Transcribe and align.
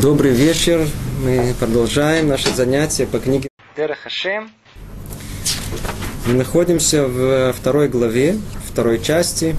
Добрый 0.00 0.30
вечер. 0.30 0.86
Мы 1.24 1.52
продолжаем 1.58 2.28
наше 2.28 2.54
занятие 2.54 3.04
по 3.04 3.18
книге 3.18 3.48
Дера 3.76 3.96
Хашем. 4.00 4.48
Мы 6.24 6.34
находимся 6.34 7.08
в 7.08 7.52
второй 7.52 7.88
главе, 7.88 8.36
второй 8.64 9.00
части. 9.00 9.56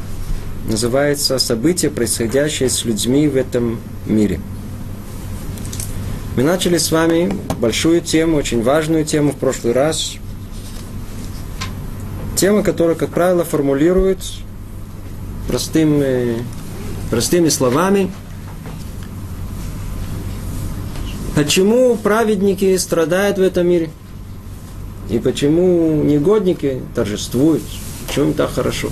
Называется 0.70 1.40
«События, 1.40 1.90
происходящие 1.90 2.70
с 2.70 2.86
людьми 2.86 3.28
в 3.28 3.36
этом 3.36 3.82
мире». 4.06 4.40
Мы 6.38 6.44
начали 6.44 6.78
с 6.78 6.90
вами 6.90 7.36
большую 7.60 8.00
тему, 8.00 8.38
очень 8.38 8.64
важную 8.64 9.04
тему 9.04 9.34
в 9.34 9.36
прошлый 9.36 9.74
раз. 9.74 10.14
Тема, 12.38 12.64
которая, 12.64 12.96
как 12.96 13.10
правило, 13.10 13.44
формулирует 13.44 14.20
простыми, 15.50 16.42
простыми 17.10 17.50
словами– 17.50 18.10
Почему 21.40 21.96
праведники 21.96 22.76
страдают 22.76 23.38
в 23.38 23.42
этом 23.42 23.66
мире? 23.66 23.90
И 25.10 25.20
почему 25.20 26.04
негодники 26.04 26.82
торжествуют? 26.94 27.64
Почему 28.06 28.26
им 28.26 28.34
так 28.34 28.52
хорошо? 28.52 28.90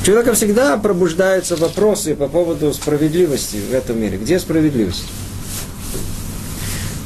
У 0.00 0.04
человека 0.04 0.34
всегда 0.34 0.76
пробуждаются 0.76 1.54
вопросы 1.54 2.16
по 2.16 2.26
поводу 2.26 2.72
справедливости 2.74 3.58
в 3.70 3.72
этом 3.72 4.00
мире. 4.00 4.18
Где 4.18 4.40
справедливость? 4.40 5.04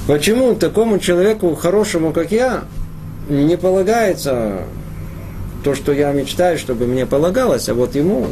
Почему 0.06 0.54
такому 0.54 0.98
человеку 1.00 1.54
хорошему, 1.54 2.14
как 2.14 2.32
я, 2.32 2.64
не 3.28 3.58
полагается 3.58 4.60
то, 5.64 5.74
что 5.74 5.92
я 5.92 6.12
мечтаю, 6.12 6.56
чтобы 6.56 6.86
мне 6.86 7.04
полагалось, 7.04 7.68
а 7.68 7.74
вот 7.74 7.94
ему, 7.94 8.28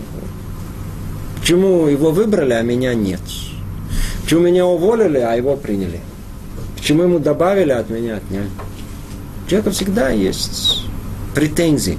почему 1.39 1.87
его 1.89 2.13
выбрали, 2.13 2.55
а 2.55 2.63
меня 2.63 2.95
нет? 2.95 3.21
Почему 4.27 4.41
меня 4.41 4.67
уволили, 4.67 5.19
а 5.19 5.37
его 5.37 5.55
приняли? 5.55 6.01
Почему 6.77 7.05
ему 7.05 7.21
добавили, 7.21 7.71
а 7.71 7.79
от 7.79 7.91
меня 7.91 8.17
отняли? 8.17 8.49
У 9.45 9.49
человека 9.49 9.71
всегда 9.71 10.09
есть 10.11 10.83
претензии. 11.33 11.97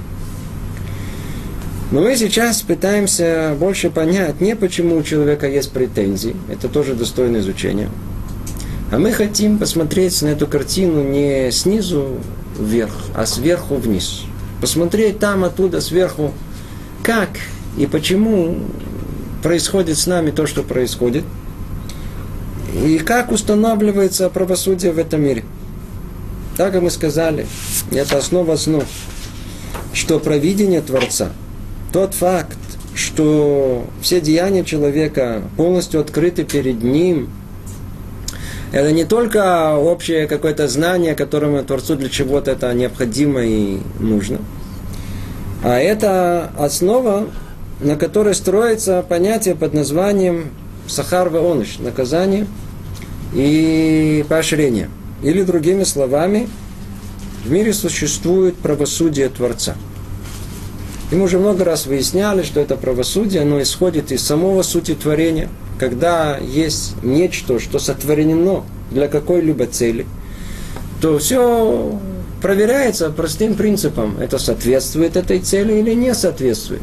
Но 1.90 2.02
мы 2.02 2.14
сейчас 2.16 2.60
пытаемся 2.60 3.56
больше 3.58 3.88
понять, 3.88 4.42
не 4.42 4.54
почему 4.56 4.98
у 4.98 5.02
человека 5.02 5.48
есть 5.48 5.72
претензии, 5.72 6.36
это 6.50 6.68
тоже 6.68 6.94
достойно 6.94 7.38
изучения, 7.38 7.88
а 8.92 8.98
мы 8.98 9.12
хотим 9.12 9.56
посмотреть 9.56 10.20
на 10.20 10.28
эту 10.28 10.46
картину 10.46 11.02
не 11.02 11.50
снизу 11.50 12.18
вверх, 12.60 12.92
а 13.14 13.24
сверху 13.24 13.76
вниз. 13.76 14.24
Посмотреть 14.60 15.18
там, 15.18 15.44
оттуда, 15.44 15.80
сверху, 15.80 16.34
как 17.02 17.30
и 17.78 17.86
почему 17.86 18.58
происходит 19.42 19.96
с 19.96 20.06
нами 20.06 20.30
то, 20.30 20.46
что 20.46 20.62
происходит– 20.62 21.24
и 22.74 22.98
как 22.98 23.32
устанавливается 23.32 24.28
правосудие 24.30 24.92
в 24.92 24.98
этом 24.98 25.22
мире. 25.22 25.44
Так 26.56 26.72
как 26.72 26.82
мы 26.82 26.90
сказали, 26.90 27.46
это 27.92 28.18
основа 28.18 28.54
основ, 28.54 28.84
что 29.92 30.18
провидение 30.18 30.80
Творца, 30.80 31.30
тот 31.92 32.14
факт, 32.14 32.58
что 32.94 33.86
все 34.02 34.20
деяния 34.20 34.64
человека 34.64 35.42
полностью 35.56 36.00
открыты 36.00 36.44
перед 36.44 36.82
ним, 36.82 37.30
это 38.72 38.92
не 38.92 39.04
только 39.04 39.76
общее 39.76 40.26
какое-то 40.26 40.68
знание, 40.68 41.14
которому 41.14 41.62
Творцу 41.62 41.94
для 41.94 42.08
чего-то 42.08 42.50
это 42.50 42.74
необходимо 42.74 43.42
и 43.42 43.78
нужно, 44.00 44.38
а 45.62 45.78
это 45.78 46.50
основа, 46.58 47.28
на 47.80 47.96
которой 47.96 48.34
строится 48.34 49.04
понятие 49.08 49.54
под 49.54 49.74
названием 49.74 50.50
Сахар 50.88 51.34
Оныш, 51.34 51.78
наказание 51.78 52.46
и 53.34 54.24
поощрение. 54.28 54.90
Или 55.22 55.42
другими 55.42 55.84
словами, 55.84 56.48
в 57.44 57.50
мире 57.50 57.72
существует 57.72 58.56
правосудие 58.56 59.28
Творца. 59.28 59.76
И 61.10 61.14
мы 61.14 61.24
уже 61.24 61.38
много 61.38 61.64
раз 61.64 61.86
выясняли, 61.86 62.42
что 62.42 62.60
это 62.60 62.76
правосудие, 62.76 63.42
оно 63.42 63.62
исходит 63.62 64.12
из 64.12 64.22
самого 64.22 64.62
сути 64.62 64.94
творения, 64.94 65.48
когда 65.78 66.36
есть 66.36 67.02
нечто, 67.02 67.58
что 67.58 67.78
сотворено 67.78 68.64
для 68.90 69.08
какой-либо 69.08 69.66
цели, 69.66 70.06
то 71.00 71.18
все 71.18 71.98
проверяется 72.42 73.10
простым 73.10 73.54
принципом. 73.54 74.18
Это 74.18 74.38
соответствует 74.38 75.16
этой 75.16 75.40
цели 75.40 75.74
или 75.74 75.94
не 75.94 76.14
соответствует. 76.14 76.82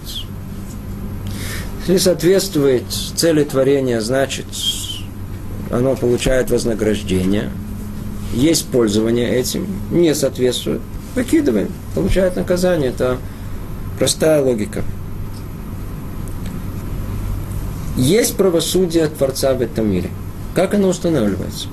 Если 1.88 1.97
соответствует 1.97 2.84
цели 2.90 3.44
творения, 3.44 4.01
значит, 4.01 4.47
оно 5.69 5.96
получает 5.96 6.50
вознаграждение. 6.50 7.51
Есть 8.34 8.68
пользование 8.69 9.35
этим, 9.35 9.68
не 9.91 10.16
соответствует. 10.16 10.81
Выкидываем, 11.13 11.69
получает 11.94 12.38
наказание. 12.38 12.90
Это 12.90 13.18
простая 14.00 14.41
логика. 14.41 14.84
Есть 17.96 18.35
правосудие 18.35 19.07
Творца 19.07 19.53
в 19.53 19.62
этом 19.62 19.90
мире. 19.90 20.09
Как 20.56 20.73
оно 20.73 20.88
устанавливается? 20.88 21.67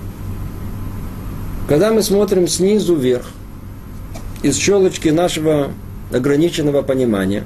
Когда 1.69 1.91
мы 1.91 2.03
смотрим 2.03 2.49
снизу 2.49 2.94
вверх, 2.97 3.27
из 4.43 4.56
щелочки 4.56 5.09
нашего 5.09 5.71
ограниченного 6.12 6.83
понимания, 6.83 7.45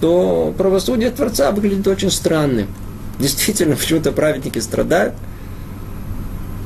то 0.00 0.54
правосудие 0.56 1.10
Творца 1.10 1.50
выглядит 1.50 1.86
очень 1.86 2.10
странным. 2.10 2.68
Действительно, 3.18 3.76
почему-то 3.80 4.12
праведники 4.12 4.58
страдают. 4.58 5.14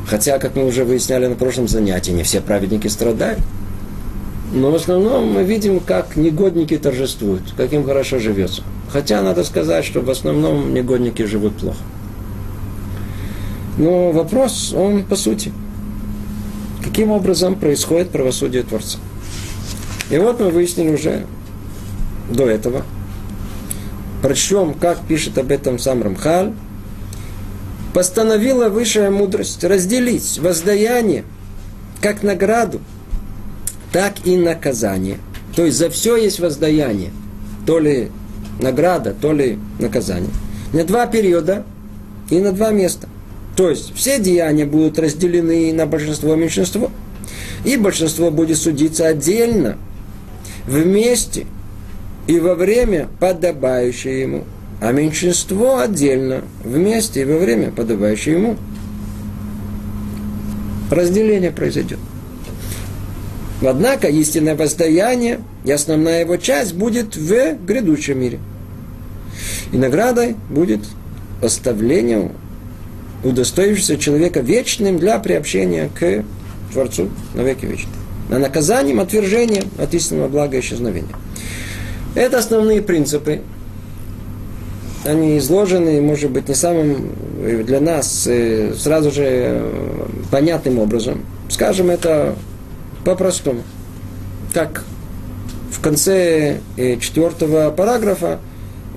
Хотя, 0.07 0.39
как 0.39 0.57
мы 0.57 0.67
уже 0.67 0.85
выясняли 0.85 1.27
на 1.27 1.37
прошлом 1.37 1.69
занятии, 1.69 2.11
не 2.11 2.23
все 2.23 2.41
праведники 2.41 2.89
страдают. 2.89 3.41
Но 4.53 4.71
в 4.71 4.75
основном 4.75 5.33
мы 5.33 5.45
видим, 5.45 5.81
как 5.81 6.17
негодники 6.17 6.77
торжествуют, 6.77 7.43
как 7.57 7.73
им 7.73 7.84
хорошо 7.84 8.19
живется. 8.19 8.63
Хотя 8.91 9.23
надо 9.23 9.45
сказать, 9.45 9.84
что 9.84 10.01
в 10.01 10.11
основном 10.11 10.75
негодники 10.75 11.23
живут 11.23 11.57
плохо. 11.57 11.79
Но 13.79 14.13
вопрос, 14.13 14.75
он 14.77 15.03
по 15.05 15.17
сути. 15.17 15.53
Каким 16.84 17.11
образом 17.11 17.55
происходит 17.55 18.11
правосудие 18.11 18.65
Творца? 18.65 18.99
И 20.11 20.19
вот 20.19 20.41
мы 20.41 20.51
выяснили 20.51 20.93
уже 20.93 21.25
до 22.32 22.48
этого. 22.48 22.82
Причем, 24.22 24.75
как 24.75 25.00
пишет 25.06 25.38
об 25.38 25.50
этом 25.50 25.78
сам 25.78 26.03
Рамхаль, 26.03 26.53
постановила 27.93 28.69
высшая 28.69 29.10
мудрость 29.10 29.65
разделить 29.65 30.38
воздаяние 30.38 31.25
как 32.00 32.22
награду, 32.22 32.81
так 33.92 34.26
и 34.26 34.37
наказание. 34.37 35.19
То 35.54 35.66
есть 35.66 35.78
за 35.78 35.91
все 35.91 36.16
есть 36.16 36.41
воздаяние. 36.41 37.10
То 37.66 37.78
ли 37.78 38.10
награда, 38.60 39.15
то 39.19 39.32
ли 39.32 39.59
наказание. 39.78 40.31
На 40.72 40.84
два 40.84 41.06
периода 41.06 41.65
и 42.31 42.38
на 42.38 42.53
два 42.53 42.71
места. 42.71 43.09
То 43.56 43.69
есть 43.69 43.94
все 43.94 44.19
деяния 44.19 44.65
будут 44.65 44.98
разделены 44.98 45.72
на 45.72 45.87
большинство 45.87 46.34
и 46.34 46.37
меньшинство. 46.37 46.91
И 47.65 47.76
большинство 47.76 48.31
будет 48.31 48.59
судиться 48.59 49.06
отдельно, 49.06 49.76
вместе 50.66 51.47
и 52.27 52.38
во 52.38 52.55
время, 52.55 53.09
подобающее 53.19 54.22
ему 54.22 54.44
а 54.83 54.91
меньшинство 54.91 55.78
отдельно, 55.78 56.43
вместе 56.65 57.22
и 57.22 57.25
во 57.25 57.38
время, 57.38 57.71
подобающее 57.71 58.34
ему. 58.34 58.56
Разделение 60.91 61.53
произойдет. 61.53 62.01
Однако 63.65 64.09
истинное 64.09 64.57
воздаяние 64.57 65.39
и 65.65 65.71
основная 65.71 66.22
его 66.22 66.36
часть 66.36 66.74
будет 66.74 67.15
в 67.15 67.65
грядущем 67.65 68.19
мире. 68.19 68.41
И 69.71 69.77
наградой 69.77 70.34
будет 70.51 70.80
оставление 71.41 72.33
удостоившегося 73.22 73.98
человека 73.98 74.41
вечным 74.41 74.98
для 74.98 75.21
приобщения 75.21 75.91
к 75.95 76.24
Творцу 76.72 77.09
на 77.34 77.42
веки 77.42 77.66
вечные. 77.66 77.95
А 78.33 78.41
наказанием 78.41 78.98
отвержение 78.98 79.63
от 79.78 79.95
истинного 79.95 80.27
блага 80.27 80.59
исчезновения. 80.59 81.15
Это 82.14 82.38
основные 82.38 82.82
принципы, 82.82 83.41
они 85.04 85.38
изложены, 85.38 86.00
может 86.00 86.30
быть, 86.30 86.48
не 86.48 86.54
самым 86.54 87.10
э, 87.41 87.62
для 87.64 87.80
нас 87.80 88.26
э, 88.26 88.74
сразу 88.76 89.10
же 89.10 89.24
э, 89.24 90.06
понятным 90.30 90.78
образом. 90.78 91.24
Скажем 91.48 91.91
это 91.91 92.36
по-простому. 93.04 93.62
Как 94.53 94.84
в 95.70 95.80
конце 95.80 96.60
четвертого 96.76 97.70
параграфа 97.70 98.38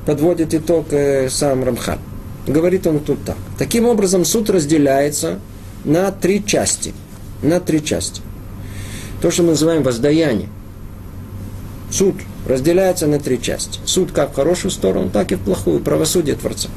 подводит 0.06 0.54
итог 0.54 0.88
сам 1.30 1.64
Рамхан. 1.64 1.98
Говорит 2.46 2.86
он 2.86 3.00
тут 3.00 3.24
так. 3.24 3.38
Таким 3.58 3.88
образом, 3.88 4.26
суд 4.26 4.50
разделяется 4.50 5.40
на 5.84 6.12
три 6.12 6.46
части. 6.46 6.94
На 7.42 7.60
три 7.60 7.84
части. 7.84 8.22
То, 9.22 9.32
что 9.32 9.44
мы 9.44 9.50
называем 9.50 9.82
воздаяние. 9.82 10.50
Суд 11.96 12.16
разделяется 12.46 13.08
на 13.08 13.20
три 13.20 13.42
части. 13.42 13.80
Суд 13.86 14.12
как 14.12 14.32
в 14.32 14.36
хорошую 14.36 14.70
сторону, 14.70 15.10
так 15.10 15.32
и 15.32 15.36
в 15.36 15.40
плохую, 15.40 15.80
правосудие 15.80 16.36
Творца. 16.36 16.68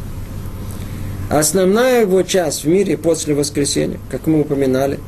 Основная 1.28 2.02
его 2.02 2.22
часть 2.22 2.62
в 2.62 2.68
мире 2.68 2.96
после 2.96 3.34
воскресения, 3.34 3.98
как 4.12 4.28
мы 4.28 4.42
упоминали. 4.42 5.00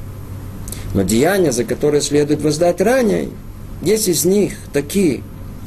Но 0.95 1.03
деяния, 1.03 1.53
за 1.53 1.63
которые 1.63 2.01
следует 2.01 2.43
воздать 2.43 2.81
ранее, 2.81 3.29
есть 3.83 4.09
из 4.09 4.25
них 4.25 4.55
такие 4.73 5.23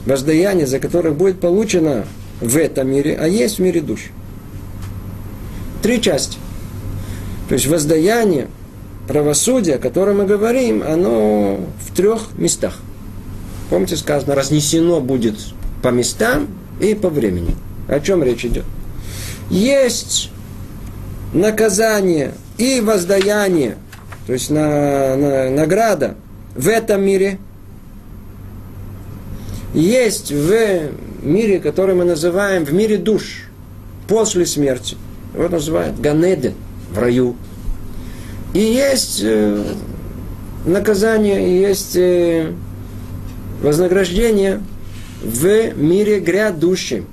воздаяния, 0.06 0.68
за 0.68 0.80
которые 0.80 1.14
будет 1.14 1.40
получено 1.40 2.06
в 2.42 2.58
этом 2.58 2.90
мире, 2.90 3.18
а 3.18 3.30
есть 3.30 3.60
в 3.60 3.62
мире 3.62 3.80
душ. 3.80 4.10
Три 5.82 6.02
части. 6.02 6.38
То 7.48 7.54
есть 7.54 7.68
воздаяние, 7.68 8.50
правосудие, 9.08 9.78
о 9.78 9.80
котором 9.80 10.18
мы 10.18 10.26
говорим, 10.26 10.84
оно 10.86 11.62
в 11.88 11.96
трех 11.96 12.38
местах. 12.38 12.82
Помните, 13.74 13.98
сказано, 13.98 14.36
разнесено 14.36 15.02
будет 15.02 15.34
по 15.82 15.88
местам 15.88 16.48
и 16.80 16.94
по 16.94 17.10
времени. 17.10 17.56
О 17.88 18.00
чем 18.00 18.22
речь 18.22 18.46
идет? 18.46 18.66
Есть 19.50 20.30
наказание 21.34 22.36
и 22.60 22.82
воздаяние, 22.82 23.78
то 24.28 24.34
есть 24.34 24.52
на, 24.52 25.16
на, 25.16 25.50
награда 25.50 26.14
в 26.56 26.68
этом 26.68 27.04
мире. 27.04 27.40
Есть 29.74 30.32
в 30.32 30.92
мире, 31.24 31.60
который 31.60 31.96
мы 31.96 32.06
называем 32.06 32.66
в 32.66 32.74
мире 32.74 32.98
душ, 32.98 33.50
после 34.08 34.46
смерти. 34.46 34.98
Его 35.34 35.50
называют 35.50 36.00
Ганеден, 36.00 36.54
в 36.92 37.00
раю. 37.00 37.36
И 38.54 38.60
есть 38.60 39.22
э, 39.24 39.64
наказание, 40.64 41.60
есть 41.60 41.96
э, 41.96 42.54
вознаграждение 43.64 44.62
в 45.24 45.74
мире 45.76 46.20
грядущем. 46.20 47.08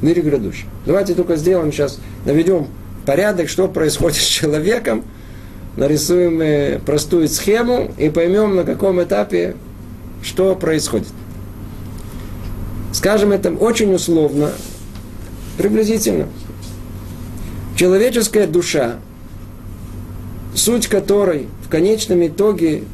В 0.00 0.04
мире 0.04 0.22
грядущем. 0.22 0.68
Давайте 0.86 1.14
только 1.14 1.36
сделаем 1.36 1.72
сейчас, 1.72 2.00
наведем 2.24 2.68
порядок, 3.04 3.48
что 3.48 3.68
происходит 3.68 4.18
с 4.18 4.26
человеком, 4.26 5.04
нарисуем 5.76 6.40
э, 6.40 6.78
простую 6.78 7.28
схему 7.28 7.92
и 7.98 8.08
поймем, 8.08 8.56
на 8.56 8.64
каком 8.64 9.02
этапе 9.02 9.56
что 10.22 10.54
происходит. 10.54 11.08
Скажем 12.92 13.32
это 13.32 13.50
очень 13.50 13.92
условно, 13.92 14.52
приблизительно. 15.58 16.28
Человеческая 17.76 18.46
душа, 18.46 18.96
суть 20.54 20.86
которой 20.86 21.48
в 21.64 21.68
конечном 21.68 22.24
итоге 22.26 22.84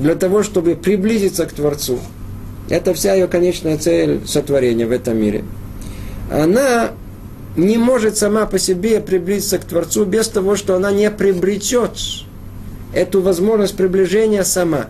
для 0.00 0.14
того, 0.14 0.42
чтобы 0.42 0.74
приблизиться 0.74 1.46
к 1.46 1.52
Творцу, 1.52 2.00
это 2.70 2.94
вся 2.94 3.14
ее 3.14 3.28
конечная 3.28 3.76
цель 3.76 4.22
сотворения 4.26 4.86
в 4.86 4.92
этом 4.92 5.18
мире. 5.18 5.44
Она 6.32 6.92
не 7.56 7.76
может 7.76 8.16
сама 8.16 8.46
по 8.46 8.58
себе 8.58 9.00
приблизиться 9.00 9.58
к 9.58 9.64
Творцу 9.64 10.06
без 10.06 10.28
того, 10.28 10.56
что 10.56 10.74
она 10.74 10.90
не 10.90 11.10
приобретет 11.10 11.90
эту 12.94 13.20
возможность 13.20 13.76
приближения 13.76 14.42
сама. 14.42 14.86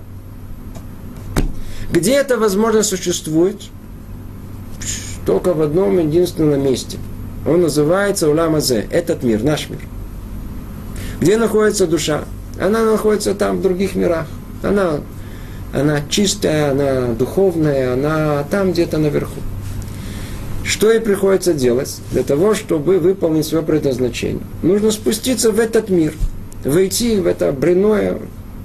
Где 1.90 2.14
эта 2.14 2.38
возможность 2.38 2.90
существует? 2.90 3.60
Только 5.26 5.54
в 5.54 5.60
одном 5.60 5.98
единственном 5.98 6.62
месте. 6.62 6.98
Он 7.46 7.62
называется 7.62 8.28
Уламазе, 8.28 8.86
этот 8.90 9.24
мир, 9.24 9.42
наш 9.42 9.68
мир. 9.68 9.80
Где 11.20 11.36
находится 11.36 11.86
душа? 11.86 12.24
Она 12.60 12.84
находится 12.84 13.34
там, 13.34 13.58
в 13.58 13.62
других 13.62 13.94
мирах. 13.96 14.26
Она, 14.62 15.00
она 15.72 16.00
чистая, 16.08 16.72
она 16.72 17.14
духовная, 17.14 17.94
она 17.94 18.44
там 18.50 18.72
где-то 18.72 18.98
наверху. 18.98 19.40
Что 20.64 20.90
ей 20.92 21.00
приходится 21.00 21.54
делать 21.54 22.00
для 22.12 22.22
того, 22.22 22.54
чтобы 22.54 22.98
выполнить 22.98 23.46
свое 23.46 23.64
предназначение? 23.64 24.42
Нужно 24.62 24.90
спуститься 24.90 25.50
в 25.50 25.58
этот 25.58 25.88
мир, 25.88 26.14
войти 26.64 27.16
в 27.16 27.26
это 27.26 27.50
бренное 27.52 28.18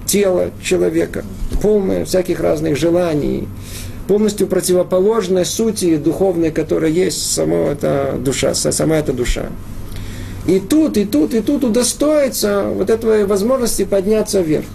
тело 0.06 0.52
человека, 0.62 1.24
полное 1.62 2.06
всяких 2.06 2.40
разных 2.42 2.78
желаний, 2.78 3.48
полностью 4.08 4.48
противоположной 4.48 5.46
сути 5.46 5.98
духовной, 5.98 6.52
которая 6.52 6.92
есть 6.92 7.34
сама 7.34 7.72
эта 7.72 8.16
душа, 8.20 8.54
сама 8.54 8.98
эта 8.98 9.14
душа. 9.14 9.48
И 10.46 10.60
тут, 10.60 10.98
и 10.98 11.06
тут, 11.06 11.34
и 11.34 11.42
тут 11.42 11.64
удостоится 11.64 12.66
вот 12.68 12.90
этой 12.90 13.26
возможности 13.26 13.84
подняться 13.84 14.42
вверх. 14.42 14.66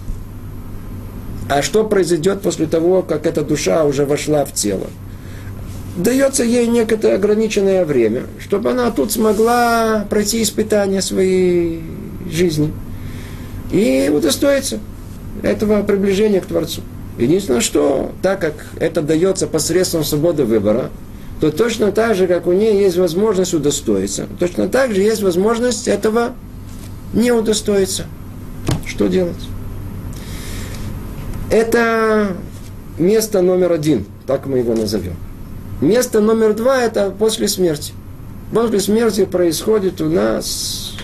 А 1.51 1.61
что 1.61 1.83
произойдет 1.83 2.39
после 2.39 2.65
того, 2.65 3.01
как 3.01 3.25
эта 3.25 3.41
душа 3.41 3.83
уже 3.83 4.05
вошла 4.05 4.45
в 4.45 4.53
тело? 4.53 4.87
Дается 5.97 6.45
ей 6.45 6.65
некое 6.65 7.15
ограниченное 7.15 7.83
время, 7.83 8.23
чтобы 8.39 8.71
она 8.71 8.89
тут 8.89 9.11
смогла 9.11 10.05
пройти 10.09 10.43
испытания 10.43 11.01
своей 11.01 11.83
жизни 12.31 12.71
и 13.69 14.09
удостоиться 14.15 14.79
этого 15.43 15.83
приближения 15.83 16.39
к 16.39 16.45
Творцу. 16.45 16.83
Единственное, 17.17 17.59
что 17.59 18.13
так 18.21 18.39
как 18.39 18.53
это 18.79 19.01
дается 19.01 19.45
посредством 19.45 20.05
свободы 20.05 20.45
выбора, 20.45 20.89
то 21.41 21.51
точно 21.51 21.91
так 21.91 22.15
же, 22.15 22.27
как 22.27 22.47
у 22.47 22.53
нее 22.53 22.81
есть 22.81 22.95
возможность 22.95 23.53
удостоиться, 23.53 24.25
точно 24.39 24.69
так 24.69 24.93
же 24.93 25.01
есть 25.01 25.21
возможность 25.21 25.89
этого 25.89 26.31
не 27.13 27.33
удостоиться. 27.33 28.05
Что 28.87 29.07
делать? 29.07 29.35
Это 31.51 32.29
место 32.97 33.41
номер 33.41 33.73
один, 33.73 34.05
так 34.25 34.45
мы 34.45 34.59
его 34.59 34.73
назовем. 34.73 35.15
Место 35.81 36.21
номер 36.21 36.53
два– 36.53 36.81
это 36.83 37.11
после 37.11 37.49
смерти. 37.49 37.91
После 38.53 38.79
смерти 38.79 39.25
происходит 39.25 39.99
у 39.99 40.09
нас 40.09 40.95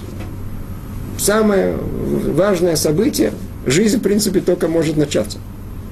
самое 1.20 1.76
важное 1.76 2.78
событие. 2.78 3.34
Жизнь, 3.66 3.98
в 3.98 4.02
принципе, 4.02 4.40
только 4.40 4.70
может 4.70 4.96
начаться. 4.96 5.40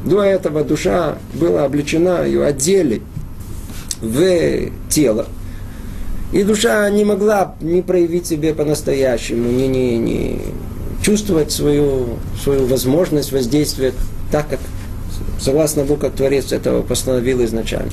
До 0.06 0.22
этого 0.22 0.64
душа 0.64 1.18
была 1.34 1.66
облечена, 1.66 2.24
ее 2.26 2.46
одели 2.46 3.02
в 4.00 4.72
тело. 4.88 5.28
И 6.32 6.44
душа 6.44 6.90
не 6.90 7.04
могла 7.04 7.56
не 7.60 7.82
проявить 7.82 8.28
себе 8.28 8.54
по-настоящему, 8.54 9.52
не, 9.52 9.68
не, 9.68 9.98
не 9.98 10.42
чувствовать 11.02 11.52
свою, 11.52 12.20
свою 12.42 12.68
возможность 12.68 13.34
воздействия 13.34 13.92
так, 14.32 14.50
как 14.50 14.60
согласно 15.40 15.84
Богу, 15.84 16.02
как 16.02 16.14
Творец 16.14 16.52
этого 16.52 16.82
постановил 16.82 17.44
изначально. 17.44 17.92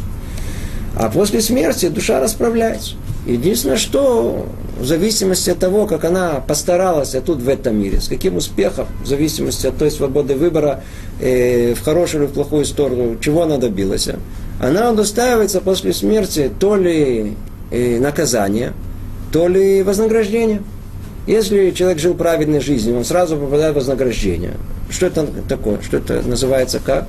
А 0.95 1.09
после 1.09 1.41
смерти 1.41 1.89
душа 1.89 2.21
расправляется. 2.21 2.95
Единственное, 3.27 3.77
что 3.77 4.47
в 4.79 4.85
зависимости 4.85 5.49
от 5.51 5.59
того, 5.59 5.87
как 5.87 6.05
она 6.05 6.43
постаралась 6.47 7.15
а 7.15 7.21
тут 7.21 7.41
в 7.41 7.49
этом 7.49 7.77
мире, 7.77 8.01
с 8.01 8.09
каким 8.09 8.37
успехом, 8.37 8.89
в 9.03 9.07
зависимости 9.07 9.67
от 9.67 9.79
той 9.79 9.91
свободы 9.91 10.35
выбора, 10.35 10.83
э, 11.21 11.75
в 11.75 11.83
хорошую 11.83 12.25
или 12.25 12.31
в 12.31 12.35
плохую 12.35 12.65
сторону, 12.65 13.17
чего 13.21 13.43
она 13.43 13.59
добилась, 13.59 14.09
она 14.61 14.91
удостаивается 14.91 15.61
после 15.61 15.93
смерти 15.93 16.51
то 16.59 16.77
ли 16.77 17.37
э, 17.71 17.99
наказания, 18.01 18.73
то 19.33 19.49
ли 19.49 19.83
вознаграждения. 19.83 20.63
Если 21.27 21.71
человек 21.71 22.01
жил 22.01 22.15
праведной 22.15 22.61
жизнью, 22.61 22.99
он 22.99 23.05
сразу 23.05 23.37
попадает 23.37 23.75
в 23.75 23.77
вознаграждение. 23.77 24.55
Что 24.93 25.07
это 25.07 25.27
такое? 25.49 25.81
Что 25.81 25.97
это 25.97 26.23
называется 26.23 26.79
как? 26.79 27.09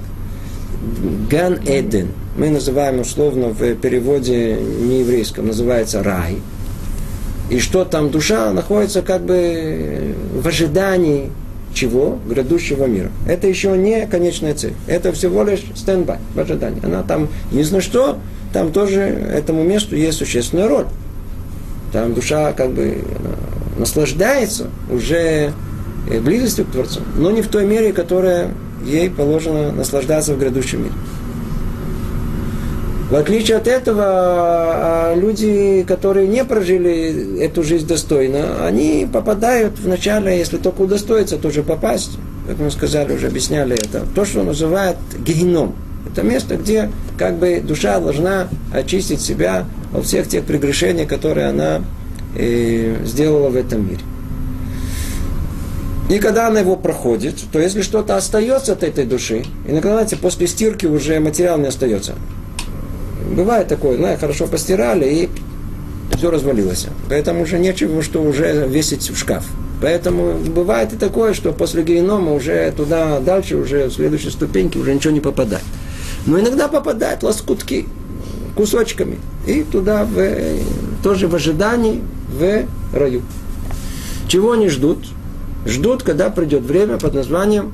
גן 1.30 1.60
עדן. 1.66 2.10
Мы 2.38 2.50
называем 2.50 3.02
условно 3.02 3.50
в 3.50 3.76
переводе 3.76 4.56
нееврейском, 4.56 5.48
называется 5.48 6.02
рай. 6.02 6.38
И 7.50 7.60
что 7.60 7.86
там 7.86 8.10
душа 8.10 8.52
находится 8.52 9.02
как 9.02 9.24
бы 9.24 10.16
в 10.34 10.48
ожидании 10.48 11.30
чего? 11.74 12.20
Грядущего 12.28 12.86
мира. 12.86 13.12
Это 13.28 13.48
еще 13.48 13.78
не 13.78 14.08
конечная 14.08 14.54
цель. 14.54 14.74
Это 14.88 15.12
всего 15.12 15.44
лишь 15.44 15.64
standby, 15.76 16.20
в 16.34 16.40
ожидании. 16.40 16.84
Она 16.86 17.04
там, 17.04 17.28
не 17.52 17.64
знаю 17.64 17.82
что, 17.82 18.18
там 18.54 18.72
тоже 18.72 19.00
этому 19.00 19.64
месту 19.64 19.96
есть 19.96 20.20
существенная 20.20 20.68
роль. 20.68 20.86
Там 21.92 22.14
душа 22.14 22.54
как 22.54 22.72
бы 22.72 23.04
наслаждается 23.78 24.68
уже 24.90 25.54
близостью 26.24 26.66
к 26.66 26.72
Творцу, 26.72 27.02
но 27.18 27.32
не 27.32 27.42
в 27.42 27.48
той 27.48 27.66
мере, 27.66 27.94
которая 27.94 28.52
ей 28.86 29.10
положено 29.10 29.72
наслаждаться 29.72 30.34
в 30.34 30.40
грядущем 30.40 30.84
мире. 30.84 30.94
В 33.10 33.16
отличие 33.16 33.58
от 33.58 33.68
этого, 33.68 34.04
а, 34.06 35.16
люди, 35.16 35.86
которые 35.88 36.28
не 36.28 36.44
прожили 36.44 37.40
эту 37.42 37.62
жизнь 37.62 37.86
достойно, 37.86 38.66
они 38.66 39.08
попадают 39.12 39.78
вначале, 39.78 40.36
если 40.36 40.58
только 40.58 40.82
удостоится, 40.82 41.38
тоже 41.38 41.62
попасть, 41.62 42.18
как 42.48 42.58
мы 42.58 42.72
сказали, 42.72 43.14
уже 43.14 43.28
объясняли 43.28 43.76
это, 43.76 44.04
то, 44.16 44.26
что 44.26 44.42
называют 44.42 44.98
геном. 45.20 45.76
Это 46.12 46.24
место, 46.24 46.56
где 46.56 46.90
как 47.18 47.38
бы 47.38 47.62
душа 47.64 48.00
должна 48.00 48.48
очистить 48.74 49.22
себя 49.22 49.66
от 49.94 50.06
всех 50.06 50.28
тех 50.28 50.44
прегрешений, 50.44 51.06
которые 51.06 51.48
она 51.48 51.82
э, 52.36 52.96
сделала 53.06 53.50
в 53.50 53.56
этом 53.56 53.88
мире. 53.88 54.02
И 56.10 56.20
когда 56.20 56.48
она 56.48 56.60
его 56.60 56.76
проходит, 56.76 57.36
то 57.52 57.60
если 57.60 57.82
что-то 57.82 58.18
остается 58.18 58.74
от 58.74 58.84
этой 58.84 59.06
души, 59.06 59.46
иногда, 59.68 59.94
знаете, 59.94 60.16
после 60.18 60.48
стирки 60.48 60.86
уже 60.86 61.20
материал 61.20 61.58
не 61.58 61.68
остается. 61.68 62.16
Бывает 63.36 63.68
такое, 63.68 63.98
знаете, 63.98 64.20
хорошо 64.20 64.48
постирали, 64.48 65.06
и 65.06 65.30
все 66.18 66.30
развалилось. 66.30 66.88
Поэтому 67.10 67.44
уже 67.44 67.58
нечего, 67.58 68.02
что 68.04 68.22
уже 68.22 68.68
весить 68.68 69.10
в 69.10 69.18
шкаф. 69.18 69.46
Поэтому 69.82 70.34
бывает 70.34 70.94
и 70.94 70.98
такое, 70.98 71.34
что 71.34 71.52
после 71.52 71.84
генома 71.84 72.34
уже 72.34 72.72
туда 72.76 73.20
дальше, 73.20 73.58
уже 73.58 73.88
в 73.88 73.94
следующей 73.94 74.30
ступеньке 74.30 74.80
уже 74.80 74.94
ничего 74.94 75.14
не 75.14 75.20
попадает. 75.20 75.64
Но 76.26 76.40
иногда 76.40 76.68
попадают 76.68 77.24
лоскутки 77.24 77.86
кусочками. 78.56 79.20
И 79.48 79.64
туда 79.64 80.06
в, 80.06 80.22
тоже 81.04 81.28
в 81.28 81.36
ожидании 81.36 82.02
в 82.30 82.66
раю. 82.94 83.24
Чего 84.28 84.54
они 84.54 84.70
ждут? 84.70 85.00
Ждут, 85.66 86.04
когда 86.04 86.30
придет 86.30 86.64
время 86.64 86.98
под 86.98 87.14
названием 87.14 87.74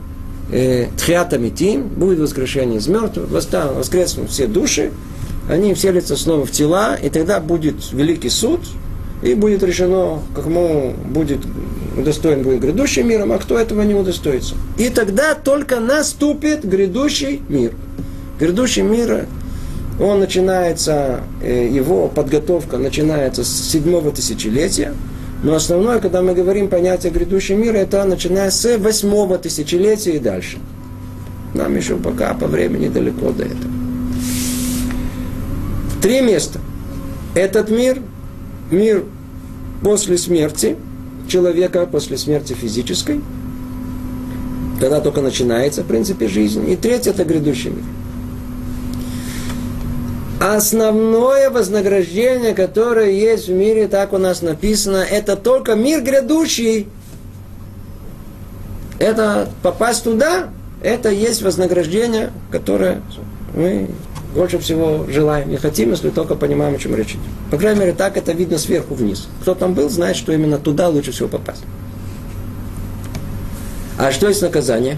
э, 0.51 0.87
Тхиатамитим, 0.97 1.87
будет 1.87 2.19
воскрешение 2.19 2.77
из 2.77 2.87
мертвых, 2.87 3.29
воскреснут 3.29 4.29
все 4.29 4.47
души, 4.47 4.91
они 5.49 5.73
вселятся 5.73 6.15
снова 6.15 6.45
в 6.45 6.51
тела, 6.51 6.95
и 6.95 7.09
тогда 7.09 7.39
будет 7.39 7.91
великий 7.91 8.29
суд, 8.29 8.61
и 9.23 9.33
будет 9.33 9.63
решено, 9.63 10.19
кому 10.35 10.93
будет 11.05 11.39
удостоен 11.97 12.43
будет 12.43 12.61
грядущий 12.61 13.03
миром, 13.03 13.31
а 13.31 13.37
кто 13.37 13.57
этого 13.57 13.81
не 13.81 13.93
удостоится. 13.93 14.55
И 14.77 14.89
тогда 14.89 15.35
только 15.35 15.79
наступит 15.79 16.63
грядущий 16.63 17.41
мир. 17.49 17.73
Грядущий 18.39 18.83
мир, 18.83 19.25
он 19.99 20.19
начинается, 20.19 21.21
э, 21.41 21.67
его 21.69 22.07
подготовка 22.07 22.77
начинается 22.77 23.43
с 23.43 23.49
седьмого 23.49 24.11
тысячелетия, 24.11 24.93
но 25.41 25.55
основное, 25.55 25.99
когда 25.99 26.21
мы 26.21 26.33
говорим 26.33 26.67
понятие 26.67 27.11
грядущий 27.11 27.55
мир, 27.55 27.75
это 27.75 28.03
начиная 28.03 28.51
с 28.51 28.77
восьмого 28.77 29.37
тысячелетия 29.37 30.15
и 30.17 30.19
дальше. 30.19 30.57
Нам 31.53 31.75
еще 31.75 31.95
пока 31.95 32.33
по 32.33 32.47
времени 32.47 32.89
далеко 32.89 33.31
до 33.31 33.45
этого. 33.45 33.71
Три 36.01 36.21
места. 36.21 36.59
Этот 37.35 37.69
мир, 37.69 38.01
мир 38.69 39.05
после 39.81 40.17
смерти 40.17 40.75
человека, 41.27 41.85
после 41.85 42.17
смерти 42.17 42.53
физической, 42.53 43.21
когда 44.79 44.99
только 44.99 45.21
начинается, 45.21 45.83
в 45.83 45.87
принципе, 45.87 46.27
жизнь. 46.27 46.69
И 46.69 46.75
третье– 46.75 47.11
это 47.11 47.23
грядущий 47.23 47.69
мир. 47.69 47.83
Основное 50.39 51.49
вознаграждение, 51.49 52.53
которое 52.53 53.11
есть 53.11 53.49
в 53.49 53.51
мире, 53.51 53.89
так 53.89 54.13
у 54.13 54.17
нас 54.17 54.41
написано, 54.41 54.97
это 54.97 55.35
только 55.35 55.75
мир 55.75 56.01
грядущий. 56.01 56.87
Это 58.99 59.49
попасть 59.61 60.05
туда, 60.05 60.49
это 60.81 61.09
есть 61.09 61.41
вознаграждение, 61.41 62.31
которое 62.51 63.01
мы 63.53 63.89
больше 64.33 64.59
всего 64.59 65.05
желаем 65.09 65.51
и 65.51 65.57
хотим, 65.57 65.91
если 65.91 66.09
только 66.09 66.35
понимаем, 66.35 66.75
о 66.75 66.77
чем 66.77 66.95
речь 66.95 67.11
идет. 67.11 67.21
По 67.51 67.57
крайней 67.57 67.81
мере, 67.81 67.93
так 67.93 68.15
это 68.15 68.31
видно 68.31 68.57
сверху 68.57 68.93
вниз. 68.93 69.27
Кто 69.41 69.55
там 69.55 69.73
был, 69.73 69.89
знает, 69.89 70.15
что 70.15 70.31
именно 70.31 70.57
туда 70.57 70.87
лучше 70.87 71.11
всего 71.11 71.27
попасть. 71.27 71.63
А 73.97 74.11
что 74.13 74.29
есть 74.29 74.41
наказание? 74.41 74.97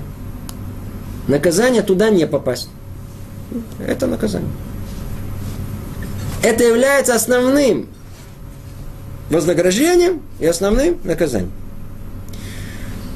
Наказание 1.27 1.81
туда 1.81 2.12
не 2.12 2.27
попасть. 2.27 2.69
Это 3.79 4.05
наказание. 4.05 4.51
Это 6.43 6.63
является 6.63 7.15
основным 7.15 7.88
вознаграждением 9.29 10.21
и 10.39 10.45
основным 10.45 11.00
наказанием. 11.03 11.51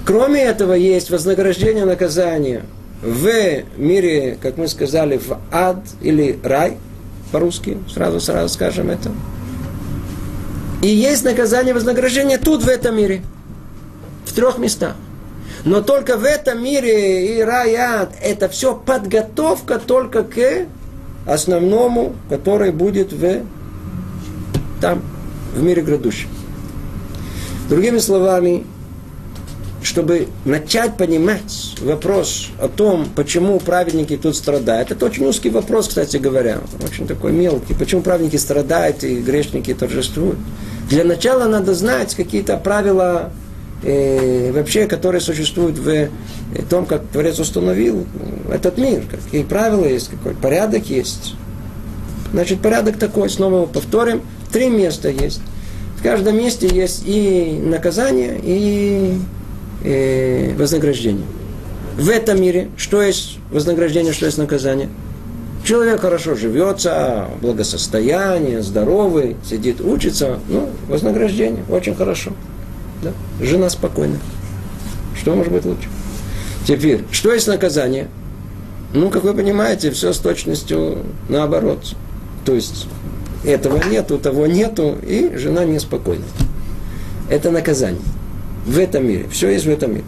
Кроме 0.05 0.43
этого, 0.43 0.73
есть 0.73 1.09
вознаграждение 1.09 1.85
наказания 1.85 2.63
в 3.01 3.27
мире, 3.77 4.37
как 4.41 4.57
мы 4.57 4.67
сказали, 4.67 5.17
в 5.17 5.39
ад 5.51 5.79
или 6.01 6.39
рай, 6.43 6.77
по-русски, 7.31 7.79
сразу, 7.91 8.19
сразу 8.19 8.53
скажем 8.53 8.91
это. 8.91 9.11
И 10.83 10.87
есть 10.87 11.23
наказание 11.23 11.73
вознаграждение 11.73 12.37
тут, 12.37 12.63
в 12.63 12.67
этом 12.67 12.95
мире. 12.95 13.23
В 14.25 14.33
трех 14.33 14.59
местах. 14.59 14.95
Но 15.63 15.81
только 15.81 16.17
в 16.17 16.23
этом 16.23 16.63
мире 16.63 17.37
и 17.37 17.41
рай, 17.41 17.71
и 17.71 17.75
ад, 17.75 18.11
это 18.21 18.47
все 18.47 18.75
подготовка 18.75 19.79
только 19.79 20.23
к 20.23 20.67
основному, 21.25 22.15
который 22.29 22.71
будет 22.71 23.11
в, 23.11 23.41
там, 24.81 25.01
в 25.55 25.63
мире 25.63 25.81
грядущем. 25.81 26.29
Другими 27.69 27.97
словами, 27.97 28.63
чтобы 29.81 30.27
начать 30.45 30.97
понимать 30.97 31.75
вопрос 31.81 32.49
о 32.61 32.67
том, 32.67 33.07
почему 33.15 33.59
праведники 33.59 34.17
тут 34.17 34.35
страдают. 34.35 34.91
Это 34.91 35.05
очень 35.05 35.25
узкий 35.25 35.49
вопрос, 35.49 35.87
кстати 35.87 36.17
говоря, 36.17 36.59
очень 36.83 37.07
такой 37.07 37.31
мелкий. 37.31 37.73
Почему 37.73 38.01
праведники 38.01 38.37
страдают 38.37 39.03
и 39.03 39.15
грешники 39.15 39.73
торжествуют? 39.73 40.37
Для 40.89 41.03
начала 41.03 41.47
надо 41.47 41.73
знать 41.73 42.13
какие-то 42.13 42.57
правила 42.57 43.31
э, 43.85 44.51
вообще, 44.51 44.87
которые 44.87 45.21
существуют 45.21 45.77
в 45.77 45.87
э, 45.87 46.09
том, 46.69 46.85
как 46.85 47.03
Творец 47.07 47.39
установил 47.39 48.05
этот 48.51 48.77
мир, 48.77 49.03
какие 49.09 49.43
правила 49.43 49.85
есть, 49.85 50.09
какой 50.09 50.33
порядок 50.33 50.89
есть. 50.89 51.35
Значит, 52.33 52.59
порядок 52.61 52.97
такой, 52.97 53.29
снова 53.29 53.65
повторим, 53.65 54.21
три 54.51 54.69
места 54.69 55.09
есть. 55.09 55.41
В 55.97 56.03
каждом 56.03 56.37
месте 56.37 56.67
есть 56.67 57.03
и 57.05 57.59
наказание, 57.63 58.39
и 58.43 59.17
э, 59.83 60.53
вознаграждение. 60.57 61.25
В 61.97 62.09
этом 62.09 62.41
мире 62.41 62.69
что 62.75 63.01
есть 63.01 63.37
вознаграждение, 63.51 64.11
что 64.11 64.25
есть 64.25 64.37
наказание? 64.37 64.89
Человек 65.63 66.01
хорошо 66.01 66.35
живется, 66.35 67.27
благосостояние, 67.41 68.61
здоровый, 68.61 69.35
сидит, 69.49 69.81
учится, 69.81 70.37
ну, 70.47 70.69
вознаграждение, 70.87 71.63
очень 71.69 71.95
хорошо. 71.95 72.33
Да? 73.05 73.45
Жена 73.45 73.69
спокойна. 73.69 74.17
Что 75.15 75.35
может 75.35 75.51
быть 75.51 75.65
лучше? 75.65 75.87
Теперь, 76.67 77.03
что 77.11 77.31
есть 77.31 77.47
наказание? 77.47 78.07
Ну, 78.93 79.09
как 79.09 79.23
вы 79.23 79.33
понимаете, 79.33 79.91
все 79.91 80.13
с 80.13 80.17
точностью 80.17 80.99
наоборот. 81.29 81.93
То 82.45 82.53
есть, 82.53 82.87
этого 83.43 83.79
нету, 83.89 84.17
того 84.17 84.47
нету, 84.47 84.97
и 85.05 85.35
жена 85.35 85.65
неспокойна. 85.65 86.23
Это 87.29 87.51
наказание. 87.51 88.01
В 88.65 88.79
этом 88.79 89.07
мире. 89.07 89.27
Все 89.31 89.49
есть 89.49 89.65
в 89.65 89.69
этом 89.69 89.91
мире. 89.91 90.05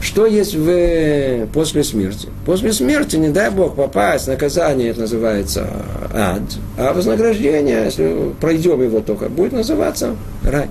Что 0.00 0.26
есть 0.26 0.54
в, 0.54 1.46
после 1.52 1.82
смерти? 1.82 2.28
После 2.44 2.72
смерти, 2.72 3.16
не 3.16 3.30
дай 3.30 3.50
Бог, 3.50 3.74
попасть, 3.74 4.28
наказание 4.28 4.90
это 4.90 5.00
называется 5.00 5.68
ад, 6.14 6.42
а 6.76 6.92
вознаграждение, 6.92 7.84
если 7.86 8.32
пройдем 8.40 8.80
его 8.82 9.00
только, 9.00 9.28
будет 9.28 9.52
называться 9.52 10.14
рай. 10.44 10.68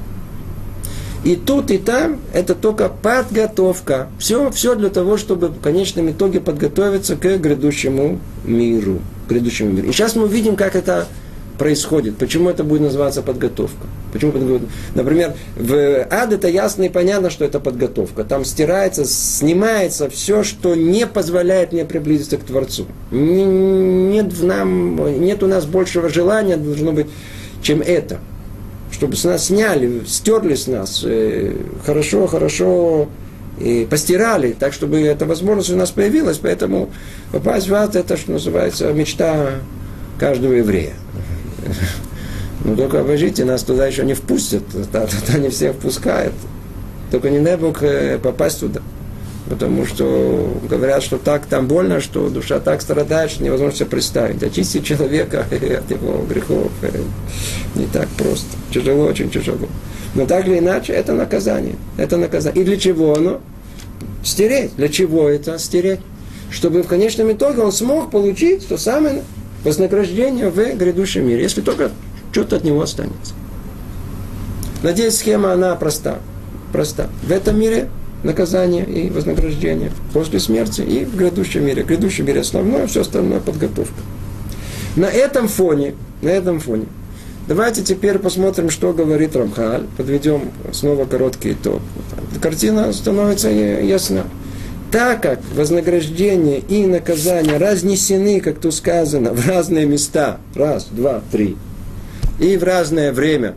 И 1.28 1.36
тут, 1.36 1.72
и 1.72 1.78
там 1.78 2.22
это 2.32 2.56
только 2.56 2.88
подготовка. 2.88 4.08
Все, 4.18 4.50
все 4.50 4.76
для 4.76 4.88
того, 4.88 5.18
чтобы 5.18 5.50
в 5.50 5.60
конечном 5.60 6.10
итоге 6.10 6.40
подготовиться 6.40 7.18
к 7.18 7.38
грядущему 7.38 8.22
миру. 8.46 9.00
К 9.28 9.32
грядущему 9.32 9.74
миру. 9.74 9.90
И 9.90 9.92
сейчас 9.92 10.16
мы 10.16 10.24
увидим, 10.24 10.56
как 10.56 10.78
это 10.78 11.06
происходит. 11.58 12.16
Почему 12.16 12.50
это 12.50 12.64
будет 12.64 12.84
называться 12.84 13.22
подготовка? 13.22 13.88
Почему 14.14 14.32
подготовка? 14.32 14.68
Например, 14.96 15.34
в 15.58 16.08
ад 16.10 16.32
это 16.32 16.48
ясно 16.48 16.84
и 16.84 16.90
понятно, 16.90 17.30
что 17.30 17.44
это 17.44 17.60
подготовка. 17.60 18.24
Там 18.24 18.46
стирается, 18.46 19.04
снимается 19.04 20.10
все, 20.10 20.44
что 20.44 20.76
не 20.76 21.06
позволяет 21.06 21.74
мне 21.74 21.84
приблизиться 21.84 22.38
к 22.38 22.44
Творцу. 22.46 22.86
Нет, 23.12 24.32
в 24.32 24.46
нам, 24.46 25.20
нет 25.20 25.44
у 25.44 25.48
нас 25.48 25.66
большего 25.66 26.08
желания, 26.08 26.56
должно 26.56 26.94
быть, 26.94 27.08
чем 27.62 27.82
это 27.82 28.18
чтобы 28.92 29.16
с 29.16 29.24
нас 29.24 29.46
сняли, 29.46 30.04
стерли 30.06 30.56
с 30.56 30.68
нас, 30.68 31.04
э, 31.06 31.54
хорошо, 31.86 32.28
хорошо 32.28 33.10
и 33.60 33.88
постирали, 33.90 34.54
так 34.54 34.74
чтобы 34.74 35.02
эта 35.02 35.26
возможность 35.26 35.72
у 35.72 35.76
нас 35.76 35.92
появилась, 35.92 36.38
поэтому 36.38 36.90
попасть 37.32 37.68
в 37.68 37.74
ад 37.74 37.96
это, 37.96 38.18
что 38.18 38.34
называется, 38.34 38.92
мечта 38.94 39.52
каждого 40.20 40.54
еврея. 40.54 40.94
Ну 42.64 42.76
только 42.76 43.02
обожите, 43.02 43.46
нас 43.46 43.64
туда 43.64 43.88
еще 43.88 44.04
не 44.04 44.14
впустят, 44.14 44.64
туда 44.92 45.40
не 45.40 45.50
всех 45.50 45.76
впускают. 45.76 46.34
Только 47.12 47.30
не 47.30 47.40
дай 47.40 47.56
Бог 47.56 47.82
э, 47.84 48.20
попасть 48.22 48.60
туда. 48.60 48.82
Потому 49.50 49.86
что 49.86 50.60
говорят, 50.70 51.04
что 51.04 51.18
так 51.18 51.46
там 51.46 51.68
больно, 51.68 52.02
что 52.02 52.30
душа 52.30 52.60
так 52.60 52.82
страдает, 52.82 53.32
что 53.32 53.44
невозможно 53.44 53.76
себе 53.76 53.86
представить. 53.86 54.44
Очистить 54.44 54.86
человека 54.86 55.46
от 55.52 55.92
его 55.92 56.26
грехов 56.28 56.72
э, 56.82 56.90
не 57.76 57.86
так 57.86 58.10
просто. 58.10 58.48
Тяжело, 58.74 59.06
очень 59.06 59.30
тяжело. 59.30 59.68
Но 60.16 60.26
так 60.26 60.48
или 60.48 60.60
иначе, 60.60 60.94
это 60.94 61.14
наказание. 61.14 61.76
Это 61.96 62.18
наказание. 62.18 62.62
И 62.62 62.66
для 62.66 62.78
чего 62.78 63.16
оно? 63.16 63.40
Стереть. 64.24 64.76
Для 64.76 64.90
чего 64.90 65.30
это 65.30 65.58
стереть? 65.60 66.00
Чтобы 66.52 66.84
в 66.84 66.88
конечном 66.88 67.32
итоге 67.32 67.62
он 67.62 67.72
смог 67.72 68.12
получить 68.12 68.68
то 68.68 68.78
самое 68.78 69.24
вознаграждение 69.64 70.50
в 70.50 70.76
грядущем 70.76 71.28
мире, 71.28 71.44
если 71.44 71.62
только 71.62 71.92
что-то 72.32 72.58
от 72.58 72.64
него 72.64 72.82
останется. 72.82 73.34
Надеюсь, 74.84 75.16
схема, 75.16 75.54
она 75.54 75.76
проста. 75.76 76.20
Проста. 76.72 77.10
В 77.24 77.32
этом 77.32 77.60
мире 77.60 77.90
наказание 78.28 78.86
и 78.86 79.10
вознаграждение 79.10 79.92
после 80.14 80.40
смерти 80.40 80.82
и 80.82 81.06
в 81.06 81.16
грядущем 81.16 81.66
мире. 81.66 81.84
В 81.84 81.88
грядущем 81.88 82.26
мире 82.28 82.42
основное, 82.42 82.86
все 82.86 83.02
остальное 83.02 83.40
подготовка. 83.40 84.00
На 84.96 85.06
этом 85.06 85.48
фоне, 85.48 85.96
на 86.22 86.30
этом 86.30 86.60
фоне 86.60 86.86
Давайте 87.48 87.82
теперь 87.82 88.20
посмотрим, 88.20 88.70
что 88.70 88.92
говорит 88.92 89.34
Рамхаль. 89.34 89.86
Подведем 89.96 90.52
снова 90.74 91.06
короткий 91.06 91.54
итог. 91.54 91.82
Картина 92.42 92.92
становится 92.92 93.50
ясна. 93.50 94.26
Так 94.92 95.22
как 95.22 95.40
вознаграждение 95.56 96.60
и 96.60 96.86
наказание 96.86 97.56
разнесены, 97.56 98.42
как 98.42 98.60
тут 98.60 98.74
сказано, 98.74 99.32
в 99.32 99.48
разные 99.48 99.86
места, 99.86 100.40
раз, 100.56 100.88
два, 100.92 101.22
три, 101.32 101.56
и 102.40 102.58
в 102.58 102.64
разное 102.64 103.14
время, 103.14 103.56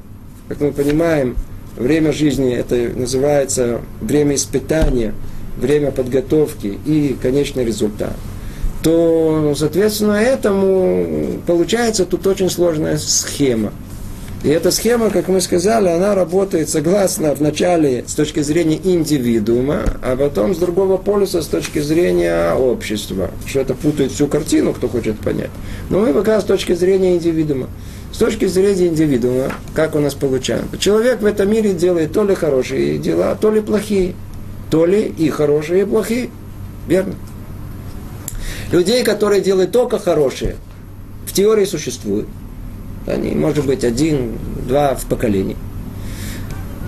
как 0.48 0.60
мы 0.60 0.70
понимаем, 0.70 1.36
время 1.80 2.12
жизни 2.12 2.54
это 2.54 2.76
называется 2.94 3.80
время 4.00 4.37
испытания, 4.37 5.14
время 5.58 5.90
подготовки 5.90 6.78
и 6.87 7.16
конечный 7.20 7.64
результат– 7.64 8.14
то, 8.82 9.52
соответственно, 9.56 10.12
этому 10.12 11.40
получается 11.46 12.06
тут 12.06 12.26
очень 12.26 12.49
сложная 12.49 12.96
схема. 12.99 13.72
И 14.42 14.49
эта 14.49 14.70
схема, 14.70 15.11
как 15.11 15.28
мы 15.28 15.42
сказали, 15.42 15.88
она 15.88 16.14
работает 16.14 16.70
согласно 16.70 17.35
вначале 17.35 18.04
с 18.06 18.14
точки 18.14 18.40
зрения 18.40 18.80
индивидуума, 18.82 19.82
а 20.02 20.16
потом 20.16 20.54
с 20.54 20.59
другого 20.59 20.97
полюса 20.97 21.42
с 21.42 21.47
точки 21.47 21.80
зрения 21.80 22.54
общества. 22.54 23.30
Что 23.44 23.61
это 23.61 23.75
путает 23.75 24.12
всю 24.12 24.28
картину, 24.28 24.73
кто 24.73 24.88
хочет 24.88 25.18
понять. 25.18 25.50
Но 25.90 26.00
мы 26.00 26.14
пока 26.14 26.40
с 26.40 26.44
точки 26.44 26.73
зрения 26.73 27.16
индивидуума. 27.16 27.68
С 28.12 28.16
точки 28.16 28.47
зрения 28.47 28.87
индивидуума, 28.87 29.52
как 29.75 29.94
у 29.94 30.00
нас 30.00 30.14
получается. 30.14 30.78
Человек 30.78 31.20
в 31.20 31.26
этом 31.26 31.50
мире 31.50 31.75
делает 31.75 32.12
то 32.12 32.25
ли 32.25 32.35
хорошие 32.35 32.97
дела, 32.97 33.35
то 33.35 33.50
ли 33.50 33.61
плохие. 33.61 34.14
То 34.70 34.87
ли 34.87 35.02
и 35.02 35.28
хорошие, 35.28 35.82
и 35.82 35.85
плохие. 35.85 36.30
Верно? 36.88 37.14
Людей, 38.73 39.04
которые 39.04 39.42
делают 39.42 39.73
только 39.73 39.99
хорошие, 39.99 40.56
в 41.26 41.32
теории 41.35 41.66
существуют. 41.66 42.26
Они, 43.07 43.33
может 43.33 43.66
быть, 43.66 43.85
один, 43.85 44.38
два 44.66 44.95
в 44.95 45.04
поколении. 45.07 45.57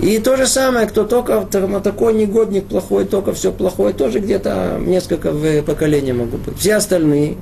И 0.01 0.19
то 0.19 0.37
же 0.37 0.47
самое, 0.47 0.87
кто 0.87 1.05
только 1.05 1.47
такой 1.83 2.15
негодник 2.15 2.65
плохой, 2.65 3.05
только 3.05 3.33
все 3.33 3.53
плохое, 3.53 3.95
тоже 3.95 4.19
где-то 4.19 4.79
несколько 4.81 5.31
в 5.31 5.63
поколений 5.63 6.13
могут 6.13 6.41
быть. 6.41 6.59
Все 6.59 6.75
остальные, 6.75 7.37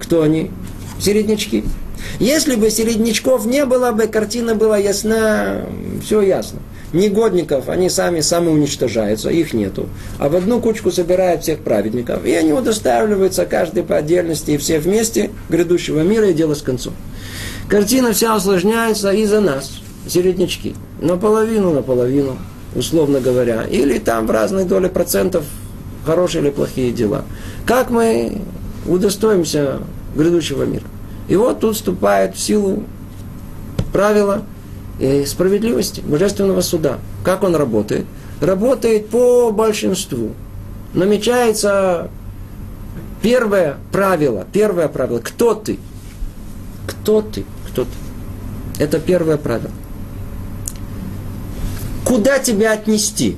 кто 0.00 0.22
они? 0.22 0.50
Середнячки. 1.00 1.64
Если 2.20 2.54
бы 2.54 2.70
середнячков 2.70 3.46
не 3.46 3.64
было 3.64 3.92
бы, 3.92 4.06
картина 4.06 4.54
была 4.54 4.78
ясна, 4.78 5.62
все 6.02 6.20
ясно 6.20 6.60
негодников, 6.92 7.68
они 7.68 7.90
сами 7.90 8.20
самоуничтожаются, 8.20 9.30
их 9.30 9.52
нету. 9.52 9.88
А 10.18 10.28
в 10.28 10.36
одну 10.36 10.60
кучку 10.60 10.90
собирают 10.90 11.42
всех 11.42 11.58
праведников, 11.60 12.24
и 12.24 12.32
они 12.32 12.52
удостаиваются 12.52 13.46
каждый 13.46 13.82
по 13.82 13.96
отдельности, 13.96 14.52
и 14.52 14.56
все 14.56 14.78
вместе 14.78 15.30
грядущего 15.48 16.00
мира, 16.00 16.30
и 16.30 16.34
дело 16.34 16.54
с 16.54 16.62
концом. 16.62 16.94
Картина 17.68 18.12
вся 18.12 18.36
усложняется 18.36 19.10
из-за 19.12 19.40
нас, 19.40 19.80
середнячки. 20.06 20.74
Наполовину, 21.00 21.72
наполовину, 21.72 22.38
условно 22.74 23.20
говоря. 23.20 23.64
Или 23.64 23.98
там 23.98 24.26
в 24.26 24.30
разной 24.30 24.64
доле 24.64 24.88
процентов 24.88 25.44
хорошие 26.04 26.42
или 26.42 26.50
плохие 26.50 26.92
дела. 26.92 27.24
Как 27.66 27.90
мы 27.90 28.40
удостоимся 28.86 29.80
грядущего 30.16 30.62
мира? 30.64 30.84
И 31.28 31.36
вот 31.36 31.60
тут 31.60 31.76
вступает 31.76 32.34
в 32.36 32.40
силу 32.40 32.84
правила– 33.92 34.42
Э, 35.00 35.24
справедливости, 35.26 36.00
божественного 36.00 36.60
суда. 36.60 36.98
Как 37.22 37.44
он 37.44 37.54
работает? 37.54 38.04
Работает 38.40 39.08
по 39.10 39.52
большинству. 39.52 40.32
Намечается 40.92 42.10
первое 43.22 43.76
правило. 43.92 44.44
Первое 44.52 44.88
правило. 44.88 45.20
Кто 45.20 45.54
ты? 45.54 45.78
Кто 46.86 47.22
ты? 47.22 47.44
Ты? 47.84 48.82
Это 48.82 48.98
первое 48.98 49.36
правило. 49.36 49.70
Куда 52.04 52.38
тебя 52.38 52.72
отнести? 52.72 53.36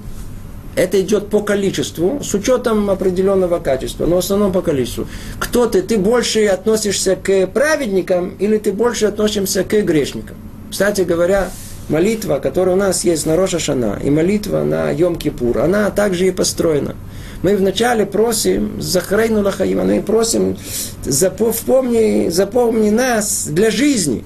Это 0.76 1.00
идет 1.00 1.28
по 1.28 1.40
количеству, 1.40 2.20
с 2.22 2.32
учетом 2.34 2.88
определенного 2.88 3.58
качества, 3.58 4.06
но 4.06 4.16
в 4.16 4.18
основном 4.20 4.52
по 4.52 4.62
количеству. 4.62 5.06
Кто 5.38 5.66
ты? 5.66 5.82
Ты 5.82 5.98
больше 5.98 6.46
относишься 6.46 7.16
к 7.16 7.48
праведникам 7.48 8.36
или 8.38 8.56
ты 8.58 8.72
больше 8.72 9.06
относишься 9.06 9.64
к 9.64 9.72
грешникам? 9.82 10.36
Кстати 10.70 11.00
говоря, 11.00 11.50
молитва, 11.88 12.38
которая 12.38 12.76
у 12.76 12.78
нас 12.78 13.02
есть 13.04 13.26
на 13.26 13.36
Роша 13.36 13.58
и 14.02 14.10
молитва 14.10 14.62
на 14.62 14.92
Йом-Кипур, 14.92 15.58
она 15.58 15.90
также 15.90 16.28
и 16.28 16.30
построена. 16.30 16.94
Мы 17.42 17.56
вначале 17.56 18.04
просим 18.04 18.80
Захрейну 18.82 19.42
Лахаима, 19.42 19.84
мы 19.84 20.02
просим 20.02 20.58
запомни, 21.04 22.28
запомни 22.28 22.90
нас 22.90 23.46
для 23.46 23.70
жизни, 23.70 24.24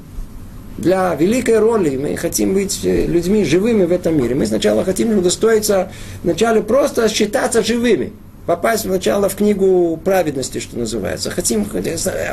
для 0.79 1.15
великой 1.15 1.61
роли. 1.61 1.97
Мы 1.97 2.17
хотим 2.17 2.55
быть 2.55 2.81
людьми 2.83 3.45
живыми 3.45 3.85
в 3.85 3.93
этом 3.93 4.17
мире. 4.17 4.35
Мы 4.35 4.47
сначала 4.47 4.85
хотим 4.85 5.17
удостоиться 5.17 5.93
вначале 6.25 6.61
просто 6.61 7.09
считаться 7.09 7.63
живыми 7.63 8.13
попасть 8.47 8.83
сначала 8.83 9.29
в 9.29 9.37
книгу 9.37 9.99
праведности, 10.05 10.59
что 10.59 10.79
называется. 10.79 11.31
Хотим 11.31 11.67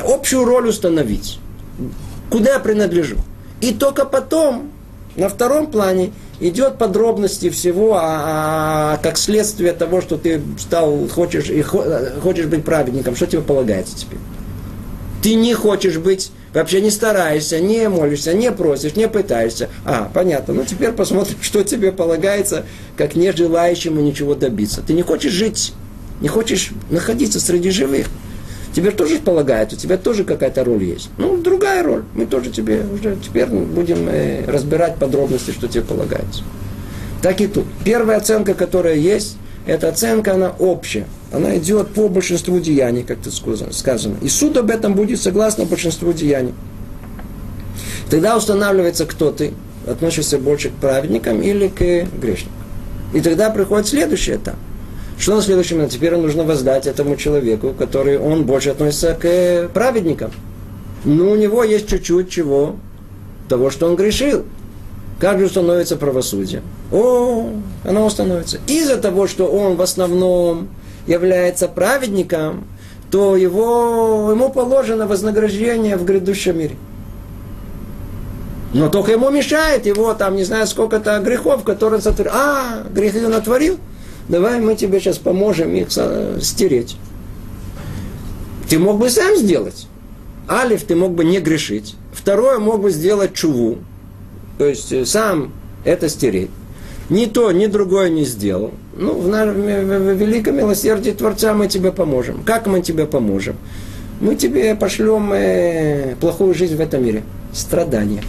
общую 0.04 0.44
роль 0.44 0.68
установить. 0.68 1.38
Куда 2.30 2.54
я 2.54 2.58
принадлежу? 2.58 3.16
И 3.60 3.72
только 3.72 4.04
потом, 4.04 4.70
на 5.16 5.28
втором 5.28 5.68
плане, 5.68 6.12
идет 6.48 6.76
подробности 6.76 7.50
всего, 7.50 7.94
а, 7.94 8.94
а 8.94 8.96
как 9.02 9.16
следствие 9.16 9.72
того, 9.72 10.00
что 10.00 10.16
ты 10.16 10.40
стал, 10.58 11.08
хочешь, 11.08 11.48
и 11.48 11.62
хочешь 11.62 12.46
быть 12.46 12.64
праведником, 12.64 13.16
что 13.16 13.26
тебе 13.26 13.42
полагается 13.42 13.96
теперь? 13.96 14.18
Ты 15.22 15.34
не 15.34 15.54
хочешь 15.54 15.98
быть, 15.98 16.32
вообще 16.52 16.80
не 16.80 16.90
стараешься, 16.90 17.60
не 17.60 17.88
молишься, 17.88 18.34
не 18.34 18.50
просишь, 18.50 18.96
не 18.96 19.08
пытаешься. 19.08 19.68
А, 19.84 20.10
понятно. 20.12 20.52
Ну 20.52 20.64
теперь 20.64 20.90
посмотрим, 20.90 21.36
что 21.40 21.62
тебе 21.62 21.92
полагается, 21.92 22.66
как 22.96 23.14
не 23.14 23.32
желающему 23.32 24.00
ничего 24.00 24.34
добиться. 24.34 24.82
Ты 24.82 24.94
не 24.94 25.02
хочешь 25.02 25.32
жить, 25.32 25.72
не 26.20 26.28
хочешь 26.28 26.72
находиться 26.90 27.38
среди 27.38 27.70
живых. 27.70 28.08
Тебе 28.72 28.90
тоже 28.90 29.18
полагают, 29.18 29.72
у 29.74 29.76
тебя 29.76 29.98
тоже 29.98 30.24
какая-то 30.24 30.64
роль 30.64 30.82
есть. 30.84 31.10
Ну, 31.18 31.36
другая 31.36 31.82
роль. 31.82 32.04
Мы 32.14 32.24
тоже 32.24 32.50
тебе 32.50 32.82
уже 32.92 33.16
теперь 33.22 33.46
будем 33.46 34.08
э, 34.08 34.44
разбирать 34.46 34.96
подробности, 34.96 35.50
что 35.50 35.68
тебе 35.68 35.82
полагается. 35.82 36.42
Так 37.20 37.40
и 37.40 37.46
тут. 37.46 37.66
Первая 37.84 38.16
оценка, 38.16 38.54
которая 38.54 38.94
есть, 38.94 39.36
эта 39.66 39.90
оценка, 39.90 40.34
она 40.34 40.52
общая. 40.58 41.06
Она 41.32 41.56
идет 41.58 41.88
по 41.88 42.08
большинству 42.08 42.58
деяний, 42.60 43.02
как 43.02 43.18
тут 43.18 43.34
сказано. 43.34 44.16
И 44.22 44.28
суд 44.28 44.56
об 44.56 44.70
этом 44.70 44.94
будет 44.94 45.20
согласно 45.20 45.66
большинству 45.66 46.12
деяний. 46.12 46.54
Тогда 48.08 48.36
устанавливается, 48.36 49.04
кто 49.04 49.32
ты, 49.32 49.52
относишься 49.86 50.38
больше 50.38 50.70
к 50.70 50.74
праведникам 50.74 51.42
или 51.42 51.68
к 51.68 52.06
грешникам. 52.18 52.52
И 53.12 53.20
тогда 53.20 53.50
приходит 53.50 53.86
следующий 53.86 54.32
этап– 54.36 54.56
что 55.22 55.36
на 55.36 55.40
следующем 55.40 55.78
этапе? 55.78 55.92
Теперь 55.92 56.16
нужно 56.16 56.42
воздать 56.42 56.88
этому 56.88 57.14
человеку, 57.14 57.72
который 57.78 58.18
он 58.18 58.44
больше 58.44 58.70
относится 58.70 59.14
к 59.14 59.68
праведникам. 59.72 60.32
Но 61.04 61.30
у 61.30 61.36
него 61.36 61.62
есть 61.62 61.88
чуть-чуть 61.88 62.28
чего? 62.28 62.74
Того, 63.48 63.70
что 63.70 63.86
он 63.86 63.94
грешил. 63.94 64.44
Как 65.20 65.38
же 65.38 65.46
установится 65.46 65.96
правосудие? 65.96 66.62
О, 66.90 67.50
оно 67.84 68.04
установится. 68.04 68.58
Из-за 68.66 68.96
того, 68.96 69.28
что 69.28 69.46
он 69.46 69.76
в 69.76 69.82
основном 69.82 70.68
является 71.06 71.68
праведником, 71.68 72.64
то 73.12 73.36
его, 73.36 74.28
ему 74.32 74.50
положено 74.50 75.06
вознаграждение 75.06 75.96
в 75.96 76.04
грядущем 76.04 76.58
мире. 76.58 76.76
Но 78.74 78.88
только 78.88 79.12
ему 79.12 79.30
мешает 79.30 79.86
его 79.86 80.14
там, 80.14 80.34
не 80.34 80.42
знаю, 80.42 80.66
сколько-то 80.66 81.20
грехов, 81.20 81.62
которые 81.62 81.98
он 81.98 82.02
сотворил. 82.02 82.32
А, 82.34 82.82
грехи 82.92 83.24
он 83.24 83.30
натворил– 83.30 83.78
давай 84.28 84.60
мы 84.60 84.74
тебе 84.76 85.00
сейчас 85.00 85.18
поможем 85.18 85.74
их 85.74 85.88
стереть. 86.42 86.96
Ты 88.68 88.78
мог 88.78 88.98
бы 88.98 89.10
сам 89.10 89.36
сделать. 89.36 89.86
Алиф, 90.48 90.84
ты 90.84 90.96
мог 90.96 91.12
бы 91.12 91.24
не 91.24 91.40
грешить. 91.40 91.94
Второе, 92.12 92.58
мог 92.58 92.80
бы 92.80 92.90
сделать 92.90 93.34
чуву. 93.34 93.78
То 94.58 94.66
есть 94.66 94.92
э, 94.92 95.04
сам 95.04 95.52
это 95.84 96.08
стереть. 96.08 96.50
Ни 97.08 97.26
то, 97.26 97.52
ни 97.52 97.66
другое 97.66 98.08
не 98.10 98.24
сделал. 98.24 98.72
Ну, 98.96 99.14
в, 99.14 99.26
в, 99.26 99.30
в 99.30 100.12
великом 100.14 100.56
милосердии 100.56 101.10
Творца 101.10 101.52
мы 101.54 101.68
тебе 101.68 101.92
поможем. 101.92 102.42
Как 102.44 102.66
мы 102.66 102.80
тебе 102.80 103.06
поможем? 103.06 103.56
Мы 104.20 104.36
тебе 104.36 104.74
пошлем 104.74 105.32
э, 105.32 106.14
плохую 106.20 106.54
жизнь 106.54 106.76
в 106.76 106.80
этом 106.80 107.04
мире. 107.04 107.22
Страдания. 107.52 108.22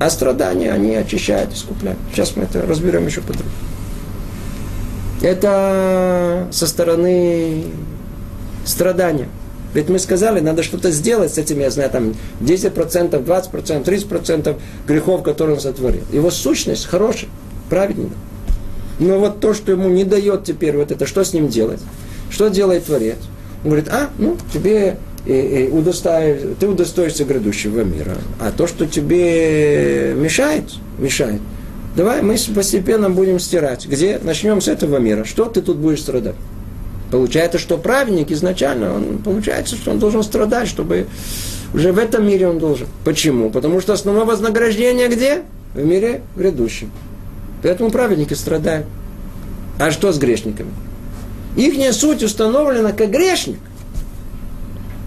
А 0.00 0.10
страдания, 0.10 0.72
они 0.72 0.96
очищают, 0.96 1.52
искупляют. 1.52 1.98
Сейчас 2.12 2.34
мы 2.36 2.44
это 2.44 2.62
разберем 2.66 3.06
еще 3.06 3.20
подробнее. 3.20 3.52
Это 5.22 6.48
со 6.50 6.66
стороны 6.66 7.64
страдания. 8.64 9.28
Ведь 9.72 9.88
мы 9.88 9.98
сказали, 9.98 10.40
надо 10.40 10.62
что-то 10.62 10.90
сделать 10.90 11.32
с 11.32 11.38
этими, 11.38 11.62
я 11.62 11.70
знаю, 11.70 11.90
там 11.90 12.14
10%, 12.40 13.24
20%, 13.24 13.84
30% 13.84 14.56
грехов, 14.86 15.22
которые 15.22 15.56
он 15.56 15.62
сотворил. 15.62 16.02
Его 16.12 16.30
сущность 16.30 16.86
хорошая, 16.86 17.30
праведная. 17.70 18.10
Но 18.98 19.18
вот 19.18 19.40
то, 19.40 19.54
что 19.54 19.72
ему 19.72 19.88
не 19.88 20.04
дает 20.04 20.44
теперь 20.44 20.76
вот 20.76 20.92
это, 20.92 21.06
что 21.06 21.24
с 21.24 21.32
ним 21.32 21.48
делать? 21.48 21.80
Что 22.30 22.48
делает 22.48 22.84
Творец? 22.84 23.16
Он 23.64 23.70
говорит, 23.70 23.88
а, 23.90 24.10
ну, 24.18 24.36
тебе 24.52 24.98
и, 25.24 25.32
и 25.32 25.68
удостоишь, 25.70 26.40
ты 26.58 26.68
удостоишься 26.68 27.24
грядущего 27.24 27.82
мира. 27.82 28.16
А 28.40 28.50
то, 28.50 28.66
что 28.66 28.86
тебе 28.86 30.14
мешает, 30.16 30.64
мешает, 30.98 31.40
давай 31.96 32.22
мы 32.22 32.36
постепенно 32.54 33.10
будем 33.10 33.38
стирать. 33.38 33.86
Где? 33.86 34.18
Начнем 34.22 34.60
с 34.60 34.68
этого 34.68 34.98
мира. 34.98 35.24
Что 35.24 35.46
ты 35.46 35.62
тут 35.62 35.76
будешь 35.76 36.00
страдать? 36.00 36.34
Получается, 37.10 37.58
что 37.58 37.76
праведник 37.76 38.30
изначально, 38.30 38.94
он, 38.94 39.18
получается, 39.18 39.76
что 39.76 39.90
он 39.90 39.98
должен 39.98 40.22
страдать, 40.22 40.66
чтобы 40.66 41.06
уже 41.74 41.92
в 41.92 41.98
этом 41.98 42.26
мире 42.26 42.48
он 42.48 42.58
должен. 42.58 42.86
Почему? 43.04 43.50
Потому 43.50 43.80
что 43.80 43.92
основное 43.92 44.24
вознаграждение 44.24 45.08
где? 45.08 45.42
В 45.74 45.84
мире 45.84 46.22
грядущем. 46.36 46.90
Поэтому 47.62 47.90
праведники 47.90 48.34
страдают. 48.34 48.86
А 49.78 49.90
что 49.90 50.12
с 50.12 50.18
грешниками? 50.18 50.70
Их 51.56 51.94
суть 51.94 52.22
установлена 52.22 52.92
как 52.92 53.10
грешник. 53.10 53.58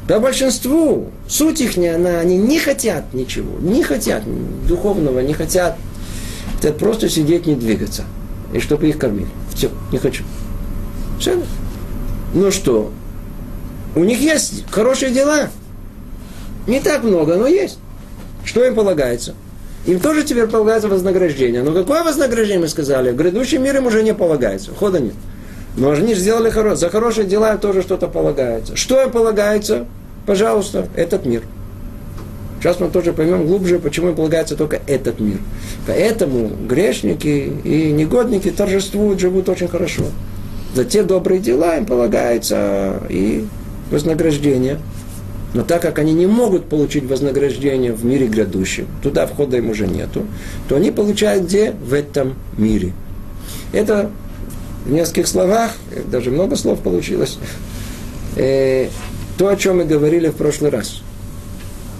По 0.07 0.19
большинству 0.19 1.09
суть 1.27 1.61
их, 1.61 1.77
она, 1.77 2.19
они 2.19 2.37
не 2.37 2.59
хотят 2.59 3.13
ничего, 3.13 3.57
не 3.59 3.81
хотят 3.81 4.23
духовного, 4.67 5.19
не 5.21 5.33
хотят 5.33 5.77
это 6.65 6.79
просто 6.79 7.09
сидеть, 7.09 7.45
не 7.45 7.55
двигаться. 7.55 8.03
И 8.53 8.59
чтобы 8.59 8.87
их 8.87 8.97
кормили. 8.97 9.27
Все, 9.53 9.69
не 9.91 9.97
хочу. 9.97 10.23
Все. 11.19 11.41
Ну 12.33 12.51
что? 12.51 12.91
У 13.95 14.03
них 14.03 14.19
есть 14.19 14.65
хорошие 14.71 15.11
дела. 15.11 15.49
Не 16.67 16.79
так 16.79 17.03
много, 17.03 17.35
но 17.35 17.47
есть. 17.47 17.79
Что 18.43 18.65
им 18.65 18.75
полагается? 18.75 19.35
Им 19.85 19.99
тоже 19.99 20.23
теперь 20.23 20.47
полагается 20.47 20.87
вознаграждение. 20.87 21.61
Но 21.61 21.71
какое 21.71 22.03
вознаграждение, 22.03 22.61
мы 22.61 22.67
сказали? 22.67 23.11
В 23.11 23.15
грядущем 23.15 23.63
мире 23.63 23.77
им 23.77 23.85
уже 23.85 24.03
не 24.03 24.13
полагается. 24.13 24.71
Хода 24.73 24.99
нет. 24.99 25.13
Но 25.77 25.91
они 25.91 26.13
же 26.15 26.21
сделали 26.21 26.49
хорошее. 26.49 26.77
За 26.77 26.89
хорошие 26.89 27.27
дела 27.27 27.53
им 27.53 27.59
тоже 27.59 27.81
что-то 27.81 28.07
полагается. 28.07 28.75
Что 28.75 29.01
им 29.01 29.11
полагается? 29.11 29.85
Пожалуйста, 30.25 30.87
этот 30.95 31.25
мир. 31.25 31.43
Сейчас 32.65 32.79
мы 32.79 32.89
тоже 32.89 33.13
поймем 33.13 33.45
глубже, 33.45 33.77
почему 33.77 34.09
им 34.09 34.15
полагается 34.15 34.55
только 34.55 34.81
этот 34.87 35.19
мир. 35.19 35.37
Поэтому 35.85 36.49
грешники 36.67 37.51
и 37.63 37.91
негодники 37.91 38.49
торжествуют, 38.49 39.19
живут 39.19 39.49
очень 39.49 39.67
хорошо. 39.67 40.05
За 40.73 40.83
те 40.83 41.03
добрые 41.03 41.39
дела 41.39 41.77
им 41.77 41.85
полагается 41.85 43.03
и 43.07 43.45
вознаграждение. 43.91 44.79
Но 45.53 45.61
так 45.63 45.83
как 45.83 45.99
они 45.99 46.13
не 46.13 46.25
могут 46.25 46.65
получить 46.65 47.03
вознаграждение 47.03 47.93
в 47.93 48.03
мире 48.03 48.25
грядущем, 48.25 48.87
туда 49.03 49.27
входа 49.27 49.57
им 49.57 49.69
уже 49.69 49.85
нету, 49.85 50.25
то 50.67 50.77
они 50.77 50.89
получают 50.89 51.43
где? 51.43 51.69
В 51.69 51.93
этом 51.93 52.33
мире. 52.57 52.93
Это 53.73 54.09
в 54.87 54.91
нескольких 54.91 55.27
словах, 55.27 55.73
даже 56.11 56.31
много 56.31 56.55
слов 56.55 56.79
получилось, 56.79 57.37
э, 58.37 58.87
то, 59.37 59.49
о 59.49 59.55
чем 59.55 59.77
мы 59.77 59.85
говорили 59.85 60.29
в 60.29 60.33
прошлый 60.35 60.71
раз. 60.71 61.03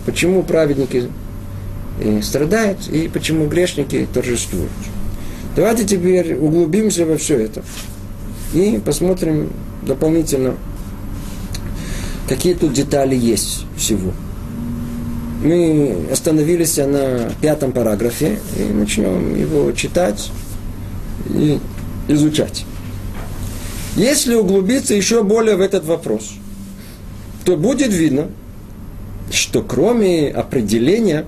Почему 0.06 0.44
праведники 0.44 1.10
э, 2.00 2.22
страдают 2.22 2.88
и 2.88 3.08
почему 3.08 3.48
грешники 3.48 4.08
торжествуют. 4.14 4.72
Давайте 5.56 5.86
теперь 5.86 6.36
углубимся 6.36 7.06
во 7.06 7.18
все 7.18 7.40
это 7.40 7.64
и 8.54 8.80
посмотрим 8.84 9.52
дополнительно, 9.84 10.56
какие 12.28 12.54
тут 12.54 12.74
детали 12.74 13.16
есть 13.16 13.66
всего. 13.78 14.14
Мы 15.44 16.08
остановились 16.12 16.78
на 16.78 17.30
пятом 17.42 17.72
параграфе 17.72 18.40
и 18.58 18.74
начнем 18.74 19.36
его 19.36 19.72
читать 19.74 20.32
и 21.30 21.60
изучать. 22.08 22.66
Если 23.96 24.36
углубиться 24.36 24.94
еще 24.94 25.24
более 25.24 25.56
в 25.56 25.62
этот 25.62 25.86
вопрос, 25.86 26.34
то 27.44 27.56
будет 27.56 27.94
видно, 27.94 28.30
что 29.32 29.62
кроме 29.62 30.30
определения 30.30 31.26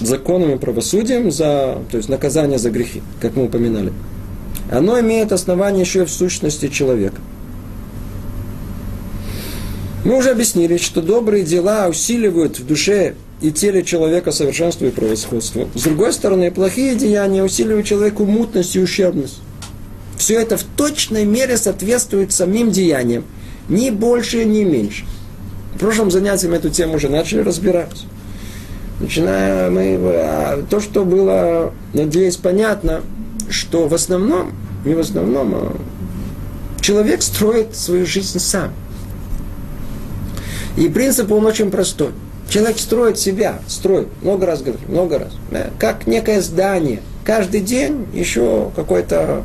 законом 0.00 0.52
и 0.52 0.58
правосудием 0.58 1.30
за, 1.30 1.78
то 1.90 1.96
есть 1.96 2.08
наказание 2.08 2.58
за 2.58 2.70
грехи, 2.70 3.02
как 3.20 3.36
мы 3.36 3.44
упоминали, 3.44 3.92
оно 4.70 4.98
имеет 5.00 5.32
основание 5.32 5.82
еще 5.82 6.02
и 6.02 6.04
в 6.04 6.10
сущности 6.10 6.68
человека. 6.68 7.20
Мы 10.04 10.16
уже 10.16 10.30
объяснили, 10.30 10.76
что 10.76 11.02
добрые 11.02 11.44
дела 11.44 11.88
усиливают 11.88 12.58
в 12.58 12.66
душе 12.66 13.14
и 13.40 13.50
теле 13.50 13.82
человека 13.82 14.32
совершенство 14.32 14.86
и 14.86 14.90
превосходство. 14.90 15.68
С 15.74 15.82
другой 15.82 16.12
стороны, 16.12 16.50
плохие 16.50 16.94
деяния 16.94 17.42
усиливают 17.42 17.86
человеку 17.86 18.24
мутность 18.24 18.76
и 18.76 18.80
ущербность. 18.80 19.40
Все 20.16 20.40
это 20.40 20.56
в 20.56 20.64
точной 20.76 21.24
мере 21.24 21.56
соответствует 21.56 22.32
самим 22.32 22.70
деяниям. 22.70 23.24
Ни 23.68 23.90
больше, 23.90 24.44
ни 24.44 24.64
меньше. 24.64 25.04
В 25.78 25.80
прошлом 25.80 26.10
занятии 26.10 26.48
мы 26.48 26.56
эту 26.56 26.70
тему 26.70 26.96
уже 26.96 27.08
начали 27.08 27.38
разбирать. 27.38 28.04
Начиная 28.98 29.70
мы... 29.70 29.96
А 30.02 30.64
то, 30.68 30.80
что 30.80 31.04
было, 31.04 31.72
надеюсь, 31.94 32.36
понятно, 32.36 33.02
что 33.48 33.86
в 33.86 33.94
основном, 33.94 34.50
не 34.84 34.94
в 34.94 34.98
основном, 34.98 35.54
а 35.54 35.76
человек 36.80 37.22
строит 37.22 37.76
свою 37.76 38.06
жизнь 38.06 38.40
сам. 38.40 38.72
И 40.76 40.88
принцип 40.88 41.30
он 41.30 41.46
очень 41.46 41.70
простой. 41.70 42.10
Человек 42.48 42.80
строит 42.80 43.16
себя, 43.16 43.60
строит, 43.68 44.08
много 44.20 44.46
раз 44.46 44.62
говорю, 44.62 44.80
много 44.88 45.20
раз. 45.20 45.32
Как 45.78 46.08
некое 46.08 46.42
здание. 46.42 47.02
Каждый 47.24 47.60
день 47.60 48.08
еще 48.12 48.72
какой-то 48.74 49.44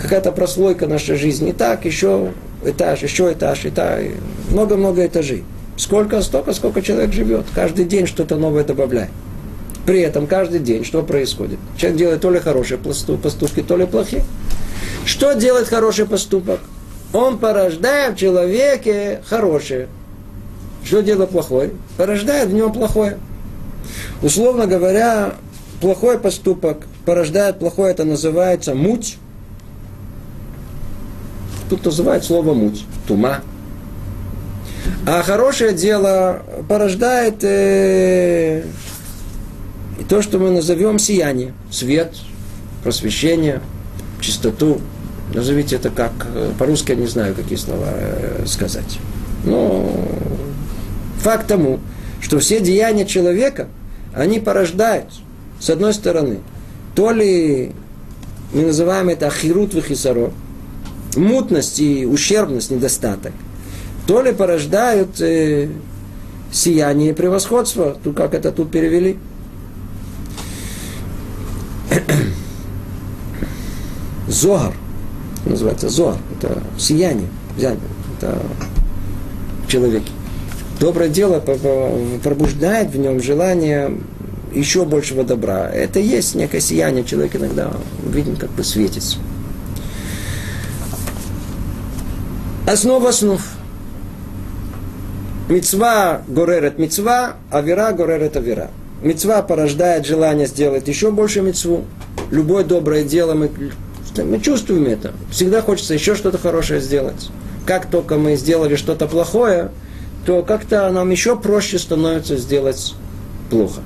какая-то 0.00 0.30
прослойка 0.30 0.86
нашей 0.86 1.16
жизни. 1.16 1.50
И 1.50 1.52
так 1.52 1.84
еще 1.86 2.30
этаж, 2.64 3.02
еще 3.02 3.32
этаж, 3.32 3.64
и 3.64 3.70
так, 3.70 4.02
много-много 4.50 5.06
этажей. 5.06 5.44
Сколько, 5.76 6.20
столько, 6.20 6.52
сколько 6.52 6.82
человек 6.82 7.12
живет. 7.12 7.46
Каждый 7.54 7.86
день 7.86 8.06
что-то 8.06 8.36
новое 8.36 8.64
добавляет. 8.64 9.10
При 9.86 10.00
этом 10.00 10.26
каждый 10.26 10.60
день 10.60 10.84
что 10.84 11.02
происходит? 11.02 11.58
Человек 11.76 11.98
делает 11.98 12.20
то 12.20 12.30
ли 12.30 12.38
хорошие 12.38 12.78
поступки, 12.78 13.62
то 13.62 13.76
ли 13.76 13.86
плохие. 13.86 14.24
Что 15.06 15.32
делает 15.32 15.68
хороший 15.68 16.06
поступок? 16.06 16.60
Он 17.12 17.38
порождает 17.38 18.14
в 18.14 18.18
человеке 18.18 19.22
хорошее. 19.26 19.88
Что 20.84 21.02
делает 21.02 21.30
плохое? 21.30 21.70
Порождает 21.96 22.48
в 22.50 22.52
нем 22.52 22.72
плохое. 22.72 23.18
Условно 24.22 24.66
говоря, 24.66 25.34
плохой 25.80 26.18
поступок 26.18 26.86
порождает 27.04 27.58
плохое, 27.58 27.92
это 27.92 28.04
называется 28.04 28.74
муть. 28.74 29.18
Тут 31.70 31.84
называют 31.84 32.24
слово 32.24 32.52
муть, 32.52 32.84
тума. 33.06 33.42
А 35.06 35.22
хорошее 35.22 35.72
дело 35.72 36.42
порождает 36.68 37.44
э, 37.44 38.64
то, 40.08 40.20
что 40.20 40.40
мы 40.40 40.50
назовем 40.50 40.98
сияние, 40.98 41.54
свет, 41.70 42.16
просвещение, 42.82 43.60
чистоту. 44.20 44.80
Назовите 45.32 45.76
это 45.76 45.90
как, 45.90 46.10
э, 46.34 46.50
по-русски 46.58 46.90
я 46.90 46.96
не 46.96 47.06
знаю, 47.06 47.36
какие 47.36 47.56
слова 47.56 47.86
э, 47.88 48.42
сказать. 48.46 48.98
Но 49.44 49.94
факт 51.20 51.46
тому, 51.46 51.78
что 52.20 52.40
все 52.40 52.58
деяния 52.60 53.06
человека, 53.06 53.68
они 54.12 54.40
порождают, 54.40 55.06
с 55.60 55.70
одной 55.70 55.94
стороны, 55.94 56.40
то 56.96 57.12
ли 57.12 57.70
мы 58.52 58.62
называем 58.62 59.08
это 59.08 59.28
ахирут 59.28 59.72
вихисаро, 59.72 60.32
мутность 61.16 61.80
и 61.80 62.06
ущербность, 62.06 62.70
недостаток, 62.70 63.32
то 64.06 64.22
ли 64.22 64.32
порождают 64.32 65.20
э, 65.20 65.68
сияние 66.52 67.14
превосходство, 67.14 67.96
тут 68.02 68.16
как 68.16 68.34
это 68.34 68.52
тут 68.52 68.70
перевели. 68.70 69.18
Зоар, 74.28 74.74
называется 75.44 75.88
Зоар, 75.88 76.16
это 76.38 76.62
сияние, 76.78 77.28
это 77.58 78.40
в 79.66 79.68
человеке. 79.68 80.10
Доброе 80.78 81.08
дело 81.08 81.40
пробуждает 81.40 82.90
в 82.90 82.98
нем 82.98 83.20
желание 83.20 83.98
еще 84.54 84.84
большего 84.84 85.24
добра. 85.24 85.68
Это 85.68 86.00
есть 86.00 86.34
некое 86.34 86.60
сияние, 86.60 87.04
человек 87.04 87.36
иногда 87.36 87.70
видим, 88.06 88.36
как 88.36 88.50
бы 88.50 88.64
светится. 88.64 89.18
Основа 92.70 93.08
основ. 93.08 93.42
Мецва 95.48 96.22
горерет 96.28 96.78
мецва, 96.78 97.34
авера 97.50 97.90
горерет 97.90 98.36
авера. 98.36 98.70
Мецва 99.02 99.42
порождает 99.42 100.06
желание 100.06 100.46
сделать 100.46 100.86
еще 100.86 101.10
больше 101.10 101.40
мецву. 101.40 101.84
Любое 102.30 102.62
доброе 102.62 103.02
дело 103.02 103.34
мы, 103.34 103.50
мы 104.18 104.38
чувствуем 104.38 104.86
это. 104.86 105.10
Всегда 105.32 105.62
хочется 105.62 105.94
еще 105.94 106.14
что-то 106.14 106.38
хорошее 106.38 106.80
сделать. 106.80 107.30
Как 107.66 107.90
только 107.90 108.18
мы 108.18 108.36
сделали 108.36 108.76
что-то 108.76 109.08
плохое, 109.08 109.72
то 110.24 110.44
как-то 110.44 110.88
нам 110.92 111.10
еще 111.10 111.34
проще 111.34 111.76
становится 111.76 112.36
сделать 112.36 112.94
плохо. 113.50 113.80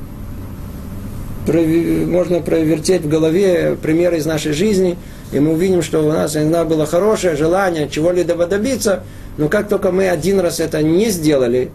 Можно 1.47 2.41
провертеть 2.41 3.01
в 3.01 3.09
голове 3.09 3.79
примеры 3.81 4.19
из 4.19 4.27
нашей 4.27 4.53
жизни– 4.53 4.99
и 5.35 5.41
мы 5.41 5.53
увидим, 5.53 5.83
что 5.83 6.01
у 6.07 6.13
нас 6.13 6.37
иногда 6.37 6.65
было 6.65 6.87
хорошее 6.87 7.37
желание 7.37 7.89
чего-либо 7.89 8.47
добиться, 8.47 9.03
но 9.37 9.49
как 9.49 9.69
только 9.69 9.91
мы 9.91 10.09
один 10.09 10.39
раз 10.39 10.61
это 10.61 10.81
не 10.83 11.11
сделали, 11.11 11.71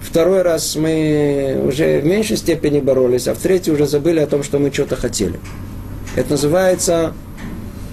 второй 0.00 0.42
раз 0.42 0.76
мы 0.76 1.60
уже 1.66 2.00
в 2.00 2.06
меньшей 2.06 2.36
степени 2.36 2.78
боролись, 2.78 3.26
а 3.26 3.34
в 3.34 3.38
третий 3.38 3.72
уже 3.72 3.86
забыли 3.86 4.20
о 4.20 4.26
том, 4.26 4.44
что 4.44 4.60
мы 4.60 4.72
что-то 4.72 4.94
хотели. 4.94 5.40
Это 6.14 6.30
называется 6.30 7.12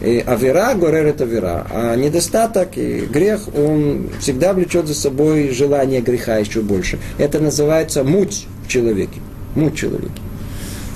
и 0.01 0.19
авера 0.19 0.75
горерет 0.75 1.21
авера. 1.21 1.65
А 1.71 1.95
недостаток 1.95 2.77
и 2.77 3.01
грех, 3.01 3.41
он 3.55 4.09
всегда 4.19 4.53
влечет 4.53 4.85
за 4.85 4.93
собой 4.93 5.49
желание 5.49 6.01
греха 6.01 6.37
еще 6.37 6.61
больше. 6.61 6.99
Это 7.17 7.39
называется 7.39 8.03
муть 8.03 8.45
в 8.65 8.67
человеке. 8.67 9.21
Муть 9.55 9.73
в 9.73 9.77
человеке. 9.77 10.21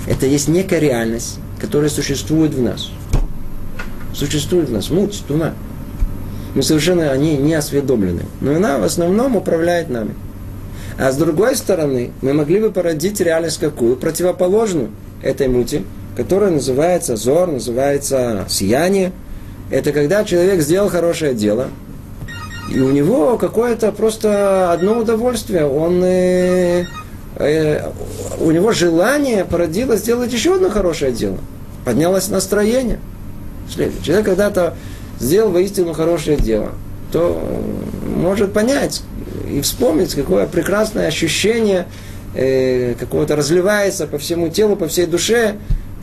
Это 0.06 0.26
есть 0.26 0.48
некая 0.48 0.78
реальность, 0.78 1.38
которая 1.60 1.90
существует 1.90 2.54
в 2.54 2.62
нас. 2.62 2.90
Существует 4.18 4.68
в 4.68 4.72
нас. 4.72 4.90
Муть, 4.90 5.22
тума. 5.26 5.54
Мы 6.54 6.62
совершенно 6.62 7.10
о 7.10 7.16
ней 7.16 7.36
не 7.36 7.54
осведомлены. 7.54 8.22
Но 8.40 8.56
она 8.56 8.78
в 8.78 8.82
основном 8.82 9.36
управляет 9.36 9.88
нами. 9.88 10.14
А 10.98 11.12
с 11.12 11.16
другой 11.16 11.54
стороны, 11.56 12.10
мы 12.20 12.34
могли 12.34 12.60
бы 12.60 12.70
породить 12.70 13.20
реальность 13.20 13.58
какую? 13.58 13.96
Противоположную 13.96 14.90
этой 15.22 15.48
мути– 15.48 15.84
которое 16.18 16.50
называется 16.50 17.14
зор, 17.14 17.46
называется 17.46 18.44
сияние. 18.48 19.12
Это 19.70 19.92
когда 19.92 20.24
человек 20.24 20.60
сделал 20.62 20.88
хорошее 20.88 21.32
дело, 21.32 21.68
и 22.74 22.80
у 22.80 22.90
него 22.90 23.38
какое-то 23.38 23.92
просто 23.92 24.72
одно 24.72 24.98
удовольствие. 24.98 25.64
Он, 25.64 26.02
э, 26.02 26.86
э, 27.36 27.92
у 28.40 28.50
него 28.50 28.72
желание 28.72 29.44
породило 29.44 29.94
сделать 29.94 30.32
еще 30.32 30.56
одно 30.56 30.70
хорошее 30.70 31.12
дело. 31.12 31.38
Поднялось 31.84 32.28
настроение. 32.30 32.98
Человек 33.68 34.26
когда-то 34.26 34.74
сделал 35.20 35.50
воистину 35.50 35.92
хорошее 35.92 36.36
дело, 36.36 36.72
то 37.12 37.40
может 38.16 38.52
понять 38.52 39.02
и 39.50 39.60
вспомнить, 39.60 40.14
какое 40.14 40.46
прекрасное 40.46 41.06
ощущение 41.06 41.86
э, 42.34 42.94
какого-то 42.98 43.36
разливается 43.36 44.06
по 44.06 44.18
всему 44.18 44.48
телу, 44.48 44.76
по 44.76 44.88
всей 44.88 45.06
душе, 45.06 45.56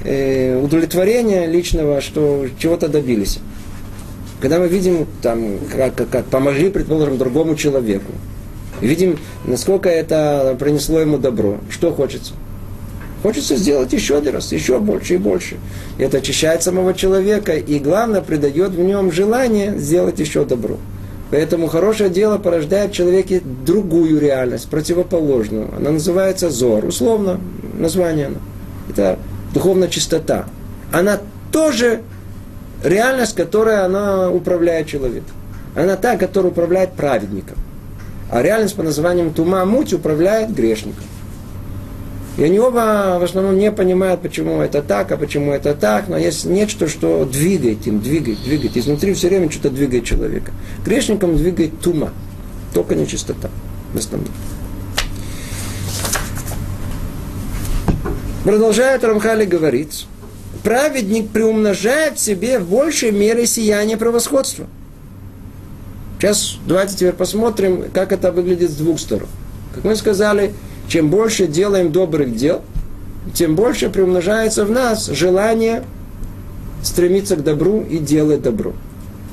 э, 0.03 0.59
удовлетворения 0.61 1.45
личного, 1.45 2.01
что 2.01 2.45
чего-то 2.59 2.87
добились. 2.87 3.39
Когда 4.41 4.59
мы 4.59 4.67
видим, 4.67 5.07
там, 5.21 5.59
как, 5.71 5.95
как, 5.95 6.09
как 6.09 6.25
помогли, 6.25 6.69
предположим, 6.69 7.17
другому 7.17 7.55
человеку, 7.55 8.11
видим, 8.81 9.17
насколько 9.45 9.89
это 9.89 10.55
принесло 10.59 10.99
ему 10.99 11.17
добро, 11.17 11.59
что 11.69 11.93
хочется? 11.93 12.33
Хочется 13.25 13.55
сделать 13.55 13.91
еще 13.91 14.19
один 14.19 14.35
раз, 14.35 14.51
еще 14.51 14.77
больше 14.77 15.15
и 15.15 15.17
больше. 15.17 15.57
Это 15.97 16.17
очищает 16.17 16.61
самого 16.61 16.93
человека, 16.93 17.53
и 17.53 17.79
главное, 17.79 18.21
придает 18.21 18.69
в 18.69 18.79
нем 18.79 19.11
желание 19.11 19.79
сделать 19.79 20.19
еще 20.19 20.45
добро. 20.45 20.77
Поэтому 21.31 21.65
хорошее 21.65 22.11
дело 22.11 22.37
порождает 22.37 22.91
в 22.91 22.93
человеке 22.93 23.41
другую 23.65 24.19
реальность, 24.19 24.69
противоположную. 24.69 25.69
Она 25.75 25.89
называется 25.89 26.51
зор. 26.51 26.85
Условно 26.85 27.39
название. 27.79 28.29
Это 28.91 29.17
духовная 29.55 29.87
чистота, 29.87 30.45
она 30.91 31.19
тоже 31.51 32.01
реальность, 32.83 33.35
которая 33.35 33.85
она 33.85 34.29
управляет 34.29 34.85
человеком. 34.85 35.35
Она 35.75 35.95
та, 35.95 36.17
которая 36.17 36.51
управляет 36.51 36.91
праведником. 36.91 37.57
А 38.29 38.43
реальность 38.43 38.75
по 38.75 38.83
названием 38.83 39.33
Тума 39.33 39.65
Муть 39.65 39.93
управляет 39.93 40.53
грешником. 40.53 41.05
И 42.37 42.43
они 42.43 42.59
оба 42.59 43.17
в 43.19 43.23
основном 43.23 43.57
не 43.57 43.71
понимают, 43.71 44.21
почему 44.21 44.61
это 44.61 44.81
так, 44.81 45.11
а 45.11 45.17
почему 45.17 45.53
это 45.53 45.73
так, 45.73 46.09
но 46.09 46.17
есть 46.17 46.43
нечто, 46.45 46.89
что 46.89 47.23
двигает 47.23 47.87
им, 47.87 48.01
двигает, 48.01 48.43
двигает. 48.43 48.75
Изнутри 48.75 49.13
все 49.13 49.29
время 49.29 49.49
что-то 49.49 49.69
двигает 49.69 50.03
человека. 50.03 50.51
Грешником 50.83 51.37
двигает 51.37 51.79
тума, 51.79 52.11
только 52.73 52.95
нечистота 52.95 53.49
в 53.93 53.97
основном. 53.97 54.31
Продолжает 58.43 59.03
Рамхали 59.03 59.45
говорить, 59.45 60.05
праведник 60.61 61.29
приумножает 61.29 62.17
в 62.17 62.19
себе 62.19 62.59
в 62.59 62.69
большей 62.69 63.11
мере 63.11 63.47
сияние 63.47 63.97
превосходства. 63.97 64.67
Сейчас 66.19 66.57
давайте 66.67 66.95
теперь 66.95 67.13
посмотрим, 67.13 67.85
как 67.93 68.11
это 68.11 68.31
выглядит 68.31 68.71
с 68.71 68.75
двух 68.75 68.99
сторон. 68.99 69.29
Как 69.73 69.83
мы 69.83 69.95
сказали, 69.95 70.53
чем 70.87 71.09
больше 71.09 71.47
делаем 71.47 71.91
добрых 71.91 72.35
дел, 72.35 72.61
тем 73.33 73.55
больше 73.55 73.89
приумножается 73.89 74.65
в 74.65 74.71
нас 74.71 75.07
желание 75.07 75.83
стремиться 76.83 77.35
к 77.35 77.43
добру 77.43 77.81
и 77.81 77.97
делать 77.97 78.41
добро. 78.41 78.73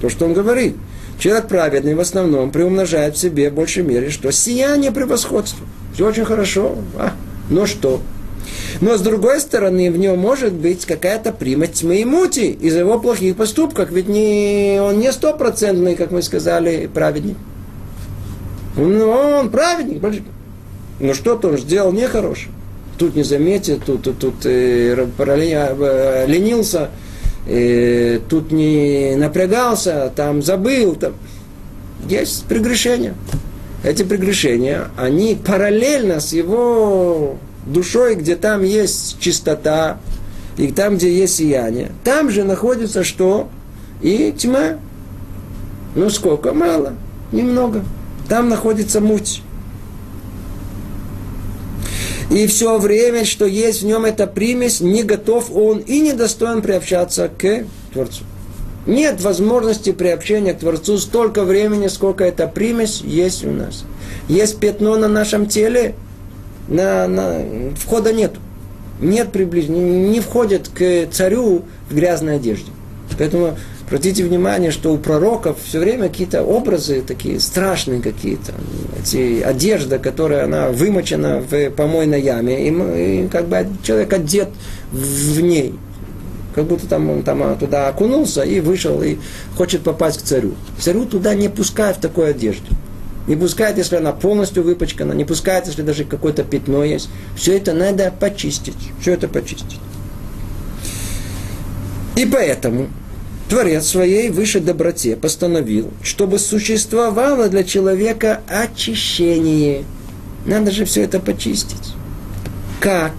То, 0.00 0.08
что 0.08 0.24
он 0.24 0.32
говорит. 0.32 0.76
Человек 1.18 1.46
праведный 1.46 1.94
в 1.94 2.00
основном 2.00 2.50
приумножает 2.50 3.14
в 3.14 3.18
себе 3.18 3.50
в 3.50 3.54
большей 3.54 3.84
мере, 3.84 4.10
что 4.10 4.32
сияние 4.32 4.90
превосходства. 4.90 5.64
Все 5.94 6.08
очень 6.08 6.24
хорошо. 6.24 6.76
А, 6.96 7.12
но 7.48 7.66
что? 7.66 8.00
Но 8.80 8.96
с 8.96 9.00
другой 9.00 9.40
стороны, 9.40 9.90
в 9.92 9.98
нем 9.98 10.18
может 10.18 10.52
быть 10.52 10.84
какая-то 10.84 11.32
примать 11.32 11.74
тьмы 11.74 12.00
и 12.00 12.04
мути 12.04 12.50
из 12.50 12.74
его 12.74 12.98
плохих 12.98 13.36
поступков. 13.36 13.90
Ведь 13.90 14.08
не, 14.08 14.80
он 14.82 14.98
не 14.98 15.12
стопроцентный, 15.12 15.94
как 15.94 16.10
мы 16.10 16.22
сказали, 16.22 16.90
праведник. 16.92 17.36
Он, 18.76 19.00
он 19.02 19.50
праведник. 19.50 20.02
Но 21.00 21.14
что-то 21.14 21.48
он 21.48 21.58
сделал 21.58 21.92
нехорошее. 21.92 22.52
Тут 22.98 23.16
не 23.16 23.22
заметит, 23.22 23.84
тут, 23.84 24.02
тут, 24.02 24.18
тут 24.18 24.46
э, 24.46 24.94
э, 25.18 26.24
ленился, 26.28 26.90
э, 27.46 28.20
тут 28.28 28.52
не 28.52 29.16
напрягался, 29.16 30.12
там 30.14 30.42
забыл. 30.42 30.94
Там. 30.94 31.14
Есть 32.08 32.44
прегрешения. 32.44 33.14
Эти 33.84 34.04
прегрешения, 34.04 34.88
они 34.96 35.34
параллельно 35.34 36.20
с 36.20 36.32
его 36.32 37.36
душой, 37.66 38.14
где 38.14 38.36
там 38.36 38.62
есть 38.62 39.18
чистота, 39.18 39.98
и 40.56 40.70
там, 40.70 40.96
где 40.96 41.12
есть 41.12 41.36
сияние, 41.36 41.90
там 42.04 42.30
же 42.30 42.44
находится 42.44 43.02
что? 43.02 43.48
И 44.02 44.32
тьма. 44.36 44.78
Ну 45.94 46.10
сколько? 46.10 46.52
Мало. 46.52 46.94
Немного. 47.32 47.82
Там 48.28 48.48
находится 48.48 49.00
муть. 49.00 49.42
И 52.30 52.46
все 52.46 52.78
время, 52.78 53.24
что 53.24 53.46
есть 53.46 53.82
в 53.82 53.86
нем 53.86 54.04
эта 54.04 54.26
примесь, 54.26 54.80
не 54.80 55.02
готов 55.02 55.54
он 55.54 55.78
и 55.78 56.00
не 56.00 56.12
достоин 56.12 56.62
приобщаться 56.62 57.28
к 57.28 57.64
Творцу. 57.92 58.24
Нет 58.86 59.20
возможности 59.20 59.92
приобщения 59.92 60.54
к 60.54 60.58
Творцу 60.58 60.98
столько 60.98 61.44
времени, 61.44 61.86
сколько 61.86 62.24
эта 62.24 62.48
примесь 62.48 63.00
есть 63.00 63.44
у 63.44 63.50
нас. 63.50 63.84
Есть 64.28 64.58
пятно 64.58 64.96
на 64.96 65.08
нашем 65.08 65.46
теле, 65.46 65.94
на, 66.68 67.06
на, 67.06 67.42
входа 67.76 68.12
нет. 68.12 68.32
Нет 69.00 69.30
приближения, 69.32 70.08
не 70.08 70.20
входят 70.20 70.68
к 70.68 71.08
царю 71.12 71.62
в 71.88 71.94
грязной 71.94 72.36
одежде. 72.36 72.70
Поэтому 73.18 73.56
обратите 73.92 74.24
внимание, 74.24 74.70
что 74.70 74.90
у 74.94 74.96
пророков 74.96 75.58
все 75.62 75.78
время 75.78 76.08
какие-то 76.08 76.42
образы 76.42 77.02
такие 77.06 77.38
страшные 77.38 78.00
какие-то. 78.00 78.54
Эти, 78.98 79.42
одежда, 79.42 79.98
которая 79.98 80.44
она 80.44 80.70
вымочена 80.70 81.40
в 81.40 81.68
помойной 81.68 82.22
яме, 82.22 82.68
и, 82.68 83.24
и 83.24 83.28
как 83.28 83.48
бы 83.48 83.66
человек 83.82 84.10
одет 84.14 84.48
в 84.92 85.38
ней. 85.42 85.74
Как 86.54 86.64
будто 86.64 86.86
там 86.86 87.10
он 87.10 87.22
там 87.22 87.58
туда 87.58 87.88
окунулся 87.88 88.40
и 88.40 88.60
вышел 88.60 89.02
и 89.02 89.18
хочет 89.58 89.82
попасть 89.82 90.20
к 90.20 90.22
царю. 90.22 90.54
Царю 90.80 91.04
туда 91.04 91.34
не 91.34 91.50
пускают 91.50 91.98
в 91.98 92.00
такой 92.00 92.30
одежде. 92.30 92.68
Не 93.26 93.36
пускает, 93.36 93.76
если 93.76 93.96
она 93.96 94.12
полностью 94.12 94.62
выпачкана, 94.62 95.12
не 95.12 95.26
пускает, 95.26 95.66
если 95.66 95.82
даже 95.82 96.04
какое-то 96.04 96.44
пятно 96.44 96.82
есть. 96.82 97.10
Все 97.36 97.58
это 97.58 97.74
надо 97.74 98.10
почистить. 98.18 98.90
Все 99.02 99.12
это 99.12 99.28
почистить. 99.28 99.80
И 102.16 102.24
поэтому 102.24 102.88
Творец 103.52 103.84
своей 103.86 104.30
высшей 104.30 104.62
доброте 104.62 105.14
постановил, 105.14 105.90
чтобы 106.02 106.38
существовало 106.38 107.50
для 107.50 107.64
человека 107.64 108.40
очищение. 108.48 109.84
Надо 110.46 110.70
же 110.70 110.86
все 110.86 111.02
это 111.02 111.20
почистить. 111.20 111.92
Как? 112.80 113.12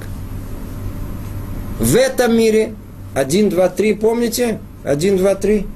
В 1.80 1.96
этом 1.96 2.36
мире, 2.36 2.74
один, 3.14 3.50
два, 3.50 3.70
три, 3.70 3.94
помните? 3.94 4.58
Один, 4.84 5.18
два, 5.18 5.36
три. 5.36 5.68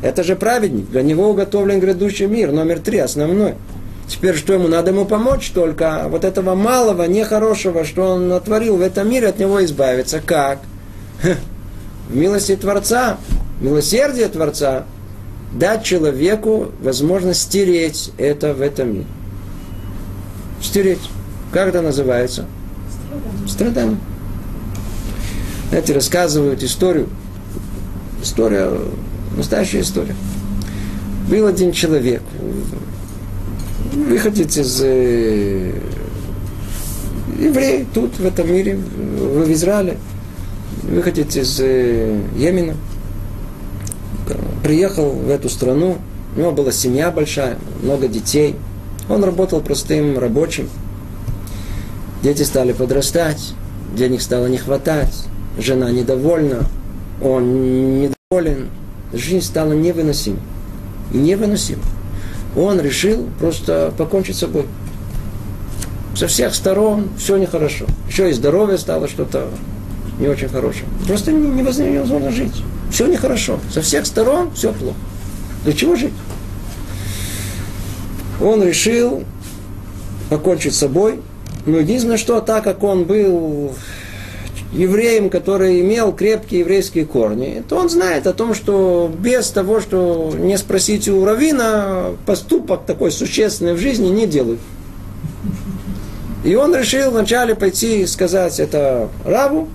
Это 0.00 0.22
же 0.22 0.36
праведник, 0.36 0.88
для 0.88 1.02
него 1.02 1.30
уготовлен 1.30 1.80
грядущий 1.80 2.26
мир, 2.26 2.52
номер 2.52 2.78
три, 2.78 2.98
основной. 2.98 3.54
Теперь 4.06 4.36
что 4.36 4.52
ему? 4.52 4.68
Надо 4.68 4.92
ему 4.92 5.06
помочь 5.06 5.50
только 5.50 6.06
вот 6.08 6.24
этого 6.24 6.54
малого, 6.54 7.02
нехорошего, 7.02 7.84
что 7.84 8.12
он 8.12 8.28
натворил 8.28 8.76
в 8.76 8.80
этом 8.80 9.10
мире, 9.10 9.26
от 9.26 9.40
него 9.40 9.64
избавиться. 9.64 10.20
Как? 10.24 10.60
В 12.08 12.14
милости 12.14 12.54
Творца, 12.54 13.18
милосердие 13.62 14.28
Творца, 14.28 14.84
дать 15.52 15.84
человеку 15.84 16.72
возможность 16.80 17.42
стереть 17.42 18.10
это 18.18 18.52
в 18.52 18.60
этом 18.60 18.92
мире. 18.92 19.06
Стереть. 20.60 21.00
Как 21.52 21.68
это 21.68 21.80
называется? 21.82 22.44
Страдание. 23.48 23.98
Знаете, 25.70 25.94
рассказывают 25.94 26.62
историю. 26.62 27.08
История 28.22 28.70
Настоящая 29.36 29.80
история. 29.80 30.14
Был 31.28 31.46
один 31.46 31.72
человек, 31.72 32.22
выходец 33.92 34.58
из 34.58 34.82
э, 34.82 35.72
евреи 37.38 37.86
тут, 37.94 38.18
в 38.18 38.26
этом 38.26 38.52
мире, 38.52 38.76
в, 38.76 39.46
в 39.46 39.52
Израиле, 39.52 39.96
выходец 40.82 41.36
из 41.36 41.60
э, 41.60 42.20
Йемена, 42.36 42.74
приехал 44.62 45.10
в 45.10 45.28
эту 45.30 45.48
страну, 45.48 45.98
у 46.36 46.38
него 46.38 46.52
была 46.52 46.72
семья 46.72 47.10
большая, 47.10 47.58
много 47.82 48.08
детей. 48.08 48.56
Он 49.08 49.22
работал 49.24 49.60
простым 49.60 50.18
рабочим. 50.18 50.68
Дети 52.22 52.42
стали 52.42 52.72
подрастать, 52.72 53.52
денег 53.94 54.22
стало 54.22 54.46
не 54.46 54.56
хватать, 54.56 55.12
жена 55.58 55.90
недовольна, 55.90 56.66
он 57.20 58.00
недоволен, 58.00 58.68
жизнь 59.12 59.44
стала 59.44 59.72
невыносима. 59.72 60.38
Невыносима. 61.12 61.82
Он 62.56 62.80
решил 62.80 63.28
просто 63.38 63.92
покончить 63.96 64.36
с 64.36 64.40
собой. 64.40 64.66
Со 66.14 66.26
всех 66.26 66.54
сторон 66.54 67.08
все 67.18 67.36
нехорошо. 67.36 67.86
Еще 68.08 68.30
и 68.30 68.32
здоровье 68.32 68.78
стало 68.78 69.08
что-то 69.08 69.48
не 70.18 70.28
очень 70.28 70.48
хорошее. 70.48 70.84
Просто 71.06 71.32
невозможно 71.32 72.30
жить. 72.30 72.62
Все 72.92 73.06
нехорошо. 73.06 73.58
Со 73.72 73.80
всех 73.80 74.04
сторон 74.06 74.50
все 74.54 74.72
плохо. 74.72 74.96
Для 75.64 75.72
чего 75.72 75.96
жить? 75.96 76.12
Он 78.40 78.62
решил 78.62 79.24
покончить 80.28 80.74
с 80.74 80.78
собой. 80.78 81.20
Но 81.64 81.78
единственное, 81.78 82.18
что 82.18 82.40
так 82.40 82.64
как 82.64 82.82
он 82.82 83.04
был 83.04 83.72
евреем, 84.72 85.30
который 85.30 85.80
имел 85.80 86.12
крепкие 86.12 86.60
еврейские 86.60 87.06
корни, 87.06 87.62
то 87.66 87.76
он 87.76 87.88
знает 87.88 88.26
о 88.26 88.32
том, 88.32 88.54
что 88.54 89.10
без 89.18 89.48
того, 89.50 89.80
что 89.80 90.32
не 90.36 90.58
спросить 90.58 91.08
у 91.08 91.24
Равина, 91.24 92.10
поступок 92.26 92.84
такой 92.84 93.10
существенный 93.10 93.74
в 93.74 93.78
жизни 93.78 94.08
не 94.08 94.26
делают. 94.26 94.60
И 96.44 96.54
он 96.56 96.74
решил 96.74 97.10
вначале 97.12 97.54
пойти 97.54 98.04
сказать 98.06 98.58
это 98.58 99.08
Раву, 99.24 99.68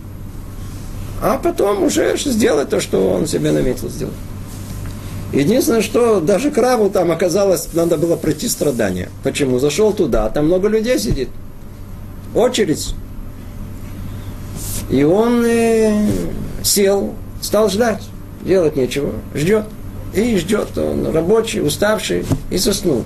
а 1.21 1.37
потом 1.37 1.83
уже 1.83 2.17
сделать 2.17 2.69
то, 2.69 2.79
что 2.79 3.09
он 3.09 3.27
себе 3.27 3.51
наметил 3.51 3.89
сделать. 3.89 4.13
Единственное, 5.33 5.81
что 5.81 6.21
даже 6.21 6.51
к 6.51 6.57
Раву 6.57 6.89
там 6.89 7.11
оказалось, 7.11 7.73
надо 7.73 7.97
было 7.97 8.15
пройти 8.15 8.47
страдания. 8.47 9.09
Почему? 9.23 9.59
Зашел 9.59 9.91
туда, 9.93 10.29
там 10.29 10.45
много 10.45 10.69
людей 10.69 10.97
сидит. 10.99 11.29
Очередь. 12.33 12.93
И 14.89 15.03
он 15.03 15.43
э, 15.45 16.07
сел, 16.63 17.13
стал 17.41 17.69
ждать. 17.69 18.03
Делать 18.43 18.77
нечего. 18.77 19.11
Ждет. 19.33 19.65
И 20.13 20.37
ждет. 20.37 20.77
Он 20.77 21.11
рабочий, 21.11 21.61
уставший. 21.61 22.25
И 22.49 22.57
заснул. 22.57 23.03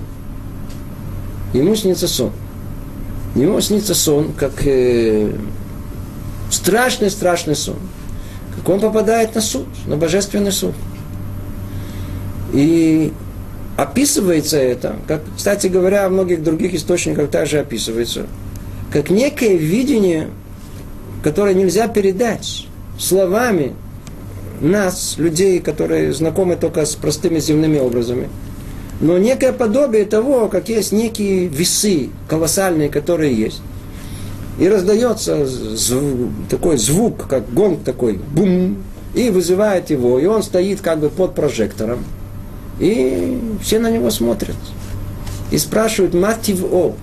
Ему 1.52 1.74
снится 1.74 2.06
сон. 2.06 2.30
Ему 3.34 3.60
снится 3.60 3.94
сон, 3.94 4.32
как 4.32 4.64
э, 4.66 5.32
страшный-страшный 6.50 7.56
сон. 7.56 7.78
Как 8.56 8.68
он 8.68 8.80
попадает 8.80 9.34
на 9.34 9.40
суд, 9.40 9.66
на 9.86 9.96
божественный 9.96 10.52
суд. 10.52 10.74
И 12.52 13.12
описывается 13.76 14.58
это, 14.58 14.96
как, 15.08 15.22
кстати 15.36 15.66
говоря, 15.66 16.08
в 16.08 16.12
многих 16.12 16.42
других 16.42 16.74
источниках 16.74 17.30
также 17.30 17.60
описывается, 17.60 18.26
как 18.92 19.10
некое 19.10 19.56
видение, 19.56 20.28
которое 21.22 21.54
нельзя 21.54 21.88
передать 21.88 22.66
словами 22.98 23.74
нас, 24.60 25.16
людей, 25.18 25.60
которые 25.60 26.12
знакомы 26.12 26.56
только 26.56 26.84
с 26.84 26.94
простыми 26.94 27.38
земными 27.38 27.78
образами. 27.78 28.28
Но 29.00 29.18
некое 29.18 29.52
подобие 29.52 30.04
того, 30.04 30.48
как 30.48 30.68
есть 30.68 30.92
некие 30.92 31.48
весы 31.48 32.10
колоссальные, 32.28 32.88
которые 32.88 33.34
есть. 33.34 33.60
И 34.58 34.68
раздается 34.68 35.46
звук, 35.46 36.30
такой 36.50 36.76
звук, 36.76 37.26
как 37.26 37.52
гонг 37.52 37.84
такой, 37.84 38.14
бум, 38.14 38.76
и 39.14 39.30
вызывает 39.30 39.90
его. 39.90 40.18
И 40.18 40.26
он 40.26 40.42
стоит 40.42 40.80
как 40.80 40.98
бы 41.00 41.08
под 41.08 41.34
прожектором. 41.34 42.04
И 42.78 43.40
все 43.62 43.78
на 43.78 43.90
него 43.90 44.10
смотрят. 44.10 44.56
И 45.50 45.58
спрашивают, 45.58 46.14
Матив 46.14 46.64
О, 46.64 46.94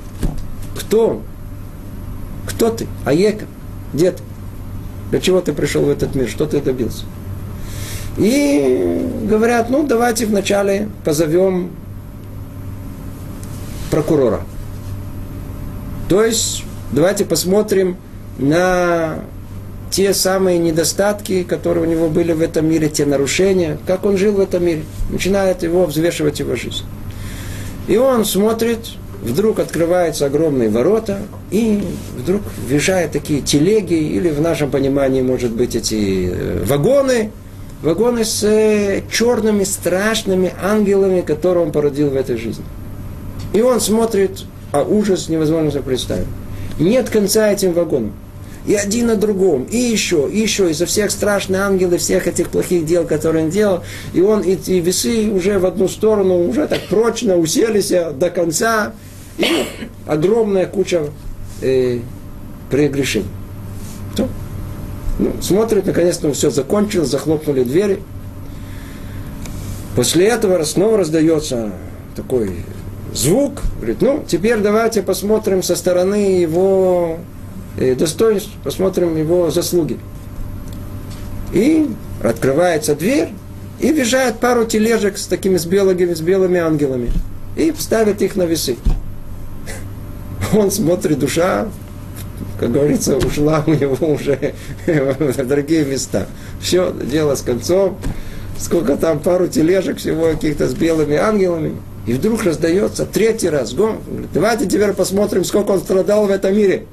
кто? 0.76 1.22
Кто 2.48 2.70
ты? 2.70 2.88
Аека? 3.06 3.46
Где 3.94 4.12
ты? 4.12 4.24
Для 5.12 5.20
чего 5.20 5.42
ты 5.42 5.54
пришел 5.54 5.84
в 5.84 5.90
этот 5.90 6.16
мир? 6.16 6.28
Что 6.28 6.46
ты 6.46 6.62
добился? 6.62 7.06
И 8.18 9.08
говорят, 9.30 9.70
ну 9.70 9.86
давайте 9.88 10.26
вначале 10.26 10.90
позовем 11.04 11.72
прокурора. 13.90 14.42
То 16.10 16.24
есть 16.24 16.64
давайте 16.92 17.26
посмотрим 17.26 17.98
на 18.38 19.20
те 19.92 20.14
самые 20.14 20.60
недостатки, 20.60 21.44
которые 21.44 21.86
у 21.86 21.90
него 21.90 22.10
были 22.10 22.32
в 22.32 22.42
этом 22.42 22.68
мире, 22.68 22.90
те 22.90 23.06
нарушения, 23.06 23.78
как 23.88 24.06
он 24.06 24.18
жил 24.18 24.34
в 24.34 24.40
этом 24.40 24.66
мире. 24.66 24.84
Начинает 25.10 25.64
его 25.64 25.86
взвешивать 25.86 26.40
его 26.40 26.56
жизнь. 26.56 26.84
И 27.88 27.98
он 27.98 28.24
смотрит, 28.24 28.80
вдруг 29.24 29.60
открываются 29.60 30.28
огромные 30.28 30.70
ворота, 30.70 31.20
и 31.50 31.84
вдруг 32.18 32.44
въезжают 32.68 33.12
такие 33.12 33.42
телеги, 33.42 33.96
или 33.96 34.30
в 34.30 34.42
нашем 34.42 34.70
понимании, 34.70 35.24
может 35.24 35.52
быть, 35.52 35.76
эти 35.76 36.30
э, 36.32 36.64
вагоны, 36.66 37.32
вагоны 37.82 38.24
с 38.24 38.44
э, 38.44 39.02
черными 39.12 39.64
страшными 39.64 40.54
ангелами, 40.62 41.22
которые 41.22 41.66
он 41.66 41.72
породил 41.72 42.12
в 42.12 42.16
этой 42.16 42.38
жизни. 42.38 42.64
И 43.54 43.62
он 43.62 43.82
смотрит, 43.82 44.44
а 44.72 44.84
ужас 44.84 45.30
невозможно 45.30 45.72
себе 45.72 45.82
представить. 45.82 46.28
Нет 46.80 47.10
конца 47.10 47.52
этим 47.52 47.74
вагонам 47.74 48.14
и 48.66 48.76
один 48.76 49.08
на 49.08 49.16
другом, 49.16 49.64
и 49.64 49.78
еще, 49.78 50.30
и 50.32 50.40
еще, 50.40 50.70
из-за 50.70 50.86
всех 50.86 51.12
страшных 51.12 51.62
ангелов, 51.62 52.02
всех 52.02 52.28
этих 52.28 52.50
плохих 52.50 52.86
дел, 52.86 53.06
которые 53.06 53.46
он 53.46 53.50
делал, 53.50 53.84
и 54.14 54.22
он, 54.22 54.42
и, 54.42 54.54
и 54.54 54.80
весы 54.80 55.32
уже 55.32 55.60
в 55.60 55.66
одну 55.66 55.88
сторону, 55.88 56.48
уже 56.48 56.68
так 56.68 56.82
прочно 56.88 57.36
уселись 57.36 57.90
до 57.90 58.30
конца, 58.30 58.94
и 59.38 59.48
огромная 60.06 60.66
куча 60.66 61.06
э, 61.62 62.00
прегрешений. 62.70 63.28
Что? 64.14 64.28
Ну, 65.18 65.34
смотрит, 65.42 65.86
наконец-то 65.86 66.32
все 66.34 66.50
закончилось, 66.50 67.10
захлопнули 67.10 67.64
двери. 67.64 68.02
После 69.96 70.28
этого 70.28 70.64
снова 70.64 71.00
раздается 71.00 71.72
такой 72.16 72.52
звук, 73.14 73.62
говорит, 73.78 74.02
ну, 74.02 74.24
теперь 74.28 74.58
давайте 74.60 75.02
посмотрим 75.02 75.64
со 75.64 75.76
стороны 75.76 76.40
его 76.40 77.20
Э, 77.80 77.96
достоинств, 77.96 78.52
посмотрим 78.64 79.16
его 79.16 79.50
заслуги. 79.52 79.98
И 81.54 81.90
открывается 82.22 82.94
дверь, 82.94 83.30
и 83.80 83.94
въезжает 83.94 84.40
пару 84.40 84.66
тележек 84.66 85.18
с 85.18 85.28
такими 85.28 85.56
с 85.56 85.66
белыми, 85.66 86.14
с 86.14 86.20
белыми 86.20 86.60
ангелами. 86.60 87.10
И 87.56 87.74
ставит 87.78 88.22
их 88.22 88.36
на 88.36 88.44
весы. 88.44 88.76
Он 90.54 90.72
смотрит, 90.72 91.20
душа, 91.20 91.70
как 92.60 92.72
говорится, 92.72 93.16
ушла 93.18 93.64
у 93.66 93.74
него 93.74 94.14
уже 94.14 94.54
в 94.86 95.48
другие 95.48 95.86
места. 95.86 96.28
Все, 96.60 96.92
дело 96.92 97.36
с 97.36 97.42
концом. 97.42 97.98
Сколько 98.58 98.98
там, 98.98 99.20
пару 99.20 99.48
тележек 99.48 100.00
всего 100.00 100.32
каких-то 100.32 100.68
с 100.68 100.74
белыми 100.74 101.16
ангелами. 101.16 101.78
И 102.06 102.14
вдруг 102.14 102.44
раздается 102.44 103.06
третий 103.06 103.50
раз 103.50 103.74
гон. 103.74 104.00
Давайте 104.34 104.66
теперь 104.66 104.94
посмотрим, 104.94 105.44
сколько 105.44 105.72
он 105.72 105.80
страдал 105.80 106.28
в 106.28 106.30
этом 106.30 106.56
мире. 106.56 106.86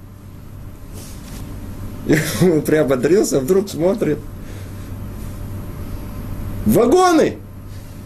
И 2.06 2.16
он 2.42 2.62
приободрился, 2.62 3.40
вдруг 3.40 3.68
смотрит. 3.68 4.18
Вагоны! 6.66 7.38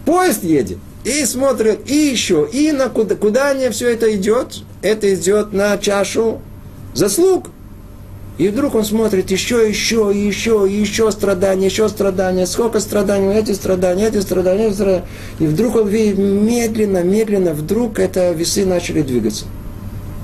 Поезд 0.05 0.43
едет. 0.43 0.77
И 1.03 1.25
смотрит, 1.25 1.89
и 1.89 1.95
еще, 1.95 2.47
и 2.51 2.71
на 2.71 2.87
куда, 2.89 3.15
куда 3.15 3.53
не 3.55 3.71
все 3.71 3.89
это 3.89 4.15
идет? 4.15 4.59
Это 4.83 5.11
идет 5.13 5.51
на 5.51 5.77
чашу 5.77 6.41
заслуг. 6.93 7.47
И 8.41 8.47
вдруг 8.47 8.73
он 8.73 8.83
смотрит 8.83 9.29
еще, 9.29 9.69
еще, 9.69 10.11
еще, 10.11 10.67
еще 10.67 11.11
страдания, 11.11 11.67
еще 11.67 11.87
страдания, 11.87 12.47
сколько 12.47 12.79
страданий, 12.79 13.35
эти 13.35 13.51
страдания, 13.51 14.07
эти 14.07 14.19
страдания, 14.19 14.65
эти 14.65 14.73
страдания. 14.73 15.05
И 15.37 15.45
вдруг 15.45 15.75
он 15.75 15.87
видит 15.87 16.17
медленно, 16.17 17.03
медленно, 17.03 17.53
вдруг 17.53 17.99
это 17.99 18.31
весы 18.31 18.65
начали 18.65 19.03
двигаться. 19.03 19.45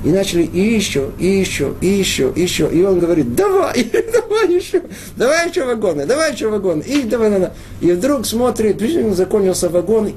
И 0.04 0.10
начали 0.10 0.42
и 0.42 0.60
еще, 0.60 1.12
и 1.20 1.28
еще, 1.28 1.76
и 1.80 1.86
еще, 1.86 2.34
и 2.36 2.42
еще. 2.42 2.68
И 2.74 2.82
он 2.82 2.98
говорит, 2.98 3.36
давай, 3.36 3.84
давай 4.12 4.52
еще, 4.52 4.82
давай 5.16 5.50
еще 5.50 5.66
вагоны, 5.66 6.08
давай 6.08 6.34
еще 6.34 6.48
вагоны. 6.48 6.82
И 6.88 7.04
давай, 7.04 7.30
давай. 7.30 7.52
И 7.82 7.92
вдруг 7.92 8.26
смотрит, 8.26 8.82
закончился 9.16 9.70
вагон, 9.70 10.14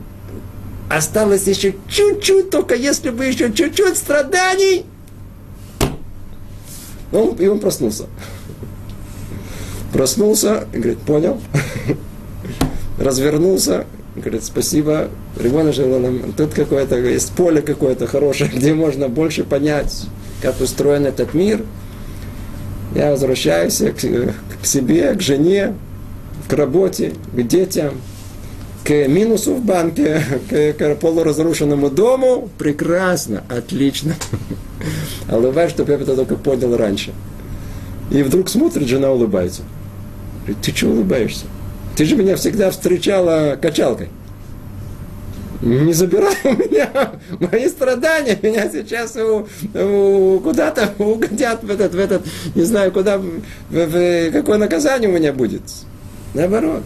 осталось 0.88 1.46
еще 1.46 1.74
чуть-чуть, 1.86 2.48
только 2.48 2.76
если 2.76 3.10
бы 3.10 3.26
еще 3.26 3.52
чуть-чуть 3.52 3.98
страданий. 3.98 4.86
Он, 7.12 7.34
и 7.34 7.46
он 7.46 7.58
проснулся. 7.58 8.06
Проснулся, 9.92 10.66
говорит, 10.72 10.98
понял. 10.98 11.40
Развернулся 12.98 13.86
Говорит, 14.16 14.42
спасибо, 14.42 15.08
Ривона 15.38 15.72
нам 16.00 16.32
тут 16.32 16.52
какое-то, 16.52 16.96
есть 16.96 17.30
поле 17.32 17.62
какое-то 17.62 18.08
хорошее, 18.08 18.50
где 18.54 18.74
можно 18.74 19.08
больше 19.08 19.44
понять, 19.44 20.06
как 20.42 20.60
устроен 20.60 21.06
этот 21.06 21.32
мир. 21.32 21.64
Я 22.94 23.12
возвращаюсь 23.12 23.78
к, 23.78 24.32
к 24.62 24.66
себе, 24.66 25.14
к 25.14 25.20
жене, 25.20 25.74
к 26.48 26.52
работе, 26.54 27.12
к 27.32 27.42
детям, 27.42 28.00
к 28.84 29.08
минусу 29.08 29.54
в 29.54 29.64
банке, 29.64 30.22
к, 30.50 30.72
к 30.72 30.94
полуразрушенному 30.96 31.90
дому. 31.90 32.48
Прекрасно, 32.58 33.44
отлично. 33.48 34.14
А 35.28 35.36
улыбаюсь, 35.36 35.70
чтобы 35.70 35.92
я 35.92 35.98
это 35.98 36.16
только 36.16 36.36
понял 36.36 36.76
раньше. 36.76 37.12
И 38.10 38.22
вдруг 38.22 38.48
смотрит, 38.48 38.88
жена 38.88 39.12
улыбается. 39.12 39.62
Говорит, 40.40 40.64
ты 40.64 40.74
что 40.74 40.88
улыбаешься? 40.88 41.44
Ты 41.96 42.04
же 42.04 42.16
меня 42.16 42.34
всегда 42.34 42.70
встречала 42.70 43.58
качалкой. 43.60 44.08
Не 45.62 45.92
забирай 45.92 46.34
у 46.44 46.52
меня 46.54 47.12
мои 47.52 47.68
страдания, 47.68 48.38
меня 48.42 48.70
сейчас 48.70 49.16
у, 49.16 49.46
у, 49.78 50.40
куда-то 50.40 50.94
угодят 50.98 51.62
в 51.62 51.70
этот, 51.70 51.94
в 51.94 51.98
этот, 51.98 52.22
не 52.54 52.62
знаю, 52.62 52.90
куда, 52.92 53.18
в, 53.18 53.30
в, 53.68 54.30
какое 54.32 54.56
наказание 54.56 55.10
у 55.10 55.12
меня 55.12 55.34
будет. 55.34 55.62
Наоборот. 56.32 56.82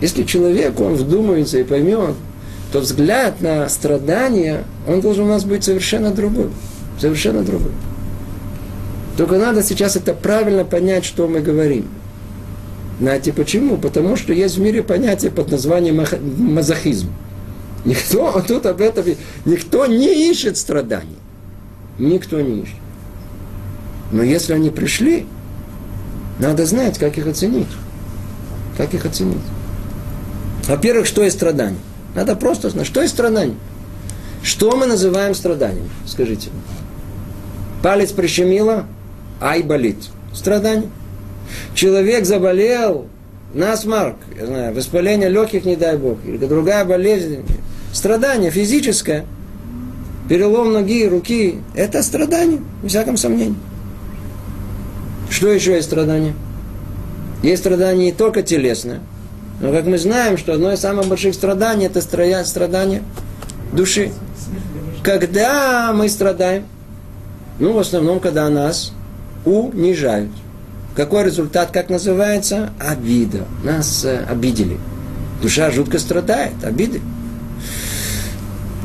Если 0.00 0.22
человек, 0.22 0.80
он 0.80 0.94
вдумается 0.94 1.58
и 1.58 1.64
поймет, 1.64 2.14
то 2.72 2.80
взгляд 2.80 3.40
на 3.40 3.68
страдания, 3.68 4.64
он 4.86 5.00
должен 5.00 5.24
у 5.24 5.28
нас 5.28 5.44
быть 5.44 5.64
совершенно 5.64 6.10
другой. 6.10 6.50
Совершенно 7.00 7.42
другой. 7.42 7.72
Только 9.16 9.38
надо 9.38 9.62
сейчас 9.62 9.96
это 9.96 10.14
правильно 10.14 10.64
понять, 10.64 11.04
что 11.04 11.26
мы 11.26 11.40
говорим. 11.40 11.88
Знаете 13.00 13.32
почему? 13.32 13.76
Потому 13.76 14.16
что 14.16 14.32
есть 14.32 14.56
в 14.56 14.60
мире 14.60 14.82
понятие 14.82 15.30
под 15.30 15.50
названием 15.50 16.04
мазохизм. 16.54 17.08
Никто 17.84 18.42
тут 18.48 18.66
об 18.66 18.80
этом, 18.80 19.04
никто 19.44 19.86
не 19.86 20.30
ищет 20.30 20.56
страданий. 20.56 21.16
Никто 21.98 22.40
не 22.40 22.62
ищет. 22.62 22.76
Но 24.12 24.22
если 24.22 24.52
они 24.52 24.70
пришли, 24.70 25.26
надо 26.38 26.66
знать, 26.66 26.98
как 26.98 27.18
их 27.18 27.26
оценить. 27.26 27.68
Как 28.76 28.94
их 28.94 29.04
оценить? 29.04 29.38
Во-первых, 30.68 31.06
что 31.06 31.24
есть 31.24 31.36
страдание? 31.36 31.80
Надо 32.14 32.36
просто 32.36 32.68
знать, 32.70 32.86
что 32.86 33.00
есть 33.00 33.14
страдание. 33.14 33.56
Что 34.42 34.76
мы 34.76 34.86
называем 34.86 35.34
страданием? 35.34 35.88
Скажите. 36.06 36.50
Палец 37.82 38.12
прищемило, 38.12 38.84
ай 39.40 39.62
болит. 39.62 39.96
Страдание. 40.34 40.90
Человек 41.74 42.26
заболел, 42.26 43.06
насморк, 43.54 44.16
я 44.38 44.46
знаю, 44.46 44.74
воспаление 44.74 45.30
легких, 45.30 45.64
не 45.64 45.76
дай 45.76 45.96
бог, 45.96 46.18
или 46.26 46.36
другая 46.36 46.84
болезнь, 46.84 47.44
страдание 47.92 48.50
физическое, 48.50 49.24
перелом 50.28 50.72
ноги, 50.72 51.06
руки, 51.06 51.58
это 51.74 52.02
страдание, 52.02 52.60
без 52.82 52.90
всяком 52.90 53.16
сомнении. 53.16 53.56
Что 55.30 55.48
еще 55.48 55.72
есть 55.72 55.86
страдание? 55.86 56.34
Есть 57.42 57.62
страдание 57.62 58.06
не 58.06 58.12
только 58.12 58.42
телесное, 58.42 59.00
но 59.60 59.72
как 59.72 59.86
мы 59.86 59.98
знаем, 59.98 60.38
что 60.38 60.54
одно 60.54 60.72
из 60.72 60.80
самых 60.80 61.06
больших 61.06 61.34
страданий 61.34 61.86
это 61.86 62.00
страдание 62.00 63.02
души. 63.72 64.12
Когда 65.02 65.92
мы 65.92 66.08
страдаем? 66.08 66.64
Ну, 67.58 67.72
в 67.72 67.78
основном, 67.78 68.20
когда 68.20 68.48
нас 68.48 68.92
унижают. 69.44 70.30
Какой 70.94 71.24
результат, 71.24 71.70
как 71.70 71.90
называется? 71.90 72.70
Обида. 72.78 73.44
Нас 73.64 74.04
э, 74.04 74.24
обидели. 74.28 74.78
Душа 75.42 75.70
жутко 75.70 75.98
страдает, 75.98 76.52
обиды. 76.62 77.00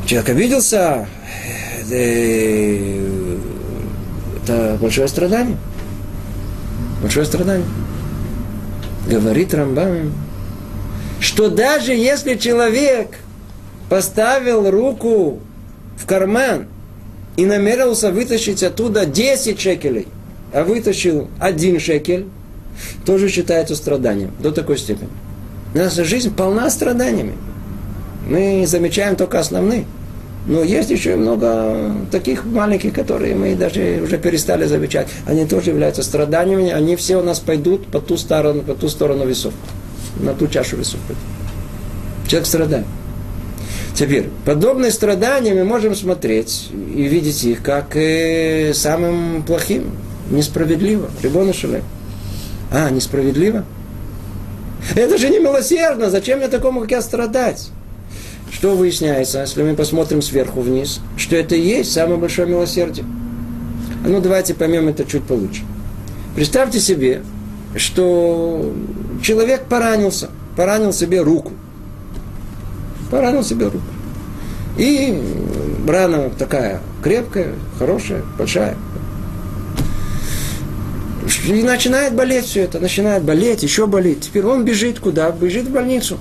Человек 0.06 0.28
обиделся, 0.28 1.06
э, 1.90 3.38
это 4.42 4.78
большое 4.80 5.08
страдание. 5.08 5.56
Большое 7.02 7.26
страдание. 7.26 7.66
Говорит 9.08 9.52
Рамбам, 9.52 10.12
что 11.24 11.48
даже 11.48 11.92
если 11.92 12.34
человек 12.36 13.18
поставил 13.88 14.70
руку 14.70 15.40
в 15.96 16.06
карман 16.06 16.66
и 17.36 17.44
намерился 17.44 18.12
вытащить 18.12 18.62
оттуда 18.62 19.06
10 19.06 19.60
шекелей– 19.60 20.06
а 20.54 20.62
вытащил 20.62 21.28
один 21.40 21.80
шекель, 21.80 22.26
тоже 23.04 23.28
считается 23.28 23.74
страданием 23.74 24.30
до 24.38 24.52
такой 24.52 24.78
степени. 24.78 25.10
Наша 25.74 26.04
жизнь 26.04 26.32
полна 26.32 26.70
страданиями. 26.70 27.34
Мы 28.28 28.64
замечаем 28.66 29.16
только 29.16 29.40
основные. 29.40 29.84
Но 30.46 30.62
есть 30.62 30.90
еще 30.90 31.16
много 31.16 31.92
таких 32.12 32.44
маленьких, 32.44 32.92
которые 32.92 33.34
мы 33.34 33.56
даже 33.56 34.00
уже 34.04 34.18
перестали 34.18 34.66
замечать. 34.66 35.08
Они 35.26 35.44
тоже 35.44 35.70
являются 35.70 36.02
страданиями. 36.02 36.70
Они 36.70 36.94
все 36.94 37.16
у 37.16 37.22
нас 37.22 37.40
пойдут 37.40 37.86
по 37.88 38.00
ту 38.00 38.16
сторону, 38.16 38.62
по 38.62 38.74
ту 38.74 38.88
сторону 38.88 39.26
весов. 39.26 39.54
На 40.20 40.34
ту 40.34 40.46
чашу 40.46 40.76
весов. 40.76 41.00
Человек 42.26 42.46
страдает. 42.46 42.86
Теперь, 43.94 44.28
подобные 44.44 44.90
страдания 44.90 45.54
мы 45.54 45.64
можем 45.64 45.94
смотреть 45.94 46.70
и 46.72 47.02
видеть 47.02 47.44
их 47.44 47.62
как 47.62 47.96
э, 47.96 48.72
самым 48.74 49.42
плохим, 49.44 49.92
Несправедливо. 50.30 51.10
Рибона 51.22 51.52
Шалем. 51.52 51.82
А, 52.70 52.90
несправедливо? 52.90 53.64
Это 54.94 55.18
же 55.18 55.28
не 55.28 55.38
милосердно. 55.38 56.10
Зачем 56.10 56.38
мне 56.38 56.48
такому, 56.48 56.80
как 56.80 56.90
я, 56.90 57.02
страдать? 57.02 57.70
Что 58.50 58.74
выясняется, 58.74 59.40
если 59.40 59.62
мы 59.62 59.74
посмотрим 59.74 60.22
сверху 60.22 60.60
вниз? 60.60 61.00
Что 61.16 61.36
это 61.36 61.56
и 61.56 61.60
есть 61.60 61.92
самое 61.92 62.18
большое 62.18 62.48
милосердие. 62.48 63.04
А 64.04 64.08
ну, 64.08 64.20
давайте 64.20 64.54
поймем 64.54 64.88
это 64.88 65.04
чуть 65.04 65.24
получше. 65.24 65.62
Представьте 66.34 66.80
себе, 66.80 67.22
что 67.76 68.72
человек 69.22 69.64
поранился, 69.64 70.30
поранил 70.56 70.92
себе 70.92 71.20
руку. 71.22 71.52
Поранил 73.10 73.42
себе 73.42 73.66
руку. 73.66 73.84
И 74.76 75.22
рана 75.86 76.30
такая 76.30 76.80
крепкая, 77.02 77.54
хорошая, 77.78 78.22
большая. 78.38 78.76
И 81.46 81.62
начинает 81.62 82.14
болеть 82.14 82.44
все 82.46 82.62
это, 82.62 82.80
начинает 82.80 83.22
болеть, 83.22 83.62
еще 83.62 83.86
болеть. 83.86 84.22
Теперь 84.22 84.44
он 84.44 84.64
бежит 84.64 84.98
куда? 84.98 85.30
Бежит 85.30 85.66
в 85.66 85.70
больницу, 85.70 86.18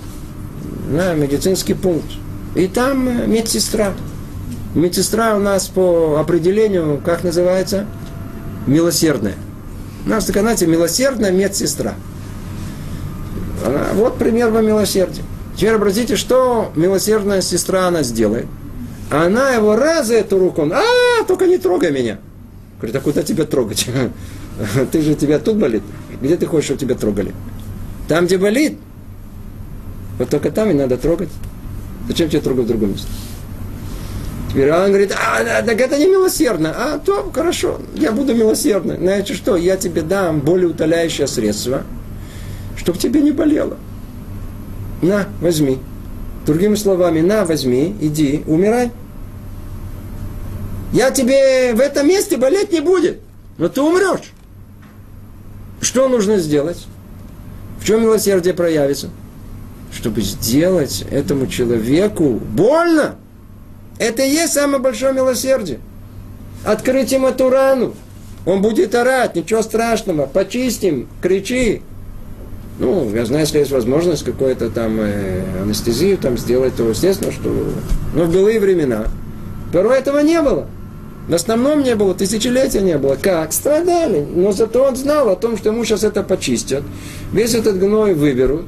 на 0.90 1.14
медицинский 1.14 1.74
пункт. 1.74 2.08
И 2.56 2.68
там 2.68 3.08
э, 3.08 3.28
медсестра. 3.28 3.94
Медсестра 4.76 5.36
у 5.36 5.40
нас 5.40 5.68
по 5.68 6.20
определению, 6.20 7.02
как 7.04 7.24
называется? 7.24 7.86
Милосердная. 8.68 9.36
Так 10.08 10.22
знаете, 10.22 10.68
милосердная 10.68 11.32
медсестра. 11.32 11.96
Она, 13.66 13.88
вот 13.94 14.18
пример 14.18 14.50
во 14.50 14.62
милосердии. 14.62 15.24
Теперь 15.56 15.76
обратите, 15.76 16.16
что 16.16 16.72
милосердная 16.76 17.42
сестра 17.42 17.88
она 17.88 18.04
сделает. 18.04 18.48
Она 19.10 19.52
его 19.52 19.76
раз 19.76 20.10
эту 20.10 20.40
руку, 20.40 20.64
он, 20.64 20.74
а, 20.74 20.84
только 21.28 21.46
не 21.46 21.58
трогай 21.58 21.92
меня. 21.92 22.18
Говорит, 22.78 22.96
а 22.96 23.00
куда 23.00 23.24
тебя 23.24 23.46
трогать? 23.46 23.88
Ты 24.92 25.02
же 25.02 25.16
тебя 25.16 25.40
тут 25.40 25.58
болит. 25.58 25.84
Где 26.22 26.38
ты 26.38 26.46
хочешь, 26.46 26.66
чтобы 26.66 26.82
тебя 26.82 26.96
трогали? 26.96 27.34
Там, 28.08 28.26
где 28.26 28.38
болит. 28.38 28.78
Вот 30.20 30.30
только 30.30 30.52
там 30.52 30.70
и 30.70 30.74
надо 30.74 30.98
трогать. 30.98 31.30
Зачем 32.08 32.30
тебя 32.30 32.42
трогать 32.42 32.66
в 32.66 32.68
другом 32.68 32.92
месте? 32.92 33.08
Теперь 34.54 34.72
он 34.72 34.90
говорит, 34.90 35.12
а, 35.14 35.64
так 35.64 35.82
это 35.82 35.98
не 35.98 36.06
милосердно. 36.06 36.76
А, 36.78 37.00
то 37.00 37.32
хорошо, 37.34 37.82
я 37.96 38.12
буду 38.12 38.36
милосердным. 38.36 38.98
Знаете 38.98 39.34
что, 39.34 39.56
я 39.56 39.78
тебе 39.78 40.04
дам 40.04 40.42
более 40.42 40.68
утоляющее 40.68 41.26
средство, 41.26 41.82
чтобы 42.78 43.00
тебе 43.00 43.22
не 43.22 43.32
болело. 43.32 43.78
На, 45.02 45.28
возьми. 45.42 45.80
Другими 46.46 46.76
словами, 46.76 47.22
на, 47.22 47.46
возьми, 47.46 47.96
иди, 48.00 48.44
умирай. 48.46 48.92
Я 50.92 51.10
тебе 51.10 51.74
в 51.74 51.80
этом 51.80 52.08
месте 52.08 52.38
болеть 52.38 52.72
не 52.72 52.82
будет, 52.82 53.22
но 53.58 53.70
ты 53.70 53.82
умрешь. 53.82 54.34
Что 55.82 56.08
нужно 56.08 56.38
сделать? 56.38 56.86
В 57.82 57.86
чем 57.86 58.04
милосердие 58.04 58.54
проявится? 58.54 59.10
Чтобы 59.92 60.22
сделать 60.22 61.04
этому 61.10 61.48
человеку 61.48 62.34
больно. 62.34 63.16
Это 64.00 64.24
и 64.24 64.30
есть 64.30 64.54
самое 64.54 64.80
большое 64.80 65.14
милосердие. 65.14 65.80
Открыть 66.66 67.12
ему 67.12 67.28
эту 67.28 67.50
рану. 67.50 67.94
Он 68.46 68.62
будет 68.62 68.94
орать, 68.96 69.36
ничего 69.36 69.62
страшного, 69.62 70.26
почистим, 70.26 71.08
кричи. 71.22 71.82
Ну, 72.80 73.14
я 73.14 73.26
знаю, 73.26 73.42
если 73.42 73.60
есть 73.60 73.72
возможность 73.72 74.26
какой-то 74.26 74.70
там 74.70 74.98
э, 75.00 75.44
анестезию 75.62 76.18
там 76.18 76.38
сделать, 76.38 76.76
то 76.76 76.90
естественно, 76.90 77.32
что... 77.32 77.50
Но 78.14 78.26
в 78.26 78.32
былые 78.32 78.60
времена 78.60 79.06
порой 79.72 80.00
этого 80.00 80.20
не 80.20 80.42
было. 80.42 80.68
В 81.28 81.34
основном 81.34 81.84
не 81.84 81.96
было, 81.96 82.14
тысячелетия 82.14 82.82
не 82.82 82.98
было. 82.98 83.16
Как? 83.16 83.54
Страдали. 83.54 84.26
Но 84.30 84.52
зато 84.52 84.84
он 84.84 84.96
знал 84.96 85.30
о 85.30 85.36
том, 85.36 85.58
что 85.58 85.70
ему 85.70 85.86
сейчас 85.86 86.04
это 86.04 86.22
почистят. 86.22 86.84
Весь 87.32 87.54
этот 87.54 87.80
гной 87.80 88.14
выберут. 88.14 88.66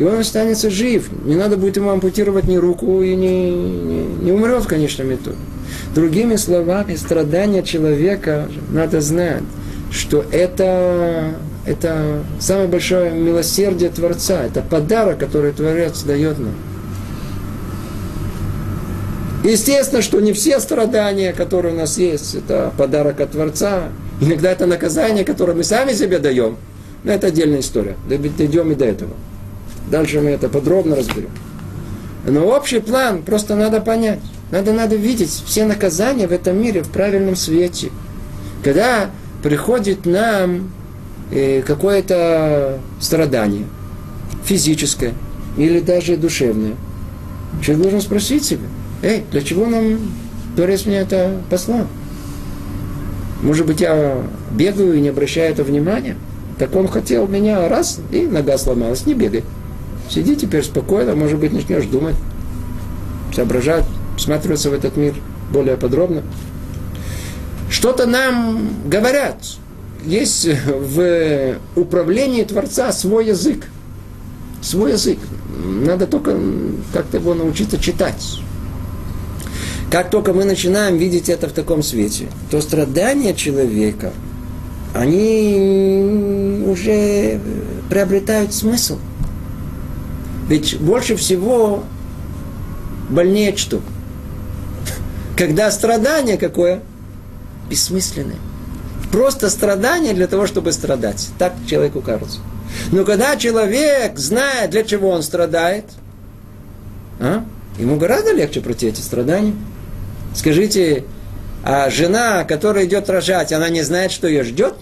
И 0.00 0.02
он 0.02 0.18
останется 0.18 0.70
жив. 0.70 1.10
Не 1.26 1.36
надо 1.36 1.58
будет 1.58 1.76
ему 1.76 1.90
ампутировать 1.90 2.44
ни 2.48 2.56
руку 2.56 3.02
и 3.02 3.14
не, 3.14 3.50
не, 3.50 4.04
не 4.22 4.32
умрет 4.32 4.64
в 4.64 4.66
конечном. 4.66 5.10
Другими 5.94 6.36
словами, 6.36 6.94
страдания 6.96 7.62
человека 7.62 8.48
надо 8.70 9.02
знать, 9.02 9.42
что 9.92 10.24
это, 10.32 11.34
это 11.66 12.24
самое 12.38 12.68
большое 12.68 13.10
милосердие 13.10 13.90
Творца, 13.90 14.42
это 14.42 14.62
подарок, 14.62 15.18
который 15.18 15.52
Творец 15.52 16.02
дает 16.02 16.38
нам. 16.38 16.54
Естественно, 19.44 20.00
что 20.00 20.18
не 20.20 20.32
все 20.32 20.60
страдания, 20.60 21.34
которые 21.34 21.74
у 21.74 21.76
нас 21.76 21.98
есть, 21.98 22.36
это 22.36 22.72
подарок 22.78 23.20
от 23.20 23.32
Творца. 23.32 23.88
Иногда 24.22 24.50
это 24.50 24.64
наказание, 24.64 25.26
которое 25.26 25.52
мы 25.52 25.64
сами 25.64 25.92
себе 25.92 26.18
даем. 26.18 26.56
Но 27.04 27.12
это 27.12 27.26
отдельная 27.26 27.60
история. 27.60 27.96
Дойдем 28.08 28.72
и 28.72 28.74
до 28.74 28.86
этого. 28.86 29.12
Дальше 29.90 30.20
мы 30.20 30.30
это 30.30 30.48
подробно 30.48 30.96
разберем. 30.96 31.30
Но 32.26 32.46
общий 32.46 32.80
план 32.80 33.22
просто 33.22 33.56
надо 33.56 33.80
понять. 33.80 34.20
Надо, 34.50 34.72
надо 34.72 34.96
видеть 34.96 35.30
все 35.30 35.64
наказания 35.64 36.26
в 36.26 36.32
этом 36.32 36.60
мире 36.60 36.82
в 36.82 36.90
правильном 36.90 37.36
свете. 37.36 37.90
Когда 38.62 39.10
приходит 39.42 40.06
нам 40.06 40.70
э, 41.30 41.62
какое-то 41.62 42.78
страдание, 43.00 43.64
физическое 44.44 45.14
или 45.56 45.80
даже 45.80 46.16
душевное, 46.16 46.74
человек 47.62 47.82
должен 47.82 48.00
спросить 48.00 48.44
себя, 48.44 48.66
эй, 49.02 49.24
для 49.30 49.42
чего 49.42 49.66
нам 49.66 49.98
Творец 50.56 50.84
мне 50.84 50.98
это 50.98 51.40
послал? 51.48 51.86
Может 53.42 53.66
быть, 53.66 53.80
я 53.80 54.22
бегаю 54.52 54.94
и 54.94 55.00
не 55.00 55.08
обращаю 55.08 55.52
это 55.52 55.64
внимания? 55.64 56.16
Так 56.58 56.76
он 56.76 56.88
хотел 56.88 57.26
меня 57.26 57.68
раз, 57.68 58.00
и 58.10 58.26
нога 58.26 58.58
сломалась, 58.58 59.06
не 59.06 59.14
бегай. 59.14 59.44
Сиди 60.10 60.34
теперь 60.34 60.64
спокойно, 60.64 61.14
может 61.14 61.38
быть, 61.38 61.52
начнешь 61.52 61.86
думать, 61.86 62.16
соображать, 63.34 63.84
всматриваться 64.16 64.68
в 64.68 64.72
этот 64.72 64.96
мир 64.96 65.14
более 65.52 65.76
подробно. 65.76 66.22
Что-то 67.70 68.06
нам 68.06 68.70
говорят. 68.86 69.36
Есть 70.04 70.48
в 70.66 71.54
управлении 71.76 72.42
Творца 72.42 72.90
свой 72.92 73.26
язык. 73.26 73.66
Свой 74.62 74.92
язык. 74.92 75.18
Надо 75.64 76.08
только 76.08 76.36
как-то 76.92 77.18
его 77.18 77.34
научиться 77.34 77.78
читать. 77.78 78.40
Как 79.92 80.10
только 80.10 80.32
мы 80.32 80.44
начинаем 80.44 80.96
видеть 80.96 81.28
это 81.28 81.48
в 81.48 81.52
таком 81.52 81.82
свете, 81.84 82.28
то 82.50 82.60
страдания 82.60 83.34
человека, 83.34 84.12
они 84.92 86.64
уже 86.66 87.40
приобретают 87.88 88.52
смысл– 88.52 88.98
ведь 90.50 90.80
больше 90.80 91.14
всего 91.14 91.84
больнее 93.08 93.56
что? 93.56 93.80
Когда 95.36 95.70
страдание 95.70 96.36
какое? 96.36 96.80
Бессмысленное. 97.70 98.36
Просто 99.12 99.48
страдание 99.48 100.12
для 100.12 100.26
того, 100.26 100.48
чтобы 100.48 100.72
страдать. 100.72 101.28
Так 101.38 101.54
человеку 101.68 102.00
кажется. 102.00 102.40
Но 102.90 103.04
когда 103.04 103.36
человек 103.36 104.18
знает, 104.18 104.70
для 104.72 104.82
чего 104.82 105.10
он 105.10 105.22
страдает, 105.22 105.84
а? 107.20 107.44
ему 107.78 107.96
гораздо 107.96 108.32
легче 108.32 108.60
пройти 108.60 108.88
эти 108.88 109.00
страдания. 109.00 109.54
Скажите, 110.34 111.04
а 111.62 111.90
жена, 111.90 112.42
которая 112.42 112.86
идет 112.86 113.08
рожать, 113.08 113.52
она 113.52 113.68
не 113.68 113.82
знает, 113.82 114.10
что 114.10 114.26
ее 114.26 114.42
ждет? 114.42 114.74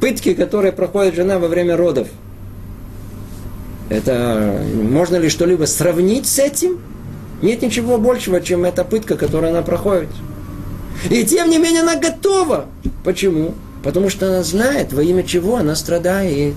Пытки, 0.00 0.32
которые 0.32 0.70
проходит 0.70 1.16
жена 1.16 1.40
во 1.40 1.48
время 1.48 1.76
родов– 1.76 2.06
это 3.88 4.60
можно 4.74 5.16
ли 5.16 5.28
что-либо 5.28 5.64
сравнить 5.64 6.26
с 6.26 6.38
этим? 6.38 6.78
Нет 7.42 7.62
ничего 7.62 7.98
большего, 7.98 8.40
чем 8.40 8.64
эта 8.64 8.84
пытка, 8.84 9.16
которую 9.16 9.50
она 9.50 9.62
проходит. 9.62 10.08
И 11.10 11.24
тем 11.24 11.50
не 11.50 11.58
менее 11.58 11.82
она 11.82 11.96
готова. 11.96 12.66
Почему? 13.04 13.54
Потому 13.82 14.08
что 14.08 14.28
она 14.28 14.42
знает, 14.42 14.92
во 14.92 15.02
имя 15.02 15.22
чего 15.22 15.56
она 15.56 15.74
страдает. 15.74 16.54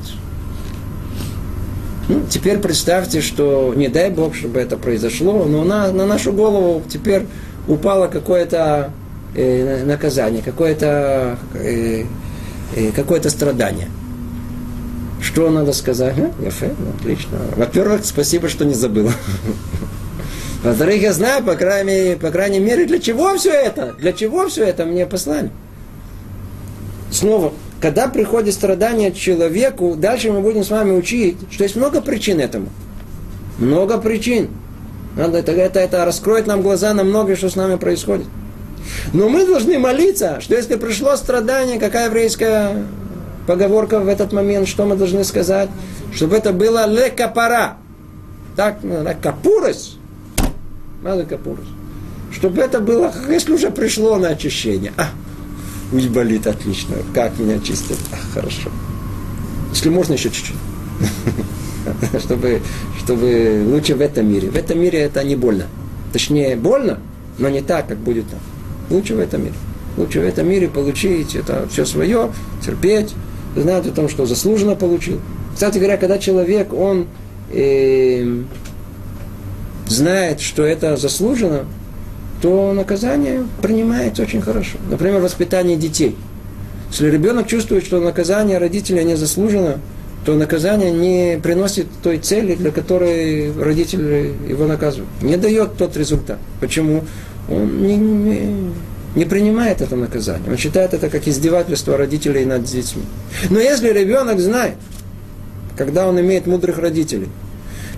Ну, 2.07 2.21
теперь 2.29 2.59
представьте, 2.59 3.19
что 3.19 3.73
не 3.75 3.89
дай 3.89 4.09
Бог, 4.09 4.33
чтобы 4.33 4.61
это 4.61 4.77
произошло, 4.77 5.43
но 5.43 5.65
на, 5.65 5.91
на 5.91 6.05
нашу 6.05 6.31
голову 6.31 6.81
теперь 6.87 7.25
упало 7.67 8.07
какое-то 8.07 8.91
э, 9.35 9.83
наказание, 9.83 10.41
какое-то 10.41 11.37
э, 11.53 12.05
э, 12.77 12.91
какое 12.95 13.21
страдание. 13.23 13.89
Что 15.21 15.49
надо 15.49 15.73
сказать? 15.73 16.15
Ну, 16.17 16.33
Яфе, 16.43 16.75
ну, 16.77 16.91
отлично. 16.97 17.39
Во-первых, 17.55 18.05
спасибо, 18.05 18.49
что 18.49 18.65
не 18.65 18.73
забыла. 18.73 19.11
Во-вторых, 20.63 21.01
я 21.01 21.13
знаю, 21.13 21.43
по 21.43 21.55
крайней, 21.55 22.15
по 22.15 22.29
крайней 22.29 22.59
мере, 22.59 22.85
для 22.85 22.99
чего 22.99 23.35
все 23.35 23.51
это? 23.51 23.95
Для 23.99 24.13
чего 24.13 24.47
все 24.47 24.65
это 24.65 24.85
мне 24.85 25.05
послали? 25.05 25.51
Снова, 27.11 27.53
когда 27.79 28.07
приходит 28.07 28.53
страдание 28.53 29.11
человеку, 29.11 29.95
дальше 29.95 30.31
мы 30.31 30.41
будем 30.41 30.63
с 30.63 30.69
вами 30.69 30.91
учить, 30.91 31.37
что 31.51 31.63
есть 31.63 31.75
много 31.75 32.01
причин 32.01 32.39
этому. 32.39 32.69
Много 33.59 33.97
причин. 33.97 34.49
Надо, 35.15 35.39
это, 35.39 35.51
это, 35.51 35.79
это 35.79 36.05
раскроет 36.05 36.47
нам 36.47 36.61
глаза 36.61 36.93
на 36.93 37.03
многое, 37.03 37.35
что 37.35 37.49
с 37.49 37.55
нами 37.55 37.75
происходит. 37.75 38.27
Но 39.13 39.29
мы 39.29 39.45
должны 39.45 39.79
молиться, 39.79 40.39
что 40.41 40.55
если 40.55 40.75
пришло 40.75 41.15
страдание, 41.15 41.79
какая 41.79 42.07
еврейская 42.07 42.83
поговорка 43.47 43.99
в 43.99 44.07
этот 44.07 44.33
момент, 44.33 44.67
что 44.67 44.85
мы 44.85 44.95
должны 44.95 45.23
сказать? 45.23 45.69
Чтобы 46.13 46.35
это 46.35 46.53
было 46.53 46.87
лекапара. 46.87 47.77
Так, 48.55 48.79
ну, 48.83 49.03
капурос. 49.21 49.97
Надо 51.01 51.23
капурос. 51.25 51.65
Чтобы 52.31 52.61
это 52.61 52.79
было, 52.79 53.11
если 53.29 53.53
уже 53.53 53.71
пришло 53.71 54.17
на 54.17 54.29
очищение. 54.29 54.93
А, 54.97 55.07
ведь 55.91 56.11
болит 56.11 56.45
отлично. 56.45 56.97
Как 57.13 57.39
меня 57.39 57.59
чистят? 57.59 57.97
А, 58.11 58.17
хорошо. 58.33 58.69
Если 59.71 59.89
можно 59.89 60.13
еще 60.13 60.29
чуть-чуть. 60.29 60.55
чтобы, 62.19 62.61
чтобы 62.99 63.63
лучше 63.67 63.95
в 63.95 64.01
этом 64.01 64.31
мире. 64.31 64.49
В 64.49 64.55
этом 64.55 64.79
мире 64.79 64.99
это 64.99 65.23
не 65.23 65.35
больно. 65.35 65.65
Точнее, 66.11 66.55
больно, 66.55 66.99
но 67.37 67.49
не 67.49 67.61
так, 67.61 67.87
как 67.87 67.97
будет 67.97 68.29
там. 68.29 68.39
Лучше 68.89 69.15
в 69.15 69.19
этом 69.19 69.43
мире. 69.43 69.55
Лучше 69.97 70.19
в 70.19 70.23
этом 70.23 70.47
мире 70.47 70.67
получить 70.67 71.35
это 71.35 71.67
все 71.69 71.85
свое, 71.85 72.31
терпеть, 72.63 73.13
знает 73.61 73.85
о 73.87 73.91
том, 73.91 74.09
что 74.09 74.25
заслуженно 74.25 74.75
получил. 74.75 75.19
Кстати 75.53 75.77
говоря, 75.77 75.97
когда 75.97 76.17
человек, 76.17 76.73
он 76.73 77.07
э, 77.51 78.43
знает, 79.87 80.39
что 80.39 80.63
это 80.63 80.97
заслужено, 80.97 81.65
то 82.41 82.73
наказание 82.73 83.43
принимается 83.61 84.23
очень 84.23 84.41
хорошо. 84.41 84.77
Например, 84.89 85.19
воспитание 85.21 85.77
детей. 85.77 86.15
Если 86.91 87.09
ребенок 87.09 87.47
чувствует, 87.47 87.85
что 87.85 87.99
наказание 87.99 88.59
родителя 88.59 89.03
не 89.03 89.15
заслужено, 89.15 89.79
то 90.25 90.35
наказание 90.35 90.91
не 90.91 91.39
приносит 91.41 91.87
той 92.03 92.17
цели, 92.17 92.55
для 92.55 92.71
которой 92.71 93.51
родители 93.53 94.33
его 94.47 94.67
наказывают. 94.67 95.09
Не 95.21 95.37
дает 95.37 95.77
тот 95.77 95.95
результат. 95.95 96.37
Почему? 96.59 97.05
Он 97.49 97.81
не, 97.81 97.95
не, 97.95 98.71
не 99.15 99.25
принимает 99.25 99.81
это 99.81 99.95
наказание. 99.95 100.49
Он 100.49 100.57
считает 100.57 100.93
это 100.93 101.09
как 101.09 101.27
издевательство 101.27 101.97
родителей 101.97 102.45
над 102.45 102.63
детьми. 102.63 103.03
Но 103.49 103.59
если 103.59 103.91
ребенок 103.91 104.39
знает, 104.39 104.75
когда 105.77 106.07
он 106.07 106.19
имеет 106.19 106.47
мудрых 106.47 106.77
родителей, 106.77 107.29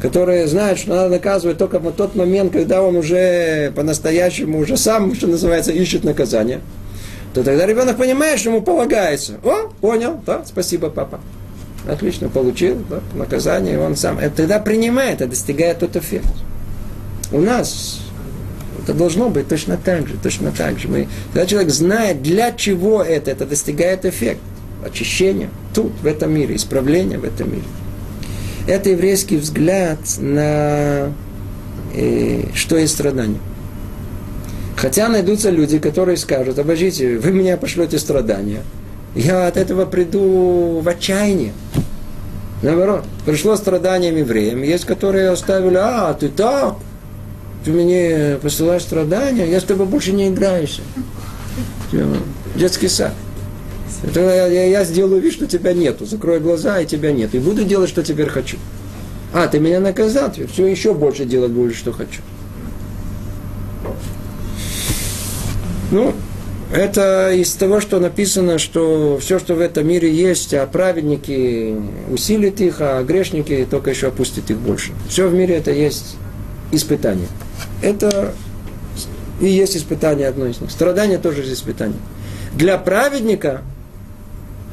которые 0.02 0.48
знают, 0.48 0.80
что 0.80 0.92
надо 0.92 1.10
наказывать 1.10 1.58
только 1.58 1.80
в 1.80 1.92
тот 1.92 2.16
момент, 2.16 2.54
когда 2.54 2.82
он 2.82 2.96
уже 2.96 3.72
по-настоящему, 3.76 4.60
уже 4.60 4.78
сам, 4.78 5.14
что 5.14 5.28
называется, 5.28 5.72
ищет 5.72 6.04
наказание, 6.04 6.62
то 7.34 7.44
тогда 7.44 7.66
ребенок 7.66 7.98
понимает, 7.98 8.40
что 8.40 8.50
ему 8.50 8.62
полагается. 8.62 9.34
О, 9.44 9.70
понял, 9.82 10.20
да, 10.26 10.44
спасибо, 10.46 10.90
папа. 10.90 11.20
Отлично, 11.88 12.30
получил 12.30 12.78
да, 12.90 13.00
наказание, 13.14 13.80
он 13.80 13.96
сам. 13.96 14.20
Это 14.20 14.38
тогда 14.38 14.60
принимает, 14.60 15.22
это 15.22 15.32
достигает 15.32 15.80
тот 15.80 15.96
эффект. 15.96 16.28
У 17.32 17.40
нас 17.40 18.00
это 18.90 18.98
должно 18.98 19.30
быть 19.30 19.48
точно 19.48 19.78
так 19.78 20.08
же, 20.08 20.16
точно 20.22 20.52
так 20.52 20.80
же. 20.80 20.88
Мы, 20.88 21.08
когда 21.32 21.46
человек 21.46 21.70
знает, 21.70 22.24
для 22.24 22.52
чего 22.52 23.04
это, 23.04 23.30
это 23.30 23.46
достигает 23.46 24.04
эффект. 24.04 24.40
Очищения 24.84 25.50
тут, 25.76 25.92
в 26.02 26.08
этом 26.08 26.34
мире, 26.34 26.56
исправления 26.56 27.20
в 27.20 27.24
этом 27.24 27.52
мире. 27.52 27.66
Это 28.68 28.90
еврейский 28.90 29.38
взгляд 29.38 30.00
на 30.18 31.12
э, 31.94 32.44
что 32.56 32.78
есть 32.78 32.94
страдание. 32.94 33.40
Хотя 34.76 35.08
найдутся 35.08 35.52
люди, 35.52 35.78
которые 35.78 36.18
скажут, 36.18 36.58
обождите, 36.58 37.20
вы 37.20 37.32
меня 37.32 37.58
пошлете 37.58 38.00
страдания. 38.00 38.62
Я 39.14 39.48
от 39.48 39.58
этого 39.58 39.86
приду 39.86 40.80
в 40.82 40.88
отчаяние. 40.88 41.52
Наоборот, 42.64 43.04
пришло 43.26 43.56
страданием 43.56 44.16
евреям. 44.16 44.64
Есть, 44.64 44.86
которые 44.86 45.30
оставили, 45.30 45.78
а, 45.78 46.14
ты 46.14 46.30
так, 46.30 46.76
ты 47.64 47.72
мне 47.72 48.38
посылаешь 48.42 48.84
страдания, 48.84 49.50
я 49.50 49.60
с 49.60 49.64
тобой 49.64 49.86
больше 49.86 50.12
не 50.12 50.28
играюсь. 50.28 50.82
Детский 52.56 52.88
сад. 52.88 53.14
Я, 54.16 54.48
я, 54.48 54.66
я 54.66 54.86
сделаю 54.86 55.22
вид, 55.22 55.34
что 55.34 55.46
тебя 55.46 55.74
нету. 55.74 56.06
Закрою 56.06 56.40
глаза, 56.40 56.80
и 56.80 56.86
тебя 56.86 57.12
нет. 57.12 57.36
И 57.36 57.40
буду 57.40 57.66
делать, 57.66 57.90
что 57.90 58.04
теперь 58.04 58.30
хочу. 58.30 58.58
А, 59.34 59.48
ты 59.48 59.60
меня 59.60 59.80
наказал, 59.80 60.32
все 60.32 60.66
еще 60.66 60.94
больше 60.94 61.26
делать 61.26 61.52
будешь, 61.52 61.76
что 61.76 61.92
хочу. 61.92 62.22
Ну, 65.92 66.14
это 66.74 67.32
из 67.34 67.54
того, 67.54 67.82
что 67.82 68.00
написано, 68.00 68.58
что 68.58 69.18
все, 69.20 69.38
что 69.40 69.56
в 69.56 69.60
этом 69.60 69.88
мире 69.88 70.14
есть, 70.14 70.54
а 70.54 70.66
праведники 70.66 71.76
усилит 72.12 72.62
их, 72.62 72.78
а 72.80 73.04
грешники 73.04 73.68
только 73.70 73.90
еще 73.90 74.08
опустит 74.08 74.50
их 74.50 74.58
больше. 74.58 74.92
Все 75.10 75.28
в 75.28 75.34
мире 75.34 75.56
это 75.56 75.72
есть 75.72 76.16
испытание. 76.72 77.28
Это 77.82 78.34
и 79.40 79.48
есть 79.48 79.78
испытание 79.78 80.28
одно 80.28 80.48
из 80.48 80.60
них. 80.60 80.72
Страдание 80.72 81.18
тоже 81.18 81.42
есть 81.42 81.54
испытание. 81.54 82.00
Для 82.54 82.78
праведника, 82.78 83.62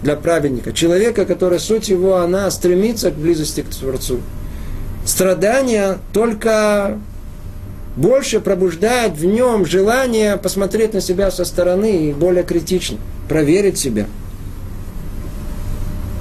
для 0.03 0.17
праведника, 0.17 0.73
человека, 0.73 1.25
который 1.25 1.61
суть 1.61 1.89
его, 1.89 2.17
она 2.17 2.51
стремится 2.51 3.11
к 3.11 3.15
близости 3.15 3.63
к 3.63 3.69
Творцу. 3.69 4.21
Страдание 5.05 5.99
только 6.13 6.99
больше 7.97 8.41
пробуждает 8.41 9.13
в 9.13 9.25
нем 9.25 9.65
желание 9.65 10.37
посмотреть 10.37 10.95
на 10.95 11.01
себя 11.01 11.31
со 11.31 11.45
стороны 11.45 12.09
и 12.09 12.13
более 12.13 12.45
критично, 12.45 12.99
проверить 13.29 13.79
себя. 13.79 14.07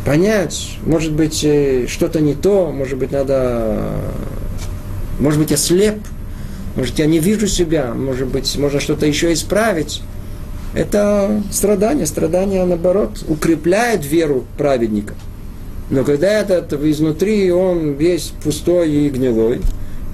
Понять, 0.05 0.77
может 0.83 1.13
быть, 1.13 1.43
э, 1.43 1.87
что-то 1.87 2.21
не 2.21 2.35
то, 2.35 2.71
может 2.71 2.97
быть, 2.97 3.11
надо, 3.11 3.89
может 5.19 5.39
быть, 5.39 5.51
я 5.51 5.57
слеп, 5.57 5.99
может, 6.75 6.99
я 6.99 7.05
не 7.05 7.19
вижу 7.19 7.47
себя, 7.47 7.93
может 7.93 8.27
быть, 8.27 8.57
можно 8.57 8.79
что-то 8.79 9.05
еще 9.05 9.31
исправить. 9.33 10.01
Это 10.73 11.41
страдание, 11.51 12.05
страдание, 12.05 12.65
наоборот, 12.65 13.23
укрепляет 13.27 14.05
веру 14.05 14.45
праведника. 14.57 15.13
Но 15.89 16.03
когда 16.03 16.27
этот 16.27 16.73
изнутри, 16.73 17.51
он 17.51 17.93
весь 17.93 18.33
пустой 18.43 18.91
и 18.91 19.09
гнилой, 19.09 19.61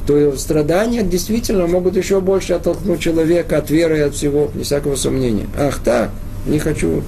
то 0.06 0.36
страдания 0.38 1.04
действительно 1.04 1.68
могут 1.68 1.96
еще 1.96 2.22
больше 2.22 2.54
оттолкнуть 2.54 3.00
человека 3.00 3.58
от 3.58 3.70
веры 3.70 4.00
и 4.00 4.02
от 4.02 4.14
всего, 4.14 4.52
без 4.54 4.68
всякого 4.68 4.96
сомнения. 4.96 5.48
Ах 5.58 5.80
так, 5.84 6.12
не 6.46 6.60
хочу, 6.60 7.04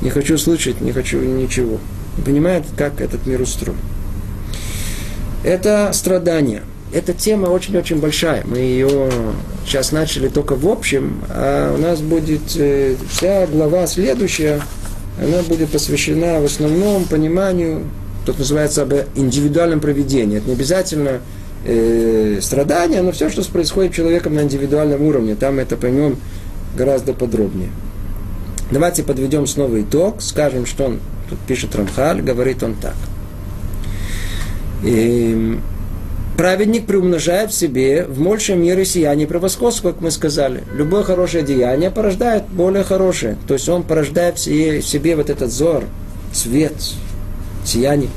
не 0.00 0.10
хочу 0.10 0.38
слышать, 0.38 0.80
не 0.80 0.92
хочу 0.92 1.18
ничего. 1.20 1.78
Понимает, 2.24 2.64
как 2.76 3.00
этот 3.00 3.26
мир 3.26 3.40
устроен. 3.40 3.78
Это 5.44 5.90
страдание. 5.92 6.62
Эта 6.92 7.14
тема 7.14 7.46
очень-очень 7.46 8.00
большая. 8.00 8.44
Мы 8.44 8.58
ее 8.58 9.10
сейчас 9.64 9.92
начали 9.92 10.28
только 10.28 10.56
в 10.56 10.68
общем, 10.68 11.22
а 11.30 11.74
у 11.74 11.78
нас 11.78 12.00
будет 12.00 12.54
э, 12.56 12.96
вся 13.10 13.46
глава 13.46 13.86
следующая, 13.86 14.60
она 15.18 15.42
будет 15.42 15.70
посвящена 15.70 16.40
в 16.40 16.44
основном 16.44 17.04
пониманию, 17.04 17.84
тут 18.26 18.38
называется 18.38 18.82
об 18.82 18.92
индивидуальном 19.14 19.80
проведении. 19.80 20.36
Это 20.36 20.48
не 20.48 20.54
обязательно 20.54 21.20
э, 21.64 22.40
страдания, 22.42 23.00
но 23.00 23.12
все, 23.12 23.30
что 23.30 23.42
происходит 23.50 23.92
с 23.92 23.96
человеком 23.96 24.34
на 24.34 24.42
индивидуальном 24.42 25.00
уровне, 25.00 25.34
там 25.34 25.60
это 25.60 25.78
поймем 25.78 26.18
гораздо 26.76 27.14
подробнее. 27.14 27.70
Давайте 28.70 29.02
подведем 29.02 29.46
снова 29.46 29.80
итог, 29.80 30.20
скажем, 30.20 30.66
что 30.66 30.84
он 30.84 31.00
тут 31.30 31.38
пишет 31.40 31.74
Рамхаль, 31.74 32.20
говорит 32.20 32.62
он 32.62 32.74
так. 32.74 32.96
И 34.82 35.58
праведник 36.36 36.86
приумножает 36.86 37.50
в 37.50 37.54
себе 37.54 38.04
в 38.04 38.22
большей 38.22 38.56
мере 38.56 38.84
сияние 38.84 39.26
превосходства, 39.26 39.92
как 39.92 40.00
мы 40.00 40.10
сказали. 40.10 40.62
Любое 40.74 41.02
хорошее 41.02 41.44
деяние 41.44 41.90
порождает 41.90 42.44
более 42.48 42.84
хорошее. 42.84 43.36
То 43.46 43.54
есть 43.54 43.68
он 43.68 43.82
порождает 43.82 44.38
в 44.38 44.42
себе 44.82 45.16
вот 45.16 45.30
этот 45.30 45.52
зор, 45.52 45.84
свет, 46.32 46.74
сияние. 47.64 48.10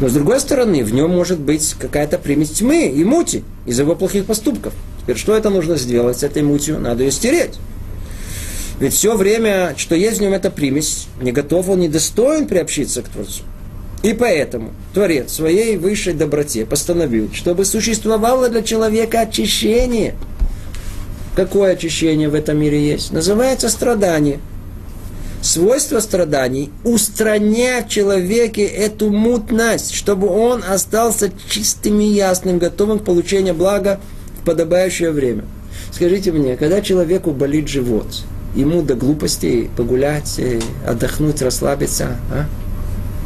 Но 0.00 0.08
с 0.08 0.12
другой 0.12 0.40
стороны, 0.40 0.84
в 0.84 0.92
нем 0.92 1.10
может 1.10 1.40
быть 1.40 1.74
какая-то 1.78 2.18
примесь 2.18 2.50
тьмы 2.50 2.88
и 2.88 3.04
мути 3.04 3.44
из 3.66 3.78
его 3.78 3.96
плохих 3.96 4.26
поступков. 4.26 4.72
Теперь 5.02 5.16
что 5.16 5.36
это 5.36 5.50
нужно 5.50 5.76
сделать 5.76 6.18
с 6.18 6.22
этой 6.22 6.42
мутью? 6.42 6.78
Надо 6.78 7.02
ее 7.02 7.10
стереть. 7.10 7.54
Ведь 8.78 8.92
все 8.92 9.16
время, 9.16 9.74
что 9.76 9.96
есть 9.96 10.18
в 10.18 10.22
нем 10.22 10.32
эта 10.34 10.50
примесь, 10.50 11.08
не 11.20 11.32
готов 11.32 11.68
он, 11.68 11.80
не 11.80 11.88
достоин 11.88 12.46
приобщиться 12.46 13.02
к 13.02 13.08
Творцу. 13.08 13.42
И 14.02 14.12
поэтому 14.12 14.72
Творец 14.94 15.32
своей 15.32 15.76
высшей 15.76 16.12
доброте 16.12 16.64
постановил, 16.64 17.30
чтобы 17.32 17.64
существовало 17.64 18.48
для 18.48 18.62
человека 18.62 19.20
очищение. 19.20 20.14
Какое 21.34 21.72
очищение 21.72 22.28
в 22.28 22.34
этом 22.34 22.58
мире 22.58 22.84
есть? 22.84 23.12
Называется 23.12 23.68
страдание– 23.68 24.40
свойство 25.42 26.00
страданий– 26.00 26.70
устранять 26.84 27.86
в 27.86 27.90
человеке 27.90 28.64
эту 28.64 29.10
мутность, 29.10 29.94
чтобы 29.94 30.28
он 30.28 30.62
остался 30.68 31.30
чистым 31.48 32.00
и 32.00 32.06
ясным, 32.06 32.58
готовым 32.58 32.98
к 32.98 33.04
получению 33.04 33.54
блага 33.54 34.00
в 34.40 34.44
подобающее 34.44 35.10
время. 35.10 35.44
Скажите 35.92 36.32
мне, 36.32 36.56
когда 36.56 36.80
человеку 36.80 37.32
болит 37.32 37.68
живот, 37.68 38.06
ему 38.54 38.82
до 38.82 38.94
глупости 38.94 39.70
погулять, 39.76 40.38
э, 40.38 40.60
отдохнуть, 40.86 41.42
расслабиться, 41.42 42.16
а? 42.30 42.46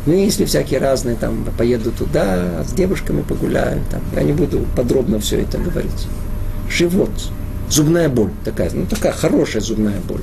Ну, 0.06 0.14
если 0.14 0.44
всякие 0.44 0.80
разные, 0.80 1.16
там, 1.16 1.44
поеду 1.56 1.92
туда, 1.92 2.64
с 2.64 2.72
девушками 2.72 3.22
погуляю, 3.22 3.80
там, 3.90 4.02
я 4.14 4.22
не 4.22 4.32
буду 4.32 4.66
подробно 4.76 5.20
все 5.20 5.42
это 5.42 5.58
говорить. 5.58 6.08
Живот, 6.68 7.10
зубная 7.70 8.08
боль 8.08 8.30
такая, 8.44 8.70
ну, 8.72 8.86
такая 8.86 9.12
хорошая 9.12 9.62
зубная 9.62 10.00
боль. 10.08 10.22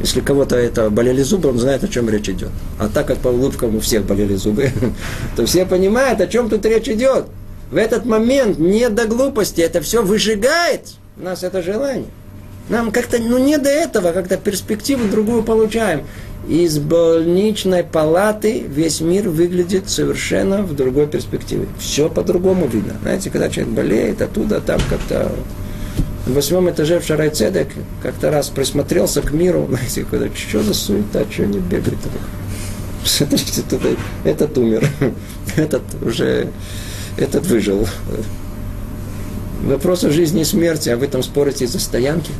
Если 0.00 0.20
кого-то 0.20 0.56
это 0.56 0.90
болели 0.90 1.22
зубы, 1.22 1.48
он 1.48 1.58
знает, 1.58 1.84
о 1.84 1.88
чем 1.88 2.08
речь 2.08 2.28
идет. 2.28 2.50
А 2.78 2.88
так 2.88 3.06
как 3.06 3.18
по 3.18 3.28
улыбкам 3.28 3.76
у 3.76 3.80
всех 3.80 4.04
болели 4.04 4.36
зубы, 4.36 4.70
то 5.36 5.44
все 5.46 5.66
понимают, 5.66 6.20
о 6.20 6.26
чем 6.26 6.48
тут 6.48 6.64
речь 6.64 6.88
идет. 6.88 7.26
В 7.70 7.76
этот 7.76 8.04
момент 8.04 8.58
не 8.58 8.88
до 8.88 9.06
глупости, 9.06 9.60
это 9.60 9.80
все 9.80 10.02
выжигает 10.02 10.82
у 11.18 11.24
нас 11.24 11.42
это 11.42 11.62
желание. 11.62 12.08
Нам 12.68 12.90
как-то, 12.90 13.18
ну 13.18 13.38
не 13.38 13.58
до 13.58 13.70
этого, 13.70 14.12
как-то 14.12 14.36
перспективу 14.36 15.08
другую 15.08 15.42
получаем. 15.42 16.04
Из 16.48 16.78
больничной 16.78 17.82
палаты 17.82 18.60
весь 18.60 19.00
мир 19.00 19.28
выглядит 19.28 19.90
совершенно 19.90 20.62
в 20.62 20.76
другой 20.76 21.08
перспективе. 21.08 21.66
Все 21.78 22.08
по-другому 22.08 22.68
видно. 22.68 22.94
Знаете, 23.02 23.30
когда 23.30 23.48
человек 23.48 23.74
болеет, 23.74 24.22
оттуда 24.22 24.60
там 24.60 24.80
как-то 24.88 25.32
на 26.26 26.34
восьмом 26.34 26.68
этаже 26.70 27.00
в 27.00 27.04
Шарайцедек 27.04 27.68
как-то 28.02 28.30
раз 28.30 28.48
присмотрелся 28.48 29.22
к 29.22 29.32
миру, 29.32 29.66
знаете, 29.68 30.04
когда, 30.08 30.28
что 30.34 30.62
за 30.62 30.74
суета, 30.74 31.24
что 31.30 31.46
не 31.46 31.58
бегает. 31.58 31.98
Этот 34.24 34.58
умер, 34.58 34.88
этот 35.56 35.82
уже, 36.02 36.48
этот 37.16 37.46
выжил. 37.46 37.86
Вопрос 39.62 40.04
о 40.04 40.10
жизни 40.10 40.42
и 40.42 40.44
смерти, 40.44 40.90
а 40.90 40.96
вы 40.96 41.06
там 41.06 41.22
спорите 41.22 41.64
из-за 41.64 41.80
стоянки. 41.80 42.30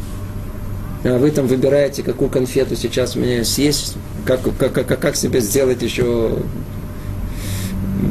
А 1.09 1.18
вы 1.18 1.30
там 1.30 1.46
выбираете, 1.46 2.02
какую 2.02 2.28
конфету 2.28 2.74
сейчас 2.74 3.14
мне 3.14 3.44
съесть, 3.44 3.94
как, 4.24 4.40
как, 4.59 4.72
как, 4.72 5.00
как 5.00 5.14
себе 5.14 5.40
сделать 5.40 5.80
еще 5.80 6.36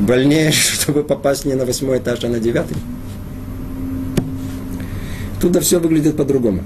больнее, 0.08 0.52
чтобы 0.54 1.04
попасть 1.04 1.44
не 1.44 1.56
на 1.56 1.66
восьмой 1.66 1.98
этаж, 1.98 2.24
а 2.24 2.30
на 2.30 2.40
девятый. 2.40 2.78
Туда 5.42 5.60
все 5.60 5.80
выглядит 5.80 6.16
по-другому. 6.16 6.64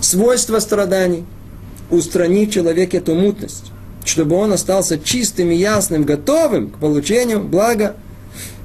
Свойство 0.00 0.60
страданий– 0.60 1.24
устранить 1.90 2.50
в 2.50 2.54
человеке 2.54 2.98
эту 2.98 3.16
мутность, 3.16 3.72
чтобы 4.04 4.36
он 4.36 4.52
остался 4.52 5.00
чистым 5.00 5.50
и 5.50 5.56
ясным, 5.56 6.04
готовым 6.04 6.70
к 6.70 6.78
получению 6.78 7.42
блага 7.42 7.96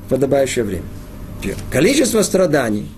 в 0.05 0.09
подобающее 0.09 0.63
время. 0.63 0.85
Количество 1.71 2.21
страданий, 2.21 2.89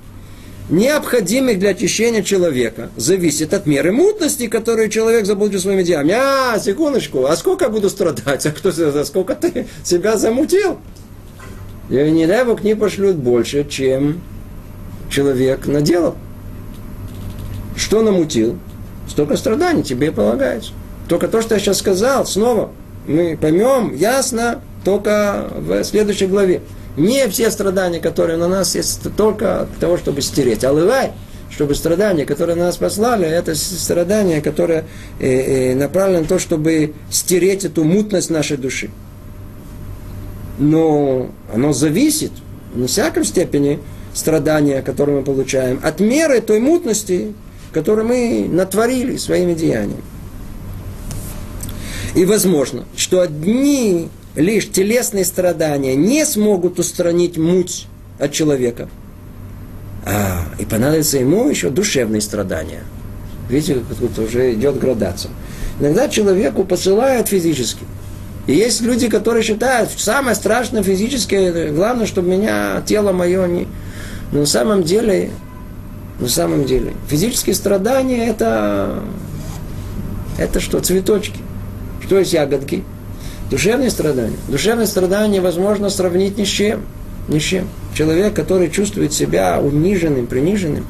необходимых 0.71 1.59
для 1.59 1.71
очищения 1.71 2.23
человека, 2.23 2.89
зависит 2.95 3.53
от 3.53 3.65
меры 3.65 3.91
мутности, 3.91 4.47
которую 4.47 4.89
человек 4.89 5.25
заблудил 5.25 5.59
своими 5.59 5.83
делами. 5.83 6.13
А, 6.13 6.57
секундочку, 6.59 7.25
а 7.25 7.35
сколько 7.35 7.65
я 7.65 7.69
буду 7.69 7.89
страдать? 7.89 8.45
А 8.51 8.51
кто, 8.51 8.71
за 8.71 9.05
сколько 9.05 9.35
ты 9.35 9.67
себя 9.83 10.17
замутил? 10.17 10.79
И 11.89 11.95
не 11.95 12.25
дай 12.25 12.45
Бог 12.45 12.63
не 12.63 12.75
пошлют 12.75 13.17
больше, 13.17 13.67
чем 13.69 14.21
человек 15.09 15.67
наделал. 15.67 16.15
Что 17.75 18.01
намутил? 18.01 18.57
Столько 19.09 19.35
страданий 19.35 19.83
тебе 19.83 20.11
полагается. 20.11 20.71
Только 21.09 21.27
то, 21.27 21.41
что 21.41 21.55
я 21.55 21.59
сейчас 21.59 21.79
сказал, 21.79 22.25
снова 22.25 22.71
мы 23.07 23.37
поймем 23.39 23.93
ясно 23.93 24.61
только 24.85 25.49
в 25.57 25.83
следующей 25.83 26.27
главе. 26.27 26.61
Не 26.97 27.27
все 27.29 27.49
страдания, 27.51 27.99
которые 27.99 28.37
на 28.37 28.47
нас 28.47 28.75
есть, 28.75 29.01
только 29.15 29.67
для 29.71 29.79
того, 29.79 29.97
чтобы 29.97 30.21
стереть. 30.21 30.63
Алывай, 30.63 31.11
чтобы 31.49 31.75
страдания, 31.75 32.25
которые 32.25 32.55
на 32.55 32.65
нас 32.65 32.77
послали, 32.77 33.27
это 33.27 33.55
страдания, 33.55 34.41
которые 34.41 34.85
э, 35.19 35.71
э, 35.71 35.75
направлены 35.75 36.21
на 36.21 36.27
то, 36.27 36.39
чтобы 36.39 36.93
стереть 37.09 37.65
эту 37.65 37.83
мутность 37.83 38.29
нашей 38.29 38.57
души. 38.57 38.89
Но 40.59 41.31
оно 41.53 41.73
зависит, 41.73 42.31
в 42.73 42.87
всяком 42.87 43.23
степени, 43.23 43.79
страдания, 44.13 44.81
которые 44.81 45.19
мы 45.19 45.23
получаем, 45.23 45.79
от 45.83 45.99
меры 45.99 46.41
той 46.41 46.59
мутности, 46.59 47.33
которую 47.71 48.07
мы 48.07 48.47
натворили 48.49 49.17
своими 49.17 49.53
деяниями. 49.53 50.03
И 52.15 52.25
возможно, 52.25 52.83
что 52.95 53.21
одни 53.21 54.09
лишь 54.35 54.69
телесные 54.69 55.25
страдания 55.25 55.95
не 55.95 56.25
смогут 56.25 56.79
устранить 56.79 57.37
муть 57.37 57.87
от 58.19 58.31
человека. 58.31 58.89
А, 60.05 60.45
и 60.57 60.65
понадобится 60.65 61.17
ему 61.17 61.49
еще 61.49 61.69
душевные 61.69 62.21
страдания. 62.21 62.83
Видите, 63.49 63.81
как 63.87 63.97
тут 63.97 64.17
уже 64.19 64.53
идет 64.53 64.79
градация. 64.79 65.31
Иногда 65.79 66.09
человеку 66.09 66.63
посылают 66.63 67.27
физически. 67.27 67.85
И 68.47 68.53
есть 68.53 68.81
люди, 68.81 69.07
которые 69.07 69.43
считают, 69.43 69.91
самое 69.91 70.35
страшное 70.35 70.81
физическое, 70.81 71.71
главное, 71.71 72.05
чтобы 72.05 72.29
меня, 72.29 72.81
тело 72.85 73.11
мое 73.11 73.47
не... 73.47 73.67
Но 74.31 74.39
на 74.39 74.45
самом 74.45 74.83
деле, 74.83 75.29
на 76.19 76.29
самом 76.29 76.65
деле, 76.65 76.93
физические 77.07 77.53
страдания 77.53 78.27
это, 78.27 79.03
это 80.39 80.59
что, 80.59 80.79
цветочки. 80.79 81.39
Что 82.01 82.17
есть 82.17 82.33
ягодки? 82.33 82.83
Душевные 83.51 83.89
страдания. 83.89 84.37
Душевные 84.47 84.87
страдания 84.87 85.37
невозможно 85.37 85.89
сравнить 85.89 86.37
ни 86.37 86.45
с 86.45 86.47
чем. 86.47 86.85
Ни 87.27 87.37
с 87.37 87.43
чем. 87.43 87.67
Человек, 87.93 88.33
который 88.33 88.69
чувствует 88.69 89.11
себя 89.11 89.59
униженным, 89.59 90.25
приниженным, 90.25 90.85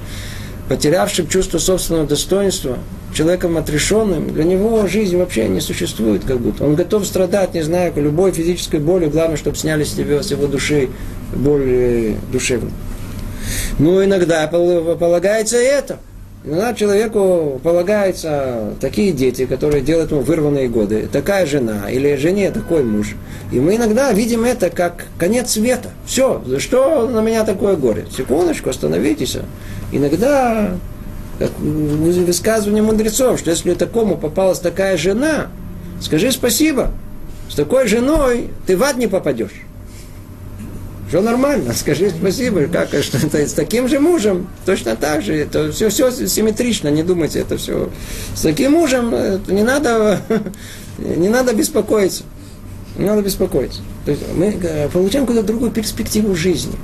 потерявшим 0.70 1.28
чувство 1.28 1.57
собственного 1.57 2.05
достоинства, 2.05 2.78
человеком 3.16 3.57
отрешенным, 3.57 4.32
для 4.32 4.43
него 4.43 4.86
жизнь 4.86 5.18
вообще 5.18 5.47
не 5.47 5.59
существует 5.59 6.24
как 6.24 6.39
будто. 6.39 6.64
Он 6.64 6.76
готов 6.76 7.05
страдать, 7.07 7.55
не 7.55 7.64
знаю, 7.64 7.93
любой 7.95 8.32
физической 8.32 8.80
болью, 8.80 9.09
главное, 9.09 9.38
чтобы 9.38 9.57
сняли 9.57 9.84
с, 9.84 9.93
тебя, 9.93 10.22
с 10.22 10.30
его 10.30 10.45
души 10.45 10.89
боль 11.36 11.64
э, 11.66 12.16
душевную. 12.32 12.72
Ну, 13.80 14.03
иногда 14.03 14.45
полагается 14.47 15.57
это. 15.57 15.97
Иногда 16.43 16.73
человеку 16.73 17.61
полагаются 17.63 18.73
такие 18.79 19.11
дети, 19.11 19.45
которые 19.45 19.83
делают 19.83 20.09
ему 20.09 20.21
вырванные 20.21 20.67
годы, 20.67 21.07
такая 21.11 21.45
жена 21.45 21.91
или 21.91 22.15
жене 22.15 22.49
такой 22.49 22.83
муж. 22.83 23.15
И 23.51 23.59
мы 23.59 23.75
иногда 23.75 24.11
видим 24.11 24.43
это 24.43 24.71
как 24.71 25.05
конец 25.19 25.51
света. 25.51 25.89
Все, 26.03 26.41
за 26.43 26.59
что 26.59 27.07
на 27.07 27.21
меня 27.21 27.43
такое 27.43 27.75
горе? 27.75 28.07
Секундочку, 28.15 28.71
остановитесь. 28.71 29.37
Иногда 29.91 30.71
высказывание 31.59 32.81
мудрецов, 32.81 33.39
что 33.39 33.51
если 33.51 33.75
такому 33.75 34.17
попалась 34.17 34.59
такая 34.59 34.97
жена, 34.97 35.47
скажи 36.01 36.31
спасибо, 36.31 36.91
с 37.49 37.55
такой 37.55 37.87
женой 37.87 38.49
ты 38.65 38.77
в 38.77 38.83
ад 38.83 38.97
не 38.97 39.05
попадешь. 39.05 39.61
Все 41.12 41.20
нормально, 41.20 41.74
скажи 41.74 42.09
спасибо, 42.09 42.68
как, 42.68 42.88
что 43.03 43.18
с 43.34 43.51
таким 43.51 43.89
же 43.89 43.99
мужем, 43.99 44.47
точно 44.66 44.95
так 44.95 45.22
же, 45.22 45.36
это 45.36 45.70
все, 45.74 45.89
все 45.89 46.09
симметрично, 46.26 46.88
не 46.88 47.03
думайте, 47.03 47.39
это 47.39 47.57
все. 47.57 47.89
С 48.34 48.39
таким 48.39 48.72
мужем 48.72 49.14
не 49.47 49.62
надо, 49.62 50.22
не 50.97 51.28
надо 51.28 51.53
беспокоиться. 51.53 52.24
Не 52.97 53.07
надо 53.07 53.24
беспокоиться. 53.24 53.82
То 54.05 54.12
есть 54.12 54.24
мы 54.34 54.57
э, 54.64 54.88
получаем 54.88 55.26
какую-то 55.26 55.45
другую 55.45 55.72
перспективу 55.72 56.34
жизни 56.34 56.78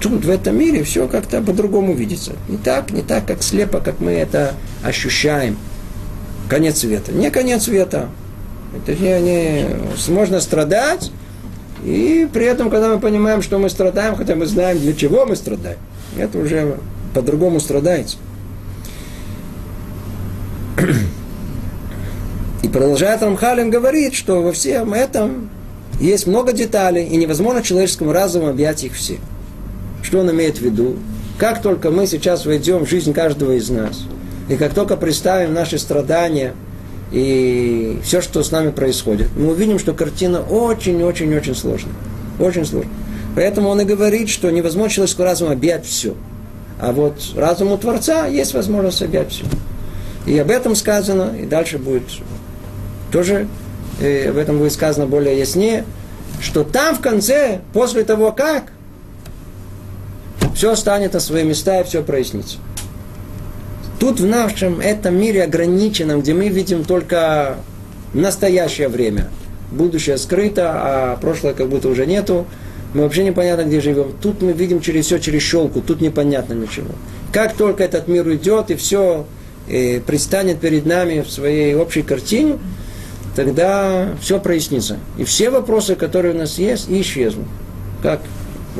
тут, 0.00 0.24
в 0.24 0.30
этом 0.30 0.58
мире, 0.58 0.82
все 0.82 1.06
как-то 1.06 1.42
по-другому 1.42 1.92
видится. 1.92 2.32
Не 2.48 2.56
так, 2.56 2.90
не 2.92 3.02
так, 3.02 3.26
как 3.26 3.42
слепо, 3.42 3.80
как 3.80 4.00
мы 4.00 4.12
это 4.12 4.54
ощущаем. 4.82 5.58
Конец 6.48 6.78
света. 6.78 7.12
Не 7.12 7.30
конец 7.30 7.64
света. 7.64 8.08
Это 8.74 8.94
не, 8.94 9.20
не... 9.20 9.66
Можно 10.08 10.40
страдать, 10.40 11.10
и 11.86 12.28
при 12.32 12.44
этом, 12.44 12.68
когда 12.68 12.88
мы 12.92 12.98
понимаем, 12.98 13.42
что 13.42 13.60
мы 13.60 13.70
страдаем, 13.70 14.16
хотя 14.16 14.34
мы 14.34 14.46
знаем, 14.46 14.80
для 14.80 14.92
чего 14.92 15.24
мы 15.24 15.36
страдаем, 15.36 15.78
это 16.18 16.36
уже 16.36 16.78
по-другому 17.14 17.60
страдается. 17.60 18.16
И 22.64 22.68
продолжает 22.68 23.22
Рамхалин 23.22 23.70
говорит, 23.70 24.14
что 24.14 24.42
во 24.42 24.50
всем 24.50 24.94
этом 24.94 25.48
есть 26.00 26.26
много 26.26 26.52
деталей, 26.52 27.04
и 27.06 27.16
невозможно 27.16 27.62
человеческому 27.62 28.10
разуму 28.10 28.48
объять 28.48 28.82
их 28.82 28.94
все. 28.94 29.18
Что 30.02 30.18
он 30.18 30.30
имеет 30.32 30.58
в 30.58 30.62
виду? 30.62 30.96
Как 31.38 31.62
только 31.62 31.92
мы 31.92 32.08
сейчас 32.08 32.46
войдем 32.46 32.84
в 32.84 32.90
жизнь 32.90 33.12
каждого 33.12 33.52
из 33.52 33.70
нас, 33.70 34.02
и 34.48 34.56
как 34.56 34.74
только 34.74 34.96
представим 34.96 35.54
наши 35.54 35.78
страдания 35.78 36.54
и 37.12 37.98
все, 38.02 38.20
что 38.20 38.42
с 38.42 38.50
нами 38.50 38.70
происходит, 38.70 39.28
мы 39.36 39.50
увидим, 39.50 39.78
что 39.78 39.92
картина 39.92 40.40
очень-очень-очень 40.40 41.54
сложная. 41.54 41.94
Очень 42.38 42.64
сложная. 42.64 42.92
Поэтому 43.34 43.68
он 43.68 43.80
и 43.80 43.84
говорит, 43.84 44.28
что 44.28 44.50
невозможно 44.50 44.90
человеческому 44.90 45.28
разуму 45.28 45.52
объять 45.52 45.86
все. 45.86 46.14
А 46.80 46.92
вот 46.92 47.20
разуму 47.36 47.78
Творца 47.78 48.26
есть 48.26 48.54
возможность 48.54 49.02
объять 49.02 49.30
все. 49.30 49.44
И 50.26 50.36
об 50.38 50.50
этом 50.50 50.74
сказано, 50.74 51.34
и 51.38 51.46
дальше 51.46 51.78
будет 51.78 52.02
тоже, 53.12 53.46
и 54.00 54.26
об 54.28 54.36
этом 54.36 54.58
будет 54.58 54.72
сказано 54.72 55.06
более 55.06 55.38
яснее, 55.38 55.84
что 56.40 56.64
там 56.64 56.96
в 56.96 57.00
конце, 57.00 57.60
после 57.72 58.04
того 58.04 58.32
как, 58.32 58.72
все 60.54 60.74
станет 60.74 61.12
на 61.12 61.20
свои 61.20 61.44
места 61.44 61.80
и 61.80 61.84
все 61.84 62.02
прояснится. 62.02 62.56
Тут 64.06 64.20
в 64.20 64.26
нашем 64.26 64.78
этом 64.78 65.20
мире 65.20 65.42
ограниченном, 65.42 66.20
где 66.20 66.32
мы 66.32 66.46
видим 66.46 66.84
только 66.84 67.56
настоящее 68.14 68.86
время, 68.86 69.30
будущее 69.72 70.16
скрыто, 70.16 70.70
а 70.74 71.16
прошлое 71.16 71.54
как 71.54 71.68
будто 71.68 71.88
уже 71.88 72.06
нету, 72.06 72.46
мы 72.94 73.02
вообще 73.02 73.24
непонятно, 73.24 73.62
где 73.62 73.80
живем. 73.80 74.12
Тут 74.22 74.42
мы 74.42 74.52
видим 74.52 74.80
через 74.80 75.06
все, 75.06 75.18
через 75.18 75.42
щелку, 75.42 75.80
тут 75.80 76.00
непонятно 76.00 76.52
ничего. 76.52 76.90
Как 77.32 77.54
только 77.54 77.82
этот 77.82 78.06
мир 78.06 78.24
уйдет 78.28 78.70
и 78.70 78.76
все 78.76 79.26
и 79.66 80.00
предстанет 80.06 80.60
перед 80.60 80.86
нами 80.86 81.22
в 81.22 81.28
своей 81.28 81.74
общей 81.74 82.02
картине, 82.02 82.58
тогда 83.34 84.10
все 84.20 84.38
прояснится. 84.38 84.98
И 85.18 85.24
все 85.24 85.50
вопросы, 85.50 85.96
которые 85.96 86.32
у 86.32 86.38
нас 86.38 86.60
есть, 86.60 86.88
исчезнут. 86.88 87.48
Как 88.04 88.20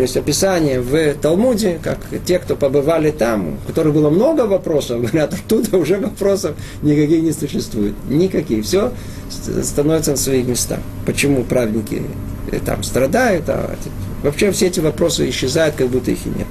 есть 0.02 0.16
описание 0.16 0.80
в 0.80 1.14
Талмуде, 1.14 1.78
как 1.82 1.98
те, 2.26 2.38
кто 2.38 2.56
побывали 2.56 3.10
там, 3.10 3.54
у 3.54 3.66
которых 3.66 3.94
было 3.94 4.10
много 4.10 4.42
вопросов, 4.42 5.00
говорят, 5.00 5.32
оттуда 5.32 5.76
уже 5.78 5.98
вопросов 5.98 6.54
никаких 6.82 7.22
не 7.22 7.32
существует. 7.32 7.94
Никаких. 8.08 8.64
Все 8.64 8.92
становится 9.30 10.12
на 10.12 10.16
своих 10.16 10.46
местах. 10.46 10.80
Почему 11.06 11.44
праведники 11.44 12.02
э, 12.50 12.58
там 12.64 12.82
страдают, 12.82 13.48
а 13.48 13.76
вообще 14.22 14.50
все 14.52 14.66
эти 14.66 14.80
вопросы 14.80 15.28
исчезают, 15.30 15.76
как 15.76 15.88
будто 15.88 16.10
их 16.10 16.26
и 16.26 16.28
нет. 16.28 16.46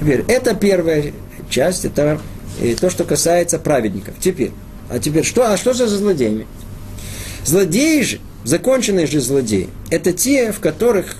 Теперь, 0.00 0.24
это 0.28 0.54
первая 0.54 1.12
часть, 1.50 1.84
это 1.84 2.20
э, 2.60 2.74
то, 2.74 2.90
что 2.90 3.04
касается 3.04 3.58
праведников. 3.58 4.14
Теперь, 4.20 4.52
а 4.88 4.98
теперь, 4.98 5.24
что, 5.24 5.50
а 5.50 5.56
что 5.56 5.74
за 5.74 5.88
злодеями? 5.88 6.46
Злодеи 7.44 8.02
же, 8.02 8.20
законченные 8.44 9.06
же 9.06 9.20
злодеи, 9.20 9.68
это 9.90 10.12
те, 10.12 10.52
в 10.52 10.60
которых 10.60 11.16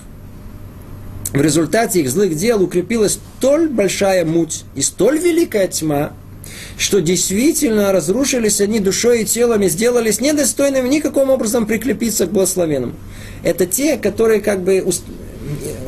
в 1.35 1.41
результате 1.41 2.01
их 2.01 2.09
злых 2.09 2.37
дел 2.37 2.63
укрепилась 2.63 3.19
столь 3.39 3.69
большая 3.69 4.25
муть 4.25 4.65
и 4.77 4.83
столь 4.83 5.19
великая 5.19 5.67
тьма, 5.67 6.13
что 6.79 7.01
действительно 7.01 7.91
разрушились 7.91 8.61
они 8.61 8.79
душой 8.79 9.23
и 9.23 9.25
телом 9.25 9.63
и 9.63 9.69
сделались 9.69 10.21
недостойными 10.21 10.89
никаким 10.89 11.31
образом 11.31 11.67
прикрепиться 11.67 12.27
к 12.27 12.31
благословенному. 12.31 12.95
Это 13.43 13.67
те, 13.67 13.97
которые 13.97 14.41
как 14.41 14.63
бы, 14.63 14.85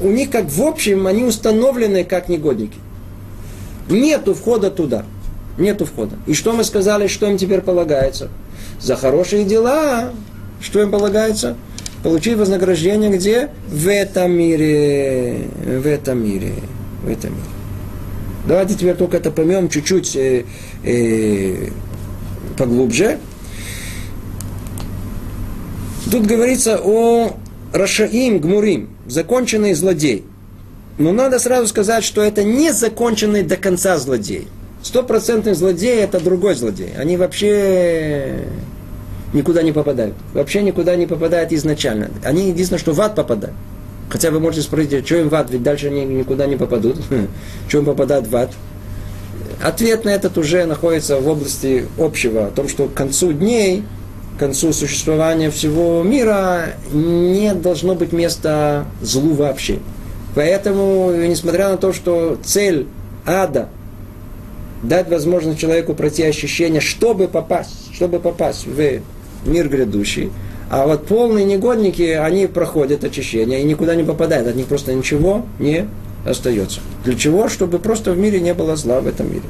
у 0.03 0.11
них 0.11 0.31
как 0.31 0.51
в 0.51 0.61
общем, 0.63 1.07
они 1.07 1.23
установлены 1.23 2.03
как 2.03 2.29
негодники. 2.29 2.79
Нету 3.89 4.35
входа 4.35 4.73
туда. 4.73 5.07
Нету 5.59 5.87
входа. 5.87 6.17
И 6.27 6.35
что 6.35 6.55
мы 6.55 6.65
сказали, 6.65 7.07
что 7.07 7.31
им 7.31 7.39
теперь 7.39 7.61
полагается? 7.61 8.31
За 8.81 8.97
хорошие 8.97 9.45
дела, 9.45 10.11
что 10.61 10.83
им 10.83 10.91
полагается? 10.91 11.57
Получить 12.03 12.37
вознаграждение 12.37 13.11
где? 13.11 13.51
В 13.69 13.89
этом 13.89 14.33
мире. 14.33 15.49
В 15.65 15.87
этом 15.87 16.25
мире. 16.25 16.55
В 17.03 17.09
этом 17.09 17.33
мире. 17.33 17.45
Давайте 18.47 18.75
теперь 18.75 18.95
только 18.95 19.17
это 19.17 19.31
поймем 19.31 19.69
чуть-чуть 19.69 20.15
э, 20.15 20.45
э, 20.85 21.69
поглубже. 22.57 23.19
Тут 26.11 26.27
говорится 26.27 26.81
о 26.83 27.37
Рашаим 27.73 28.39
Гмурим, 28.39 28.91
законченный 29.07 29.75
злодей. 29.75 30.25
Но 30.99 31.13
надо 31.13 31.39
сразу 31.41 31.67
сказать, 31.67 32.05
что 32.05 32.23
это 32.23 32.45
не 32.45 32.73
законченный 32.73 33.43
до 33.43 33.57
конца 33.57 33.99
злодей. 33.99 34.47
Стопроцентный 34.83 35.55
злодей– 35.55 35.97
это 36.01 36.21
другой 36.21 36.55
злодей. 36.55 36.93
Они 36.97 37.17
вообще 37.17 38.45
никуда 39.33 39.63
не 39.63 39.73
попадают. 39.73 40.15
Вообще 40.33 40.63
никуда 40.63 40.97
не 40.97 41.07
попадают 41.07 41.53
изначально. 41.53 42.11
Они 42.25 42.49
единственное, 42.49 42.81
что 42.81 42.93
в 42.93 43.01
ад 43.01 43.15
попадают. 43.15 43.57
Хотя 44.09 44.31
вы 44.31 44.41
можете 44.41 44.63
спросить, 44.63 45.05
что 45.05 45.17
им 45.17 45.29
в 45.29 45.35
ад, 45.35 45.51
ведь 45.51 45.63
дальше 45.63 45.89
они 45.89 46.05
никуда 46.05 46.47
не 46.47 46.57
попадут. 46.57 46.97
Что 47.69 47.79
им 47.79 47.85
попадают 47.85 48.29
в 48.29 48.37
ад? 48.37 48.51
Ответ 49.63 50.05
на 50.05 50.11
этот 50.11 50.39
уже 50.39 50.65
находится 50.65 51.19
в 51.19 51.27
области 51.27 51.87
общего, 51.99 52.47
о 52.47 52.51
том, 52.51 52.69
что 52.69 52.87
к 52.87 52.95
концу 52.95 53.33
дней, 53.33 53.83
к 54.37 54.39
концу 54.39 54.73
существования 54.73 55.51
всего 55.51 56.03
мира 56.03 56.75
не 56.93 57.53
должно 57.55 57.95
быть 57.95 58.13
места 58.13 58.85
злу 59.01 59.33
вообще. 59.33 59.79
Поэтому, 60.35 61.11
несмотря 61.13 61.71
на 61.71 61.79
то, 61.79 61.93
что 61.93 62.39
цель 62.45 62.87
ада 63.25 63.71
дать 64.83 65.09
возможность 65.09 65.59
человеку 65.59 65.95
пройти 65.95 66.23
ощущение, 66.23 66.81
чтобы 66.81 67.27
попасть, 67.27 67.93
чтобы 67.95 68.21
попасть 68.21 68.67
в 68.67 69.01
мир 69.47 69.69
грядущий, 69.69 70.31
А 70.69 70.87
вот 70.87 71.07
полные 71.07 71.45
негодники, 71.45 72.03
они 72.03 72.47
проходят 72.47 73.05
очищение 73.05 73.61
и 73.61 73.65
никуда 73.65 73.95
не 73.95 74.03
попадают. 74.03 74.49
От 74.49 74.57
них 74.57 74.67
просто 74.67 74.93
ничего 74.95 75.47
не 75.59 75.87
остается. 76.25 76.81
Для 77.05 77.15
чего? 77.15 77.49
Чтобы 77.49 77.79
просто 77.79 78.13
в 78.13 78.19
мире 78.19 78.41
не 78.41 78.53
было 78.53 78.77
зла 78.77 79.01
в 79.01 79.07
этом 79.07 79.29
мире. 79.29 79.45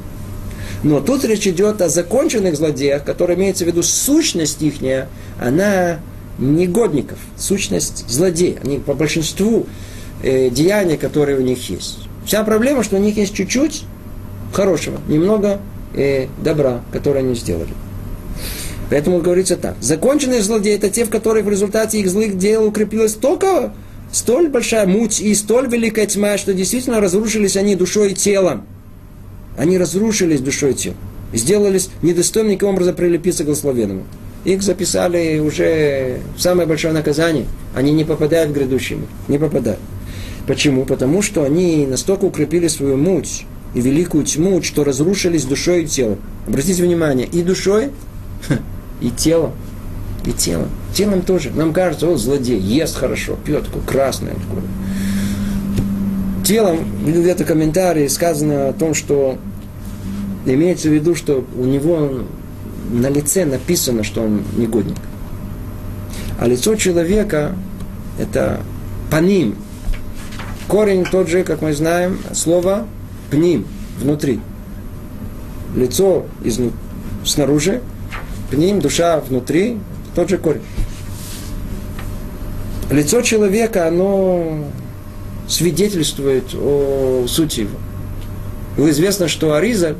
Но 0.83 1.01
тут 1.01 1.25
речь 1.25 1.47
идет 1.47 1.81
о 1.81 1.89
законченных 1.89 2.55
злодеях, 2.55 3.03
которые 3.03 3.37
имеется 3.37 3.63
в 3.63 3.67
виду 3.67 3.81
сущность 3.81 4.61
ихняя, 4.61 5.07
она 5.39 5.99
негодников, 6.37 7.17
сущность 7.35 8.07
злодеев. 8.07 8.63
Они 8.63 8.77
по 8.77 8.93
большинству 8.93 9.65
э, 10.21 10.49
деяний, 10.49 10.97
которые 10.97 11.39
у 11.39 11.41
них 11.41 11.67
есть. 11.69 12.07
Вся 12.25 12.43
проблема, 12.43 12.83
что 12.83 12.97
у 12.97 12.99
них 12.99 13.17
есть 13.17 13.33
чуть-чуть 13.33 13.85
хорошего, 14.53 14.99
немного 15.07 15.59
э, 15.95 16.27
добра, 16.43 16.81
которое 16.91 17.19
они 17.19 17.35
сделали. 17.35 17.71
Поэтому 18.89 19.19
говорится 19.19 19.57
так. 19.57 19.75
Законченные 19.81 20.41
злодеи 20.41 20.75
это 20.75 20.89
те, 20.89 21.03
в 21.05 21.09
которых 21.09 21.45
в 21.45 21.49
результате 21.49 21.99
их 21.99 22.09
злых 22.09 22.37
дел 22.37 22.65
укрепилась 22.65 23.13
только 23.13 23.73
столь 24.11 24.47
большая 24.47 24.87
муть 24.87 25.19
и 25.19 25.33
столь 25.35 25.67
великая 25.67 26.05
тьма, 26.05 26.37
что 26.37 26.53
действительно 26.53 27.01
разрушились 27.01 27.57
они 27.57 27.75
душой 27.75 28.11
и 28.11 28.15
телом. 28.15 28.65
Они 29.57 29.77
разрушились 29.77 30.39
душой 30.39 30.71
и 30.71 30.75
телом. 30.75 30.97
Сделались 31.33 31.89
недостойным 32.01 32.51
никаким 32.51 32.69
образом 32.69 32.95
прилепиться 32.95 33.43
к 33.43 33.47
благословенному. 33.47 34.05
Их 34.45 34.61
записали 34.61 35.39
уже 35.39 36.19
в 36.37 36.41
самое 36.41 36.67
большое 36.67 36.93
наказание. 36.93 37.45
Они 37.75 37.91
не 37.91 38.05
попадают 38.05 38.51
в 38.51 38.53
грядущий 38.53 38.95
мир. 38.95 39.07
Не 39.27 39.37
попадают. 39.37 39.79
Почему? 40.47 40.85
Потому 40.85 41.21
что 41.21 41.43
они 41.43 41.85
настолько 41.85 42.23
укрепили 42.23 42.69
свою 42.69 42.95
муть 42.95 43.45
и 43.75 43.81
великую 43.81 44.23
тьму, 44.23 44.61
что 44.63 44.85
разрушились 44.85 45.43
душой 45.43 45.83
и 45.83 45.87
телом. 45.87 46.19
Обратите 46.47 46.81
внимание, 46.81 47.27
и 47.27 47.41
душой, 47.41 47.89
и 49.01 49.09
телом. 49.09 49.51
И 50.25 50.31
телом. 50.31 50.69
Телом 50.93 51.21
тоже. 51.21 51.51
Нам 51.51 51.73
кажется, 51.73 52.07
он 52.07 52.17
злодей, 52.17 52.59
ест 52.59 52.97
хорошо, 52.97 53.37
пьет 53.45 53.65
такое 53.65 53.83
красное. 53.83 54.33
Такое. 54.33 54.63
Телом, 56.43 56.79
где-то 57.05 57.43
комментарии 57.43 58.07
сказано 58.07 58.69
о 58.69 58.73
том, 58.73 58.93
что 58.93 59.37
имеется 60.45 60.89
в 60.89 60.93
виду, 60.93 61.15
что 61.15 61.45
у 61.57 61.65
него 61.65 62.23
на 62.91 63.09
лице 63.09 63.45
написано, 63.45 64.03
что 64.03 64.23
он 64.23 64.43
негодник. 64.55 64.97
А 66.39 66.47
лицо 66.47 66.75
человека– 66.75 67.55
это 68.19 68.61
паним. 69.11 69.55
Корень 70.67 71.05
тот 71.05 71.27
же, 71.29 71.43
как 71.43 71.61
мы 71.61 71.73
знаем, 71.73 72.19
слово 72.33 72.85
пним, 73.29 73.65
внутри. 73.99 74.39
Лицо 75.75 76.25
изнут... 76.43 76.73
снаружи, 77.25 77.81
пним, 78.49 78.79
душа 78.79 79.19
внутри, 79.19 79.77
тот 80.15 80.29
же 80.29 80.37
корень. 80.37 80.61
Лицо 82.89 83.21
человека, 83.21 83.87
оно 83.87 84.65
свидетельствует 85.47 86.53
о 86.53 87.25
сути 87.27 87.61
его. 87.61 87.77
И 88.77 88.89
известно, 88.91 89.27
что 89.27 89.53
Ариза, 89.53 89.95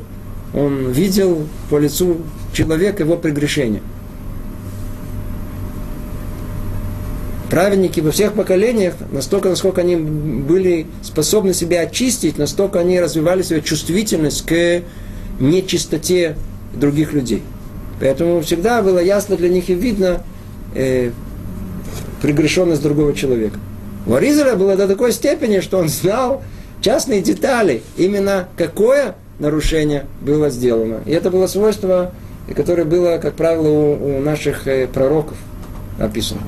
он 0.54 0.90
видел 0.90 1.46
по 1.68 1.78
лицу 1.78 2.18
человека 2.52 3.02
его 3.02 3.16
прегрешения. 3.16 3.82
Праведники 7.50 8.00
во 8.00 8.10
всех 8.10 8.34
поколениях, 8.34 8.94
настолько, 9.10 9.48
насколько 9.48 9.80
они 9.80 9.96
были 9.96 10.86
способны 11.02 11.54
себя 11.54 11.80
очистить, 11.80 12.38
настолько 12.38 12.78
они 12.78 13.00
развивали 13.00 13.42
свою 13.42 13.62
чувствительность 13.62 14.44
к 14.46 14.82
нечистоте 15.40 16.36
других 16.74 17.12
людей. 17.12 17.42
Поэтому 18.00 18.40
всегда 18.42 18.82
было 18.82 18.98
ясно 18.98 19.36
для 19.36 19.48
них 19.48 19.70
и 19.70 19.74
видно 19.74 20.22
э, 20.74 21.10
прегрешенность 22.22 22.82
другого 22.82 23.14
человека. 23.14 23.58
У 24.06 24.14
Аризеля 24.14 24.54
было 24.54 24.76
до 24.76 24.86
такой 24.86 25.12
степени, 25.12 25.60
что 25.60 25.78
он 25.78 25.88
знал 25.88 26.42
частные 26.80 27.20
детали, 27.20 27.82
именно 27.96 28.48
какое 28.56 29.16
нарушение 29.38 30.06
было 30.20 30.50
сделано. 30.50 31.00
И 31.06 31.10
это 31.10 31.30
было 31.30 31.46
свойство, 31.46 32.12
которое 32.54 32.84
было, 32.84 33.18
как 33.18 33.34
правило, 33.34 33.68
у, 33.68 34.18
у 34.18 34.20
наших 34.20 34.66
э, 34.66 34.86
пророков 34.86 35.36
описано. 35.98 36.40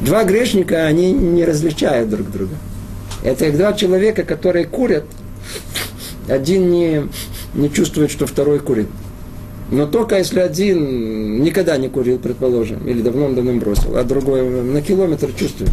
Два 0.00 0.24
грешника, 0.24 0.84
они 0.84 1.12
не 1.12 1.44
различают 1.44 2.10
друг 2.10 2.30
друга. 2.30 2.54
Это 3.22 3.50
два 3.50 3.72
человека, 3.72 4.24
которые 4.24 4.66
курят. 4.66 5.04
Один 6.28 6.70
не, 6.70 7.08
не 7.54 7.72
чувствует, 7.72 8.10
что 8.10 8.26
второй 8.26 8.58
курит. 8.58 8.88
Но 9.70 9.86
только 9.86 10.18
если 10.18 10.40
один 10.40 11.42
никогда 11.42 11.76
не 11.76 11.88
курил, 11.88 12.18
предположим, 12.18 12.86
или 12.86 13.02
давно-давно 13.02 13.54
бросил, 13.54 13.96
а 13.96 14.04
другой 14.04 14.48
на 14.48 14.80
километр 14.80 15.32
чувствует. 15.32 15.72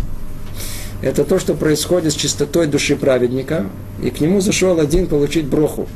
Это 1.02 1.26
то, 1.26 1.38
что 1.38 1.54
происходит 1.54 2.14
с 2.14 2.16
чистотой 2.16 2.68
души 2.68 2.96
праведника, 2.96 3.66
и 4.02 4.10
к 4.10 4.20
нему 4.22 4.42
зашел 4.42 4.80
один 4.80 5.08
получить 5.08 5.46
броху. 5.46 5.88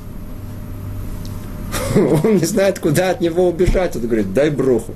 Он 1.96 2.36
не 2.36 2.46
знает, 2.46 2.80
куда 2.80 3.10
от 3.10 3.22
него 3.22 3.48
убежать. 3.48 3.96
Он 3.96 4.04
говорит, 4.04 4.34
дай 4.34 4.50
броху 4.50 4.94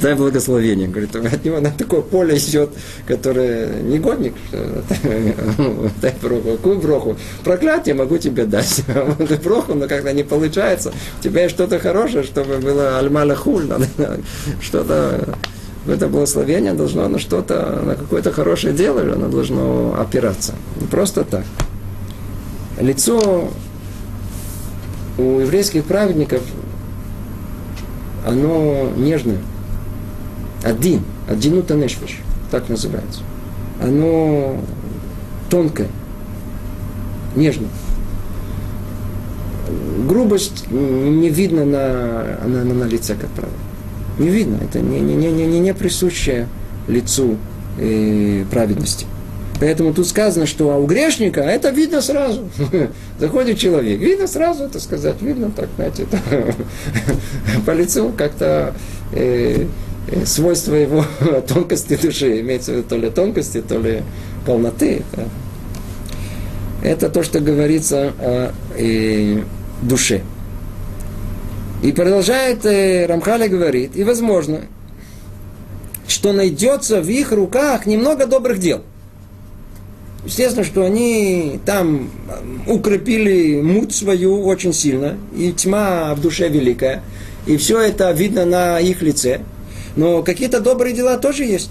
дай 0.00 0.14
благословение. 0.14 0.88
Говорит, 0.88 1.14
от 1.32 1.44
него 1.44 1.60
на 1.60 1.70
такое 1.70 2.00
поле 2.00 2.36
идет, 2.36 2.70
которое 3.06 3.82
негодник. 3.82 4.34
Дай 6.00 6.14
броху. 6.20 6.52
Какую 6.52 6.78
броху? 6.78 7.16
Проклятие 7.44 7.94
могу 7.94 8.18
тебе 8.18 8.44
дать. 8.44 8.82
броху, 9.44 9.74
но 9.74 9.88
когда 9.88 10.12
не 10.12 10.22
получается, 10.22 10.92
у 11.20 11.22
тебя 11.22 11.42
есть 11.42 11.54
что-то 11.54 11.78
хорошее, 11.78 12.24
чтобы 12.24 12.58
было 12.58 12.98
альмаля 12.98 13.34
хуль. 13.34 13.68
Что-то 14.60 15.36
это 15.86 16.08
благословение 16.08 16.72
должно 16.72 17.06
на 17.08 17.18
что-то, 17.18 17.82
на 17.84 17.94
какое-то 17.94 18.32
хорошее 18.32 18.72
дело, 18.72 19.02
оно 19.02 19.28
должно 19.28 19.94
опираться. 20.00 20.54
Не 20.80 20.86
просто 20.86 21.24
так. 21.24 21.44
Лицо 22.80 23.50
у 25.18 25.38
еврейских 25.40 25.84
праведников, 25.84 26.42
оно 28.26 28.90
нежное. 28.96 29.38
Один, 30.64 31.02
одинута 31.28 31.74
нешвиш, 31.74 32.20
так 32.50 32.68
называется. 32.70 33.20
Оно 33.82 34.56
тонкое, 35.50 35.88
нежное. 37.36 37.68
Грубость 40.08 40.70
не 40.70 41.28
видно 41.28 41.64
на, 41.64 42.38
на, 42.46 42.64
на, 42.64 42.74
на 42.74 42.84
лице, 42.84 43.14
как 43.14 43.28
правило. 43.30 43.56
Не 44.18 44.28
видно, 44.28 44.58
это 44.62 44.80
не, 44.80 45.00
не, 45.00 45.14
не, 45.14 45.30
не, 45.30 45.58
не 45.58 45.74
присущее 45.74 46.48
лицу 46.88 47.36
э, 47.78 48.44
праведности. 48.50 49.06
Поэтому 49.60 49.94
тут 49.94 50.06
сказано, 50.08 50.46
что 50.46 50.70
а 50.70 50.78
у 50.78 50.86
грешника 50.86 51.40
это 51.40 51.70
видно 51.70 52.00
сразу. 52.00 52.48
Заходит 53.18 53.58
человек, 53.58 54.00
видно 54.00 54.26
сразу, 54.26 54.64
это 54.64 54.80
сказать, 54.80 55.20
видно 55.20 55.50
так, 55.50 55.68
знаете, 55.76 56.04
это, 56.04 56.54
по 57.66 57.70
лицу 57.72 58.12
как-то 58.16 58.74
э, 59.12 59.66
Э, 60.06 60.26
свойства 60.26 60.74
его 60.74 61.04
тонкости 61.48 61.96
души, 61.96 62.40
имеется 62.40 62.72
в 62.72 62.76
виду 62.76 62.88
то 62.88 62.96
ли 62.96 63.10
тонкости, 63.10 63.62
то 63.62 63.78
ли 63.78 64.02
полноты. 64.46 65.02
Да. 65.16 65.24
Это 66.82 67.08
то, 67.08 67.22
что 67.22 67.40
говорится 67.40 68.12
о 68.18 68.52
э, 68.76 69.42
душе. 69.82 70.22
И 71.82 71.92
продолжает 71.92 72.66
э, 72.66 73.06
Рамхаля 73.06 73.48
говорит, 73.48 73.96
и 73.96 74.04
возможно, 74.04 74.62
что 76.06 76.32
найдется 76.32 77.00
в 77.00 77.08
их 77.08 77.32
руках 77.32 77.86
немного 77.86 78.26
добрых 78.26 78.58
дел. 78.58 78.82
Естественно, 80.26 80.64
что 80.64 80.84
они 80.84 81.60
там 81.66 82.10
укрепили 82.66 83.60
муть 83.60 83.94
свою 83.94 84.42
очень 84.44 84.72
сильно, 84.72 85.16
и 85.36 85.52
тьма 85.52 86.14
в 86.14 86.20
душе 86.20 86.48
великая, 86.48 87.02
и 87.46 87.58
все 87.58 87.80
это 87.80 88.10
видно 88.12 88.44
на 88.44 88.80
их 88.80 89.00
лице– 89.00 89.40
но 89.96 90.22
какие-то 90.22 90.60
добрые 90.60 90.94
дела 90.94 91.16
тоже 91.18 91.44
есть. 91.44 91.70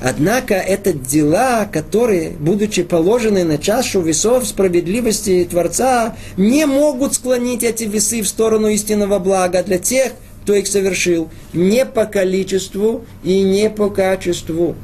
Однако 0.00 0.54
это 0.54 0.92
дела, 0.92 1.68
которые, 1.70 2.30
будучи 2.30 2.82
положены 2.82 3.44
на 3.44 3.58
чашу 3.58 4.00
весов 4.00 4.46
справедливости 4.46 5.46
Творца, 5.48 6.16
не 6.36 6.66
могут 6.66 7.14
склонить 7.14 7.62
эти 7.62 7.84
весы 7.84 8.22
в 8.22 8.28
сторону 8.28 8.68
истинного 8.68 9.18
блага 9.18 9.62
для 9.62 9.78
тех, 9.78 10.12
кто 10.42 10.54
их 10.54 10.66
совершил, 10.66 11.28
не 11.52 11.84
по 11.84 12.06
количеству 12.06 13.04
и 13.22 13.42
не 13.42 13.68
по 13.70 13.90
качеству. 13.90 14.76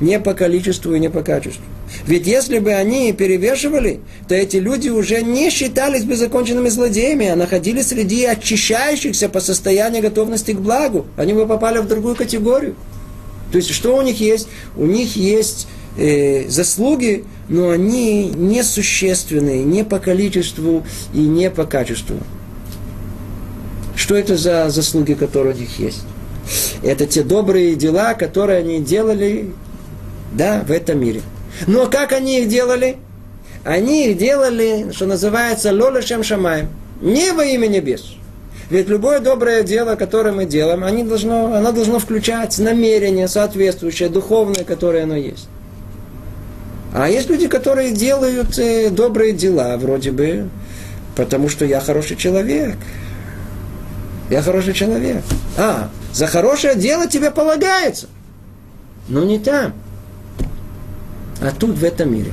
Не 0.00 0.18
по 0.18 0.32
количеству 0.32 0.94
и 0.94 1.00
не 1.00 1.10
по 1.10 1.22
качеству. 1.22 1.62
Ведь 2.06 2.26
если 2.26 2.58
бы 2.58 2.72
они 2.72 3.12
перевешивали, 3.12 4.00
то 4.28 4.34
эти 4.34 4.56
люди 4.56 4.88
уже 4.88 5.22
не 5.22 5.50
считались 5.50 6.04
бы 6.04 6.16
законченными 6.16 6.68
злодеями, 6.68 7.28
а 7.28 7.36
находились 7.36 7.88
среди 7.88 8.24
очищающихся 8.24 9.28
по 9.28 9.40
состоянию 9.40 10.02
готовности 10.02 10.52
к 10.52 10.60
благу. 10.60 11.06
Они 11.16 11.32
бы 11.32 11.46
попали 11.46 11.78
в 11.78 11.88
другую 11.88 12.16
категорию. 12.16 12.74
То 13.52 13.58
есть, 13.58 13.70
что 13.70 13.96
у 13.96 14.02
них 14.02 14.20
есть? 14.20 14.48
У 14.76 14.86
них 14.86 15.16
есть 15.16 15.68
э, 15.96 16.48
заслуги, 16.48 17.24
но 17.48 17.70
они 17.70 18.28
несущественные, 18.28 19.64
не 19.64 19.84
по 19.84 19.98
количеству 19.98 20.84
и 21.14 21.20
не 21.20 21.50
по 21.50 21.64
качеству. 21.64 22.16
Что 23.94 24.16
это 24.16 24.36
за 24.36 24.68
заслуги, 24.68 25.14
которые 25.14 25.54
у 25.54 25.58
них 25.58 25.78
есть? 25.78 26.02
Это 26.82 27.06
те 27.06 27.22
добрые 27.22 27.74
дела, 27.76 28.14
которые 28.14 28.60
они 28.60 28.80
делали, 28.80 29.52
да, 30.32 30.62
в 30.66 30.70
этом 30.70 31.00
мире. 31.00 31.22
Но 31.66 31.86
как 31.86 32.12
они 32.12 32.40
их 32.40 32.48
делали? 32.48 32.96
Они 33.64 34.08
их 34.08 34.18
делали, 34.18 34.92
что 34.92 35.06
называется, 35.06 35.72
лолешем 35.72 36.22
шамаем. 36.22 36.68
Не 37.00 37.32
во 37.32 37.44
имя 37.44 37.66
небес. 37.66 38.14
Ведь 38.70 38.88
любое 38.88 39.20
доброе 39.20 39.62
дело, 39.62 39.94
которое 39.94 40.32
мы 40.32 40.44
делаем, 40.44 40.82
они 40.82 41.04
должно, 41.04 41.54
оно 41.54 41.72
должно 41.72 41.98
включать 41.98 42.58
намерение 42.58 43.28
соответствующее, 43.28 44.08
духовное, 44.08 44.64
которое 44.64 45.04
оно 45.04 45.16
есть. 45.16 45.48
А 46.92 47.08
есть 47.08 47.28
люди, 47.28 47.46
которые 47.46 47.92
делают 47.92 48.58
э, 48.58 48.90
добрые 48.90 49.32
дела, 49.32 49.76
вроде 49.76 50.10
бы, 50.10 50.48
потому 51.14 51.48
что 51.48 51.64
я 51.64 51.80
хороший 51.80 52.16
человек. 52.16 52.76
Я 54.30 54.42
хороший 54.42 54.72
человек. 54.72 55.22
А, 55.56 55.90
за 56.12 56.26
хорошее 56.26 56.74
дело 56.74 57.06
тебе 57.06 57.30
полагается. 57.30 58.08
Но 59.08 59.24
не 59.24 59.38
там. 59.38 59.74
А 61.40 61.52
тут, 61.52 61.76
в 61.76 61.84
этом 61.84 62.12
мире. 62.12 62.32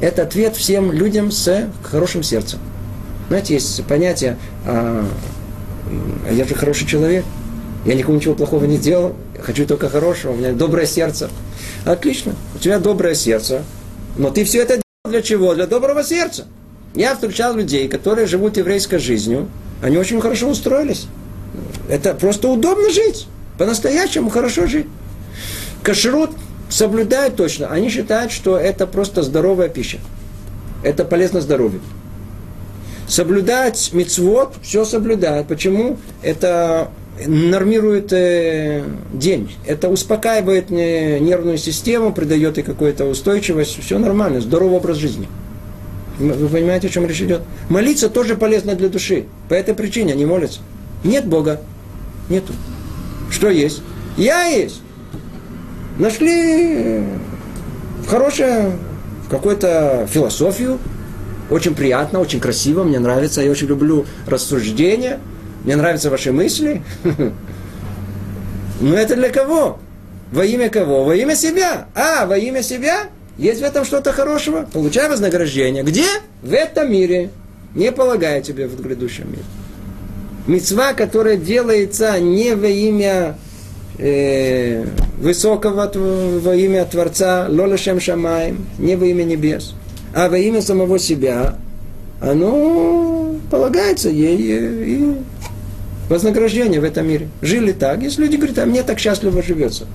Это 0.00 0.22
ответ 0.22 0.56
всем 0.56 0.92
людям 0.92 1.30
с 1.30 1.70
хорошим 1.82 2.22
сердцем. 2.22 2.58
Знаете, 3.28 3.54
есть 3.54 3.84
понятие, 3.84 4.36
а, 4.66 5.06
я 6.30 6.44
же 6.44 6.54
хороший 6.54 6.86
человек, 6.86 7.24
я 7.84 7.94
никому 7.94 8.16
ничего 8.16 8.34
плохого 8.34 8.64
не 8.64 8.78
делал, 8.78 9.14
хочу 9.40 9.66
только 9.66 9.88
хорошего, 9.88 10.32
у 10.32 10.36
меня 10.36 10.52
доброе 10.52 10.86
сердце. 10.86 11.30
Отлично, 11.84 12.34
у 12.54 12.58
тебя 12.58 12.78
доброе 12.78 13.14
сердце, 13.14 13.62
но 14.18 14.30
ты 14.30 14.44
все 14.44 14.62
это 14.62 14.74
делал 14.74 15.10
для 15.10 15.22
чего? 15.22 15.54
Для 15.54 15.66
доброго 15.66 16.02
сердца. 16.02 16.46
Я 16.94 17.14
встречал 17.14 17.56
людей, 17.56 17.88
которые 17.88 18.26
живут 18.26 18.56
еврейской 18.56 18.98
жизнью, 18.98 19.48
они 19.82 19.96
очень 19.96 20.20
хорошо 20.20 20.48
устроились. 20.48 21.06
Это 21.88 22.14
просто 22.14 22.48
удобно 22.48 22.90
жить. 22.90 23.26
По-настоящему 23.58 24.30
хорошо 24.30 24.66
жить. 24.66 24.86
Кашрут 25.82 26.30
соблюдают 26.74 27.36
точно. 27.36 27.68
Они 27.68 27.88
считают, 27.88 28.32
что 28.32 28.58
это 28.58 28.86
просто 28.86 29.22
здоровая 29.22 29.68
пища. 29.68 29.98
Это 30.82 31.04
полезно 31.04 31.40
здоровью. 31.40 31.80
Соблюдать 33.06 33.90
мицвод, 33.92 34.54
все 34.62 34.84
соблюдают. 34.84 35.46
Почему? 35.46 35.98
Это 36.22 36.88
нормирует 37.24 38.12
э, 38.12 38.82
день. 39.12 39.54
Это 39.66 39.88
успокаивает 39.88 40.72
э, 40.72 41.20
нервную 41.20 41.58
систему, 41.58 42.12
придает 42.12 42.56
ей 42.56 42.64
какую-то 42.64 43.04
устойчивость. 43.04 43.78
Все 43.80 43.98
нормально, 43.98 44.40
здоровый 44.40 44.78
образ 44.78 44.96
жизни. 44.96 45.28
Вы 46.18 46.48
понимаете, 46.48 46.88
о 46.88 46.90
чем 46.90 47.06
речь 47.06 47.22
идет? 47.22 47.42
Молиться 47.68 48.08
тоже 48.08 48.34
полезно 48.34 48.74
для 48.74 48.88
души. 48.88 49.26
По 49.48 49.54
этой 49.54 49.74
причине 49.74 50.12
они 50.12 50.26
молятся. 50.26 50.60
Нет 51.04 51.26
Бога. 51.26 51.60
Нету. 52.28 52.52
Что 53.30 53.48
есть? 53.48 53.80
Я 54.16 54.44
есть. 54.44 54.80
Нашли 55.98 57.04
хорошую 58.08 58.72
какую-то 59.30 60.08
философию. 60.10 60.78
Очень 61.50 61.74
приятно, 61.74 62.20
очень 62.20 62.40
красиво, 62.40 62.84
мне 62.84 62.98
нравится. 62.98 63.42
Я 63.42 63.50
очень 63.50 63.68
люблю 63.68 64.06
рассуждения. 64.26 65.20
Мне 65.64 65.76
нравятся 65.76 66.10
ваши 66.10 66.32
мысли. 66.32 66.82
Но 68.80 68.96
это 68.96 69.14
для 69.14 69.28
кого? 69.28 69.78
Во 70.32 70.44
имя 70.44 70.68
кого? 70.68 71.04
Во 71.04 71.14
имя 71.14 71.36
себя. 71.36 71.86
А, 71.94 72.26
во 72.26 72.36
имя 72.36 72.62
себя? 72.62 73.04
Есть 73.38 73.60
в 73.60 73.64
этом 73.64 73.84
что-то 73.84 74.12
хорошего? 74.12 74.68
Получай 74.72 75.08
вознаграждение. 75.08 75.84
Где? 75.84 76.06
В 76.42 76.52
этом 76.52 76.90
мире. 76.90 77.30
Не 77.74 77.92
полагая 77.92 78.40
тебе 78.42 78.66
в 78.66 78.80
грядущем 78.80 79.30
мире. 79.30 79.44
Мецва, 80.46 80.92
которая 80.92 81.36
делается 81.36 82.18
не 82.20 82.54
во 82.54 82.66
имя 82.66 83.36
э, 83.98 84.84
высокого, 85.18 85.90
во 86.40 86.54
имя 86.54 86.84
Творца, 86.84 87.46
лолашем 87.48 88.00
шамаем, 88.00 88.66
не 88.78 88.96
во 88.96 89.06
имя 89.06 89.24
небес, 89.24 89.74
а 90.14 90.28
во 90.28 90.38
имя 90.38 90.62
самого 90.62 90.98
себя, 90.98 91.56
оно 92.20 93.36
полагается 93.50 94.08
ей 94.08 94.38
и 94.38 95.14
вознаграждение 96.08 96.80
в 96.80 96.84
этом 96.84 97.06
мире. 97.06 97.28
Жили 97.42 97.72
так. 97.72 98.02
Если 98.02 98.22
люди 98.22 98.36
говорят, 98.36 98.58
а 98.58 98.66
мне 98.66 98.82
так 98.82 98.98
счастливо 98.98 99.42
живется. 99.42 99.86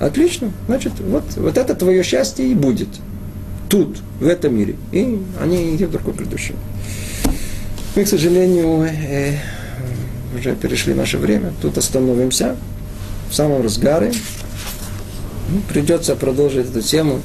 Отлично. 0.00 0.52
Значит, 0.66 0.92
вот, 1.00 1.24
вот 1.36 1.58
это 1.58 1.74
твое 1.74 2.02
счастье 2.02 2.46
и 2.46 2.54
будет. 2.54 2.88
Тут, 3.68 3.98
в 4.20 4.26
этом 4.26 4.56
мире. 4.56 4.76
И 4.92 5.18
они 5.40 5.76
идут 5.76 5.90
друг 5.90 6.04
к 6.04 6.16
предыдущему. 6.16 6.58
Мы, 7.96 8.04
к 8.04 8.08
сожалению, 8.08 8.84
э, 8.84 9.34
уже 10.36 10.54
перешли 10.54 10.94
наше 10.94 11.18
время. 11.18 11.52
Тут 11.60 11.76
остановимся 11.76 12.56
в 13.30 13.34
самом 13.34 13.62
разгаре. 13.62 14.12
Ну, 15.50 15.60
придется 15.68 16.14
продолжить 16.14 16.66
эту 16.70 16.82
тему 16.82 17.20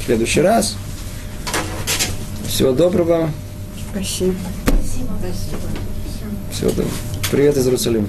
в 0.00 0.06
следующий 0.06 0.40
раз. 0.40 0.76
Всего 2.46 2.72
доброго. 2.72 3.30
Спасибо. 3.90 4.34
Спасибо. 4.66 5.12
Всего 6.52 6.70
доброго. 6.70 6.90
Привет 7.30 7.56
из 7.56 7.66
Иерусалима. 7.66 8.08